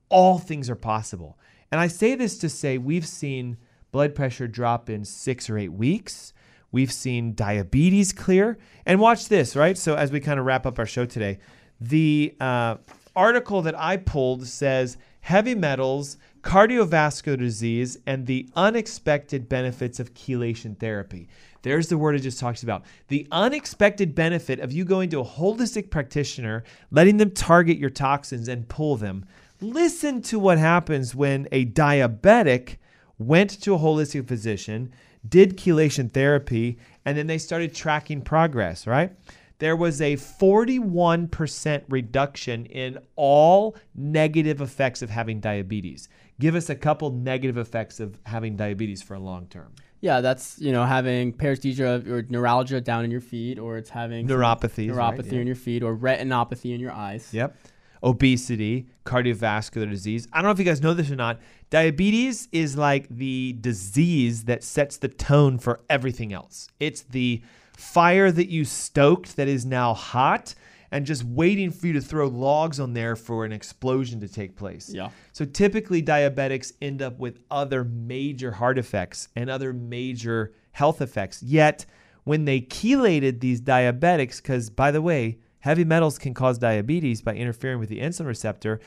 all 0.09 0.37
things 0.37 0.69
are 0.69 0.75
possible. 0.75 1.37
And 1.71 1.81
I 1.81 1.87
say 1.87 2.13
this 2.13 2.37
to 2.39 2.49
say 2.49 2.77
we've 2.77 3.07
seen 3.07 3.57
blood 3.91 4.13
pressure 4.13 4.47
drop 4.47 4.89
in 4.89 5.05
six 5.05 5.49
or 5.49 5.57
eight 5.57 5.73
weeks. 5.73 6.32
We've 6.73 6.91
seen 6.91 7.35
diabetes 7.35 8.11
clear. 8.11 8.57
And 8.85 8.99
watch 8.99 9.29
this, 9.29 9.55
right? 9.55 9.77
So, 9.77 9.95
as 9.95 10.11
we 10.11 10.19
kind 10.19 10.39
of 10.39 10.45
wrap 10.45 10.65
up 10.65 10.79
our 10.79 10.85
show 10.85 11.05
today, 11.05 11.39
the 11.79 12.35
uh, 12.41 12.77
article 13.15 13.61
that 13.61 13.79
I 13.79 13.97
pulled 13.97 14.45
says 14.47 14.97
heavy 15.21 15.55
metals, 15.55 16.17
cardiovascular 16.41 17.37
disease, 17.37 17.97
and 18.05 18.25
the 18.25 18.49
unexpected 18.55 19.47
benefits 19.47 19.99
of 19.99 20.13
chelation 20.13 20.77
therapy. 20.77 21.29
There's 21.61 21.87
the 21.87 21.97
word 21.97 22.15
I 22.15 22.17
just 22.17 22.39
talked 22.39 22.63
about. 22.63 22.83
The 23.07 23.27
unexpected 23.31 24.15
benefit 24.15 24.59
of 24.59 24.73
you 24.73 24.83
going 24.83 25.09
to 25.11 25.21
a 25.21 25.25
holistic 25.25 25.91
practitioner, 25.91 26.63
letting 26.91 27.17
them 27.17 27.31
target 27.31 27.77
your 27.77 27.89
toxins 27.89 28.49
and 28.49 28.67
pull 28.67 28.97
them. 28.97 29.25
Listen 29.61 30.21
to 30.23 30.39
what 30.39 30.57
happens 30.57 31.15
when 31.15 31.47
a 31.51 31.65
diabetic 31.65 32.77
went 33.17 33.61
to 33.61 33.75
a 33.75 33.79
holistic 33.79 34.27
physician, 34.27 34.91
did 35.27 35.57
chelation 35.57 36.11
therapy, 36.11 36.77
and 37.05 37.17
then 37.17 37.27
they 37.27 37.37
started 37.37 37.73
tracking 37.73 38.21
progress, 38.21 38.85
right? 38.87 39.11
There 39.59 39.75
was 39.75 40.01
a 40.01 40.15
41% 40.17 41.83
reduction 41.89 42.65
in 42.65 42.97
all 43.15 43.75
negative 43.95 44.61
effects 44.61 45.01
of 45.01 45.09
having 45.09 45.39
diabetes. 45.39 46.09
Give 46.39 46.55
us 46.55 46.69
a 46.69 46.75
couple 46.75 47.11
negative 47.11 47.57
effects 47.57 47.99
of 47.99 48.19
having 48.25 48.55
diabetes 48.55 49.01
for 49.01 49.13
a 49.13 49.19
long 49.19 49.47
term. 49.47 49.73
Yeah, 50.01 50.19
that's 50.19 50.59
you 50.59 50.73
know 50.73 50.83
having 50.83 51.31
paresthesia 51.31 52.05
or 52.07 52.23
neuralgia 52.27 52.81
down 52.81 53.05
in 53.05 53.11
your 53.11 53.21
feet, 53.21 53.57
or 53.57 53.77
it's 53.77 53.89
having 53.89 54.27
neuropathy, 54.27 54.89
Neuropathies, 54.89 54.93
right? 54.95 55.17
neuropathy 55.19 55.31
Yeah. 55.33 55.39
in 55.39 55.47
your 55.47 55.55
feet, 55.55 55.81
or 55.83 55.95
retinopathy 55.95 56.73
in 56.73 56.81
your 56.81 56.91
eyes. 56.91 57.29
Yep. 57.31 57.55
Obesity, 58.03 58.87
cardiovascular 59.05 59.89
disease. 59.89 60.27
I 60.33 60.39
don't 60.39 60.45
know 60.49 60.51
if 60.51 60.59
you 60.59 60.65
guys 60.65 60.81
know 60.81 60.93
this 60.93 61.09
or 61.09 61.15
not. 61.15 61.39
Diabetes 61.73 62.49
is 62.51 62.77
like 62.77 63.09
the 63.09 63.57
disease 63.59 64.43
that 64.43 64.63
sets 64.63 64.97
the 64.97 65.07
tone 65.07 65.57
for 65.57 65.79
everything 65.89 66.31
else. 66.31 66.67
It's 66.79 67.01
the 67.01 67.41
fire 67.75 68.31
that 68.31 68.47
you 68.47 68.63
stoked 68.63 69.37
that 69.37 69.47
is 69.47 69.65
now 69.65 69.95
hot 69.95 70.53
and 70.91 71.03
just 71.03 71.23
waiting 71.23 71.71
for 71.71 71.87
you 71.87 71.93
to 71.93 72.01
throw 72.01 72.27
logs 72.27 72.79
on 72.79 72.93
there 72.93 73.15
for 73.15 73.43
an 73.43 73.51
explosion 73.51 74.19
to 74.19 74.27
take 74.27 74.55
place. 74.55 74.91
Yeah. 74.93 75.09
So 75.31 75.45
typically, 75.45 76.03
diabetics 76.03 76.73
end 76.79 77.01
up 77.01 77.17
with 77.17 77.39
other 77.49 77.83
major 77.83 78.51
heart 78.51 78.77
effects 78.77 79.29
and 79.35 79.49
other 79.49 79.73
major 79.73 80.53
health 80.73 81.01
effects. 81.01 81.41
Yet, 81.41 81.87
when 82.23 82.45
they 82.45 82.61
chelated 82.61 83.39
these 83.39 83.59
diabetics, 83.59 84.37
because 84.37 84.69
by 84.69 84.91
the 84.91 85.01
way, 85.01 85.39
heavy 85.63 85.85
metals 85.85 86.17
can 86.19 86.33
cause 86.33 86.57
diabetes 86.57 87.21
by 87.21 87.33
interfering 87.33 87.79
with 87.79 87.87
the 87.87 88.01
insulin 88.01 88.25
receptor, 88.25 88.81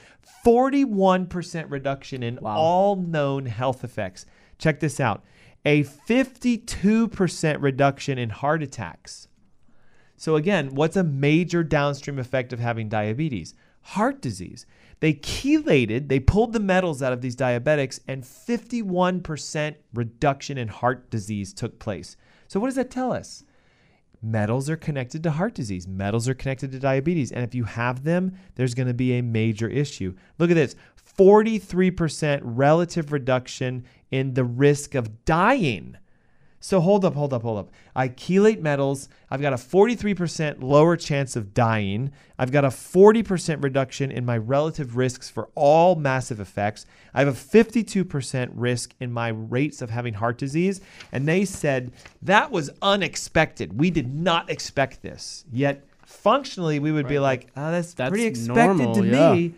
41% 0.45 1.71
reduction 1.71 2.23
in 2.23 2.37
Wow. 2.37 2.57
all 2.57 2.97
known 2.97 3.47
health 3.47 3.83
effects. 3.83 4.27
Check 4.59 4.81
this 4.81 5.01
out 5.01 5.25
a 5.65 5.83
52% 5.83 7.61
reduction 7.61 8.19
in 8.19 8.31
heart 8.31 8.63
attacks. 8.63 9.27
So, 10.17 10.37
again, 10.37 10.75
what's 10.75 10.97
a 10.97 11.03
major 11.03 11.65
downstream 11.65 12.19
effect 12.19 12.53
of 12.53 12.61
having 12.61 12.89
diabetes? 12.89 13.55
Heart 13.81 14.23
disease. 14.23 14.65
They 15.01 15.15
chelated, 15.15 16.09
they 16.09 16.21
pulled 16.21 16.53
the 16.53 16.61
metals 16.61 17.03
out 17.03 17.13
of 17.13 17.21
these 17.21 17.37
diabetics, 17.37 18.01
and 18.07 18.23
51% 18.23 19.75
reduction 19.93 20.57
in 20.57 20.69
heart 20.69 21.11
disease 21.11 21.53
took 21.53 21.79
place. 21.79 22.17
So, 22.49 22.61
what 22.61 22.67
does 22.69 22.77
that 22.77 22.91
tell 22.91 23.13
us? 23.13 23.43
Metals 24.23 24.69
are 24.71 24.77
connected 24.77 25.23
to 25.23 25.31
heart 25.31 25.55
disease. 25.55 25.87
Metals 25.87 26.29
are 26.29 26.35
connected 26.35 26.73
to 26.73 26.79
diabetes. 26.79 27.33
And 27.33 27.45
if 27.45 27.55
you 27.55 27.65
have 27.65 28.05
them, 28.05 28.37
there's 28.55 28.75
going 28.75 28.89
to 28.89 28.95
be 28.95 29.13
a 29.15 29.23
major 29.23 29.69
issue. 29.69 30.15
Look 30.39 30.51
at 30.51 30.55
this 30.55 30.77
43% 31.19 32.41
relative 32.43 33.13
reduction 33.13 33.85
in 34.11 34.35
the 34.35 34.45
risk 34.45 34.95
of 34.95 35.25
dying. 35.25 35.97
So 36.61 36.81
hold 36.81 37.05
up, 37.05 37.15
hold 37.15 37.33
up, 37.33 37.43
hold 37.43 37.59
up. 37.59 37.71
I 37.95 38.09
chelate 38.09 38.61
metals. 38.61 39.09
I've 39.31 39.41
got 39.43 39.53
a 39.53 39.57
43% 39.57 40.63
lower 40.63 40.97
chance 40.97 41.37
of 41.37 41.55
dying. 41.55 42.13
I've 42.39 42.51
got 42.51 42.65
a 42.65 42.69
40% 42.69 43.63
reduction 43.63 44.11
in 44.11 44.25
my 44.25 44.39
relative 44.39 44.97
risks 44.97 45.29
for 45.31 45.49
all 45.55 45.95
massive 45.97 46.41
effects. 46.41 46.87
I 47.15 47.21
have 47.21 47.29
a 47.29 47.33
52% 47.33 48.51
risk 48.55 48.95
in 49.01 49.13
my 49.13 49.29
rates 49.29 49.83
of 49.83 49.91
having 49.91 50.15
heart 50.15 50.39
disease. 50.39 50.81
And 51.13 51.29
they 51.29 51.45
said 51.45 51.93
that 52.23 52.51
was 52.51 52.71
unexpected. 52.83 53.79
We 53.79 53.91
did 53.91 54.13
not 54.13 54.51
expect 54.51 55.03
this. 55.03 55.45
Yet 55.53 55.85
functionally, 56.05 56.79
we 56.79 56.93
would 56.93 57.09
be 57.09 57.19
like, 57.19 57.49
oh, 57.57 57.71
that's, 57.71 57.95
That's 57.95 58.11
pretty 58.11 58.27
expected 58.27 58.79
normal, 58.79 58.95
to 58.95 59.07
yeah. 59.07 59.33
me. 59.33 59.55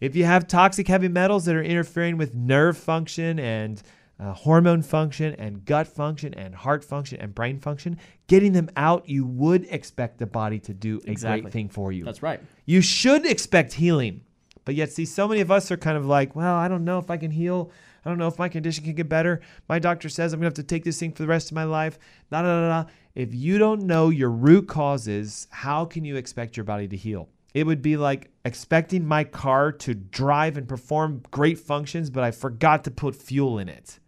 If 0.00 0.14
you 0.14 0.24
have 0.24 0.46
toxic 0.46 0.88
heavy 0.88 1.08
metals 1.08 1.46
that 1.46 1.56
are 1.56 1.62
interfering 1.62 2.18
with 2.18 2.34
nerve 2.34 2.76
function 2.76 3.38
and 3.38 3.82
uh, 4.18 4.32
hormone 4.32 4.82
function 4.82 5.34
and 5.34 5.64
gut 5.64 5.86
function 5.86 6.32
and 6.34 6.54
heart 6.54 6.82
function 6.84 7.20
and 7.20 7.34
brain 7.34 7.58
function, 7.58 7.98
getting 8.28 8.52
them 8.52 8.70
out, 8.76 9.08
you 9.08 9.26
would 9.26 9.66
expect 9.70 10.18
the 10.18 10.26
body 10.26 10.58
to 10.58 10.72
do 10.72 11.00
a 11.06 11.10
Exactly. 11.10 11.42
great 11.42 11.52
thing 11.52 11.68
for 11.68 11.92
you. 11.92 12.04
That's 12.04 12.22
right. 12.22 12.40
You 12.64 12.80
should 12.80 13.26
expect 13.26 13.74
healing. 13.74 14.22
But 14.64 14.74
yet, 14.74 14.90
see, 14.90 15.04
so 15.04 15.28
many 15.28 15.40
of 15.40 15.50
us 15.50 15.70
are 15.70 15.76
kind 15.76 15.96
of 15.96 16.06
like, 16.06 16.34
well, 16.34 16.54
I 16.56 16.66
don't 16.66 16.84
know 16.84 16.98
if 16.98 17.10
I 17.10 17.16
can 17.18 17.30
heal. 17.30 17.70
I 18.04 18.08
don't 18.08 18.18
know 18.18 18.26
if 18.26 18.38
my 18.38 18.48
condition 18.48 18.84
can 18.84 18.94
get 18.94 19.08
better. 19.08 19.40
My 19.68 19.78
doctor 19.78 20.08
says 20.08 20.32
I'm 20.32 20.40
going 20.40 20.50
to 20.52 20.58
have 20.60 20.66
to 20.66 20.74
take 20.74 20.84
this 20.84 20.98
thing 20.98 21.12
for 21.12 21.22
the 21.22 21.28
rest 21.28 21.50
of 21.50 21.54
my 21.54 21.64
life. 21.64 21.98
Da, 22.30 22.42
da, 22.42 22.60
da, 22.60 22.82
da. 22.82 22.90
If 23.14 23.34
you 23.34 23.58
don't 23.58 23.82
know 23.82 24.10
your 24.10 24.30
root 24.30 24.66
causes, 24.68 25.46
how 25.50 25.84
can 25.84 26.04
you 26.04 26.16
expect 26.16 26.56
your 26.56 26.64
body 26.64 26.88
to 26.88 26.96
heal? 26.96 27.28
It 27.54 27.64
would 27.64 27.80
be 27.80 27.96
like 27.96 28.30
expecting 28.44 29.06
my 29.06 29.24
car 29.24 29.72
to 29.72 29.94
drive 29.94 30.56
and 30.56 30.68
perform 30.68 31.22
great 31.30 31.58
functions, 31.58 32.10
but 32.10 32.22
I 32.22 32.30
forgot 32.30 32.84
to 32.84 32.90
put 32.90 33.16
fuel 33.16 33.58
in 33.58 33.68
it. 33.68 33.98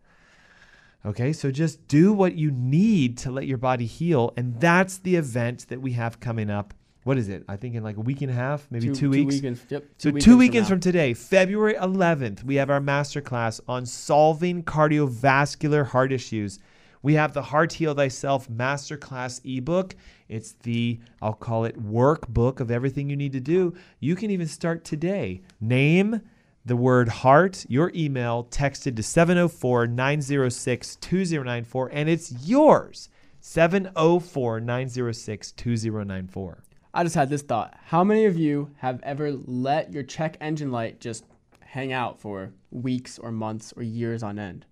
Okay, 1.06 1.32
so 1.32 1.50
just 1.50 1.86
do 1.86 2.12
what 2.12 2.34
you 2.34 2.50
need 2.50 3.18
to 3.18 3.30
let 3.30 3.46
your 3.46 3.58
body 3.58 3.86
heal. 3.86 4.32
And 4.36 4.60
that's 4.60 4.98
the 4.98 5.16
event 5.16 5.68
that 5.68 5.80
we 5.80 5.92
have 5.92 6.20
coming 6.20 6.50
up. 6.50 6.74
What 7.04 7.16
is 7.16 7.28
it? 7.28 7.44
I 7.48 7.56
think 7.56 7.74
in 7.74 7.82
like 7.82 7.96
a 7.96 8.00
week 8.00 8.20
and 8.20 8.30
a 8.30 8.34
half, 8.34 8.66
maybe 8.70 8.90
two, 8.92 9.08
weeks. 9.08 9.36
Two 9.36 9.36
weekends. 9.36 9.64
Yep. 9.70 9.84
So 9.96 10.10
two 10.10 10.36
weekends 10.36 10.68
from, 10.68 10.80
today, 10.80 11.14
February 11.14 11.74
11th, 11.74 12.44
we 12.44 12.56
have 12.56 12.68
our 12.68 12.80
masterclass 12.80 13.60
on 13.68 13.86
solving 13.86 14.62
cardiovascular 14.62 15.86
heart 15.86 16.12
issues. 16.12 16.58
We 17.00 17.14
have 17.14 17.32
the 17.32 17.42
Heart 17.42 17.74
Heal 17.74 17.94
Thyself 17.94 18.48
Masterclass 18.50 19.40
ebook. 19.44 19.94
It's 20.28 20.52
the, 20.64 20.98
I'll 21.22 21.32
call 21.32 21.64
it 21.64 21.80
workbook 21.80 22.60
of 22.60 22.70
everything 22.70 23.08
you 23.08 23.16
need 23.16 23.32
to 23.32 23.40
do. 23.40 23.74
You 24.00 24.16
can 24.16 24.30
even 24.30 24.48
start 24.48 24.84
today. 24.84 25.42
Name 25.60 26.20
the 26.68 26.76
word 26.76 27.08
heart, 27.08 27.64
your 27.68 27.90
email, 27.94 28.44
texted 28.50 28.94
to 28.96 29.02
704 29.02 29.86
906 29.86 30.96
2094, 30.96 31.90
and 31.92 32.08
it's 32.08 32.30
yours. 32.46 33.08
704 33.40 34.60
906 34.60 35.52
2094. 35.52 36.62
I 36.92 37.02
just 37.02 37.14
had 37.14 37.30
this 37.30 37.42
thought. 37.42 37.76
How 37.86 38.04
many 38.04 38.26
of 38.26 38.36
you 38.36 38.70
have 38.78 39.00
ever 39.02 39.32
let 39.32 39.92
your 39.92 40.02
check 40.02 40.36
engine 40.40 40.70
light 40.70 41.00
just 41.00 41.24
hang 41.60 41.92
out 41.92 42.20
for 42.20 42.52
weeks 42.70 43.18
or 43.18 43.32
months 43.32 43.72
or 43.76 43.82
years 43.82 44.22
on 44.22 44.38
end? 44.38 44.66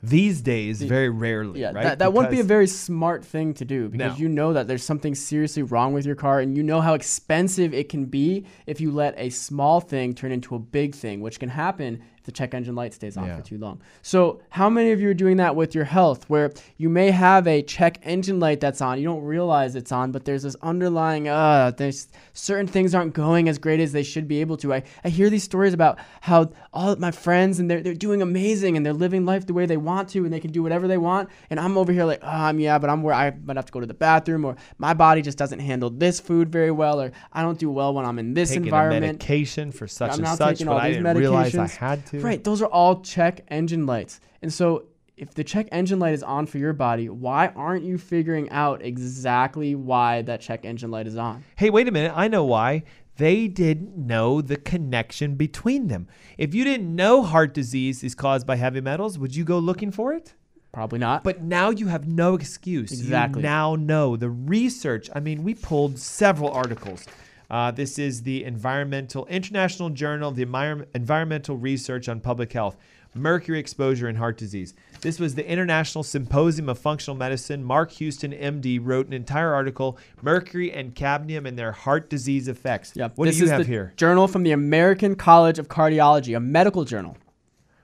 These 0.00 0.42
days, 0.42 0.80
very 0.80 1.08
rarely, 1.08 1.60
Yeah, 1.60 1.72
right? 1.72 1.82
that, 1.82 1.98
that 1.98 2.12
wouldn't 2.12 2.30
be 2.30 2.38
a 2.38 2.44
very 2.44 2.68
smart 2.68 3.24
thing 3.24 3.52
to 3.54 3.64
do 3.64 3.88
because 3.88 4.12
No. 4.12 4.18
you 4.22 4.28
know 4.28 4.52
that 4.52 4.68
there's 4.68 4.84
something 4.84 5.14
seriously 5.16 5.64
wrong 5.64 5.92
with 5.92 6.06
your 6.06 6.14
car 6.14 6.38
and 6.38 6.56
you 6.56 6.62
know 6.62 6.80
how 6.80 6.94
expensive 6.94 7.74
it 7.74 7.88
can 7.88 8.04
be 8.04 8.44
if 8.66 8.80
you 8.80 8.92
let 8.92 9.14
a 9.18 9.30
small 9.30 9.80
thing 9.80 10.14
turn 10.14 10.30
into 10.30 10.54
a 10.54 10.58
big 10.60 10.94
thing, 10.94 11.20
which 11.20 11.40
can 11.40 11.48
happen 11.48 12.00
the 12.28 12.32
check 12.32 12.52
engine 12.52 12.74
light 12.74 12.92
stays 12.92 13.16
on 13.16 13.24
Yeah. 13.24 13.38
for 13.38 13.42
too 13.42 13.56
long. 13.56 13.80
So, 14.02 14.40
how 14.50 14.68
many 14.68 14.92
of 14.92 15.00
you 15.00 15.08
are 15.08 15.14
doing 15.14 15.38
that 15.38 15.56
with 15.56 15.74
your 15.74 15.84
health 15.84 16.28
where 16.28 16.52
you 16.76 16.90
may 16.90 17.10
have 17.10 17.46
a 17.46 17.62
check 17.62 17.98
engine 18.02 18.38
light 18.38 18.60
that's 18.60 18.82
on, 18.82 18.98
you 18.98 19.04
don't 19.04 19.24
realize 19.24 19.74
it's 19.74 19.90
on, 19.90 20.12
but 20.12 20.26
there's 20.26 20.42
this 20.42 20.54
underlying, 20.62 21.26
uh, 21.26 21.72
there's 21.78 22.08
certain 22.34 22.66
things 22.66 22.94
aren't 22.94 23.14
going 23.14 23.48
as 23.48 23.56
great 23.56 23.80
as 23.80 23.92
they 23.92 24.02
should 24.02 24.28
be 24.28 24.42
able 24.42 24.58
to. 24.58 24.74
I, 24.74 24.82
I 25.02 25.08
hear 25.08 25.30
these 25.30 25.42
stories 25.42 25.72
about 25.72 25.98
how 26.20 26.50
all 26.74 26.94
my 26.96 27.10
friends 27.12 27.58
and 27.60 27.70
they're, 27.70 27.80
they're 27.80 27.94
doing 27.94 28.20
amazing 28.20 28.76
and 28.76 28.84
they're 28.84 28.92
living 28.92 29.24
life 29.24 29.46
the 29.46 29.54
way 29.54 29.64
they 29.64 29.78
want 29.78 30.10
to 30.10 30.24
and 30.24 30.30
they 30.32 30.40
can 30.40 30.52
do 30.52 30.62
whatever 30.62 30.86
they 30.86 30.98
want. 30.98 31.30
And 31.48 31.58
I'm 31.58 31.78
over 31.78 31.92
here 31.92 32.04
like, 32.04 32.20
oh, 32.22 32.28
um, 32.28 32.60
yeah, 32.60 32.78
but 32.78 32.90
I'm 32.90 33.02
where 33.02 33.14
I 33.14 33.30
might 33.30 33.56
have 33.56 33.64
to 33.64 33.72
go 33.72 33.80
to 33.80 33.86
the 33.86 33.94
bathroom 33.94 34.44
or 34.44 34.54
my 34.76 34.92
body 34.92 35.22
just 35.22 35.38
doesn't 35.38 35.60
handle 35.60 35.88
this 35.88 36.20
food 36.20 36.52
very 36.52 36.70
well 36.70 37.00
or 37.00 37.10
I 37.32 37.40
don't 37.40 37.58
do 37.58 37.70
well 37.70 37.94
when 37.94 38.04
I'm 38.04 38.18
in 38.18 38.34
this 38.34 38.50
taking 38.50 38.64
a 38.64 38.66
environment. 38.66 39.02
medication 39.18 39.72
for 39.72 39.88
such 39.88 40.12
I'm 40.12 40.24
and 40.24 40.36
such, 40.36 40.64
but 40.64 40.76
I 40.76 40.92
didn't 40.92 41.16
realize 41.16 41.54
I 41.56 41.66
had 41.66 42.04
to. 42.06 42.17
Right, 42.22 42.42
those 42.42 42.62
are 42.62 42.68
all 42.68 43.00
check 43.00 43.44
engine 43.48 43.86
lights. 43.86 44.20
And 44.42 44.52
so 44.52 44.84
if 45.16 45.34
the 45.34 45.44
check 45.44 45.68
engine 45.72 45.98
light 45.98 46.14
is 46.14 46.22
on 46.22 46.46
for 46.46 46.58
your 46.58 46.72
body, 46.72 47.08
why 47.08 47.48
aren't 47.48 47.84
you 47.84 47.98
figuring 47.98 48.48
out 48.50 48.82
exactly 48.82 49.74
why 49.74 50.22
that 50.22 50.40
check 50.40 50.64
engine 50.64 50.90
light 50.90 51.06
is 51.06 51.16
on? 51.16 51.44
Hey, 51.56 51.70
wait 51.70 51.88
a 51.88 51.90
minute. 51.90 52.12
I 52.14 52.28
know 52.28 52.44
why. 52.44 52.84
They 53.16 53.48
didn't 53.48 53.96
know 53.96 54.40
the 54.40 54.56
connection 54.56 55.34
between 55.34 55.88
them. 55.88 56.06
If 56.36 56.54
you 56.54 56.62
didn't 56.62 56.94
know 56.94 57.24
heart 57.24 57.52
disease 57.52 58.04
is 58.04 58.14
caused 58.14 58.46
by 58.46 58.54
heavy 58.56 58.80
metals, 58.80 59.18
would 59.18 59.34
you 59.34 59.44
go 59.44 59.58
looking 59.58 59.90
for 59.90 60.12
it? 60.14 60.34
Probably 60.70 61.00
not. 61.00 61.24
But 61.24 61.42
now 61.42 61.70
you 61.70 61.88
have 61.88 62.06
no 62.06 62.34
excuse. 62.34 62.92
Exactly. 62.92 63.42
You 63.42 63.48
now 63.48 63.74
know 63.74 64.16
the 64.16 64.30
research. 64.30 65.10
I 65.12 65.18
mean, 65.18 65.42
we 65.42 65.54
pulled 65.54 65.98
several 65.98 66.50
articles. 66.50 67.06
Uh, 67.50 67.70
this 67.70 67.98
is 67.98 68.22
the 68.22 68.44
Environmental 68.44 69.24
International 69.26 69.88
Journal 69.88 70.28
of 70.30 70.36
the 70.36 70.44
Envir- 70.44 70.86
Environmental 70.94 71.56
Research 71.56 72.08
on 72.08 72.20
Public 72.20 72.52
Health. 72.52 72.76
Mercury 73.14 73.58
exposure 73.58 74.06
and 74.06 74.18
heart 74.18 74.36
disease. 74.36 74.74
This 75.00 75.18
was 75.18 75.34
the 75.34 75.50
International 75.50 76.04
Symposium 76.04 76.68
of 76.68 76.78
Functional 76.78 77.16
Medicine. 77.16 77.64
Mark 77.64 77.90
Houston, 77.92 78.32
MD, 78.32 78.78
wrote 78.80 79.06
an 79.06 79.14
entire 79.14 79.54
article: 79.54 79.98
"Mercury 80.20 80.70
and 80.70 80.94
cadmium 80.94 81.46
and 81.46 81.58
their 81.58 81.72
heart 81.72 82.10
disease 82.10 82.48
effects." 82.48 82.92
Yep. 82.94 83.12
What 83.16 83.24
this 83.24 83.36
do 83.36 83.38
you 83.40 83.44
is 83.46 83.50
have 83.50 83.60
the 83.60 83.66
here? 83.66 83.94
Journal 83.96 84.28
from 84.28 84.42
the 84.42 84.52
American 84.52 85.16
College 85.16 85.58
of 85.58 85.68
Cardiology, 85.68 86.36
a 86.36 86.40
medical 86.40 86.84
journal. 86.84 87.16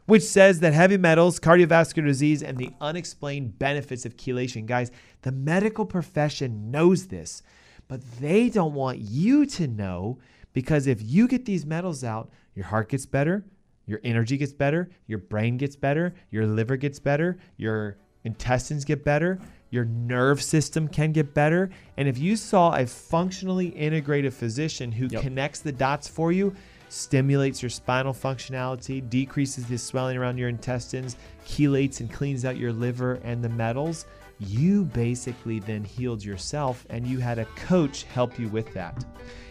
which 0.06 0.22
says 0.22 0.60
that 0.60 0.74
heavy 0.74 0.98
metals, 0.98 1.40
cardiovascular 1.40 2.04
disease, 2.04 2.42
and 2.42 2.58
the 2.58 2.70
unexplained 2.82 3.58
benefits 3.58 4.04
of 4.04 4.18
chelation. 4.18 4.66
Guys, 4.66 4.90
the 5.22 5.32
medical 5.32 5.86
profession 5.86 6.70
knows 6.70 7.06
this, 7.06 7.42
but 7.88 8.00
they 8.20 8.48
don't 8.48 8.74
want 8.74 8.98
you 8.98 9.46
to 9.46 9.66
know 9.66 10.18
because 10.52 10.86
if 10.86 11.00
you 11.02 11.28
get 11.28 11.44
these 11.44 11.66
metals 11.66 12.04
out, 12.04 12.30
your 12.54 12.66
heart 12.66 12.88
gets 12.88 13.06
better, 13.06 13.44
your 13.86 14.00
energy 14.04 14.36
gets 14.36 14.52
better, 14.52 14.88
your 15.06 15.18
brain 15.18 15.56
gets 15.56 15.76
better, 15.76 16.14
your 16.30 16.46
liver 16.46 16.76
gets 16.76 16.98
better, 16.98 17.38
your 17.56 17.98
intestines 18.24 18.84
get 18.84 19.04
better, 19.04 19.38
your 19.70 19.84
nerve 19.84 20.40
system 20.42 20.88
can 20.88 21.12
get 21.12 21.34
better. 21.34 21.68
And 21.96 22.08
if 22.08 22.16
you 22.16 22.36
saw 22.36 22.74
a 22.74 22.86
functionally 22.86 23.68
integrated 23.68 24.32
physician 24.32 24.92
who 24.92 25.08
Yep. 25.10 25.22
connects 25.22 25.60
the 25.60 25.72
dots 25.72 26.08
for 26.08 26.32
you, 26.32 26.54
stimulates 26.88 27.60
your 27.60 27.70
spinal 27.70 28.14
functionality, 28.14 29.06
decreases 29.10 29.66
the 29.66 29.76
swelling 29.76 30.16
around 30.16 30.38
your 30.38 30.48
intestines, 30.48 31.16
chelates 31.44 32.00
and 32.00 32.10
cleans 32.12 32.44
out 32.44 32.56
your 32.56 32.72
liver 32.72 33.14
and 33.24 33.42
the 33.42 33.48
metals, 33.48 34.06
you 34.38 34.84
basically 34.86 35.60
then 35.60 35.84
healed 35.84 36.24
yourself 36.24 36.86
and 36.90 37.06
you 37.06 37.18
had 37.18 37.38
a 37.38 37.44
coach 37.56 38.04
help 38.04 38.38
you 38.38 38.48
with 38.48 38.72
that. 38.74 39.04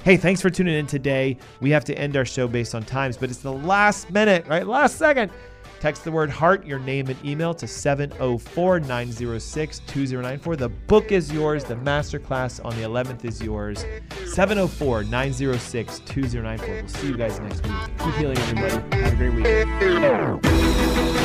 Hey, 0.04 0.18
thanks 0.18 0.42
for 0.42 0.50
tuning 0.50 0.76
in 0.76 0.88
today. 0.88 1.38
We 1.62 1.70
have 1.72 1.86
to 1.86 1.98
end 1.98 2.18
our 2.18 2.26
show 2.26 2.48
based 2.48 2.76
on 2.76 2.84
times, 2.84 3.18
but 3.18 3.30
it's 3.30 3.40
the 3.40 3.54
last 3.54 4.10
minute, 4.12 4.46
right? 4.48 4.68
Last 4.68 4.98
second. 4.98 5.32
Text 5.80 6.06
the 6.06 6.12
word 6.14 6.30
heart, 6.30 6.66
your 6.66 6.80
name, 6.80 7.08
and 7.08 7.26
email 7.26 7.54
to 7.54 7.68
704 7.68 8.80
906 8.80 9.80
2094. 9.80 10.56
The 10.56 10.70
book 10.70 11.12
is 11.12 11.30
yours. 11.30 11.66
The 11.66 11.76
masterclass 11.76 12.64
on 12.64 12.74
the 12.78 12.84
11th 12.84 13.26
is 13.26 13.42
yours. 13.42 13.86
704 14.28 15.04
906 15.04 16.00
2094. 16.00 16.74
We'll 16.74 16.88
see 16.88 17.08
you 17.08 17.18
guys 17.18 17.38
next 17.42 17.68
week. 17.68 17.76
Keep 18.00 18.16
healing, 18.16 18.38
everybody. 18.38 18.98
Have 18.98 19.14
a 19.14 19.16
great 19.18 19.34
week. 19.34 21.23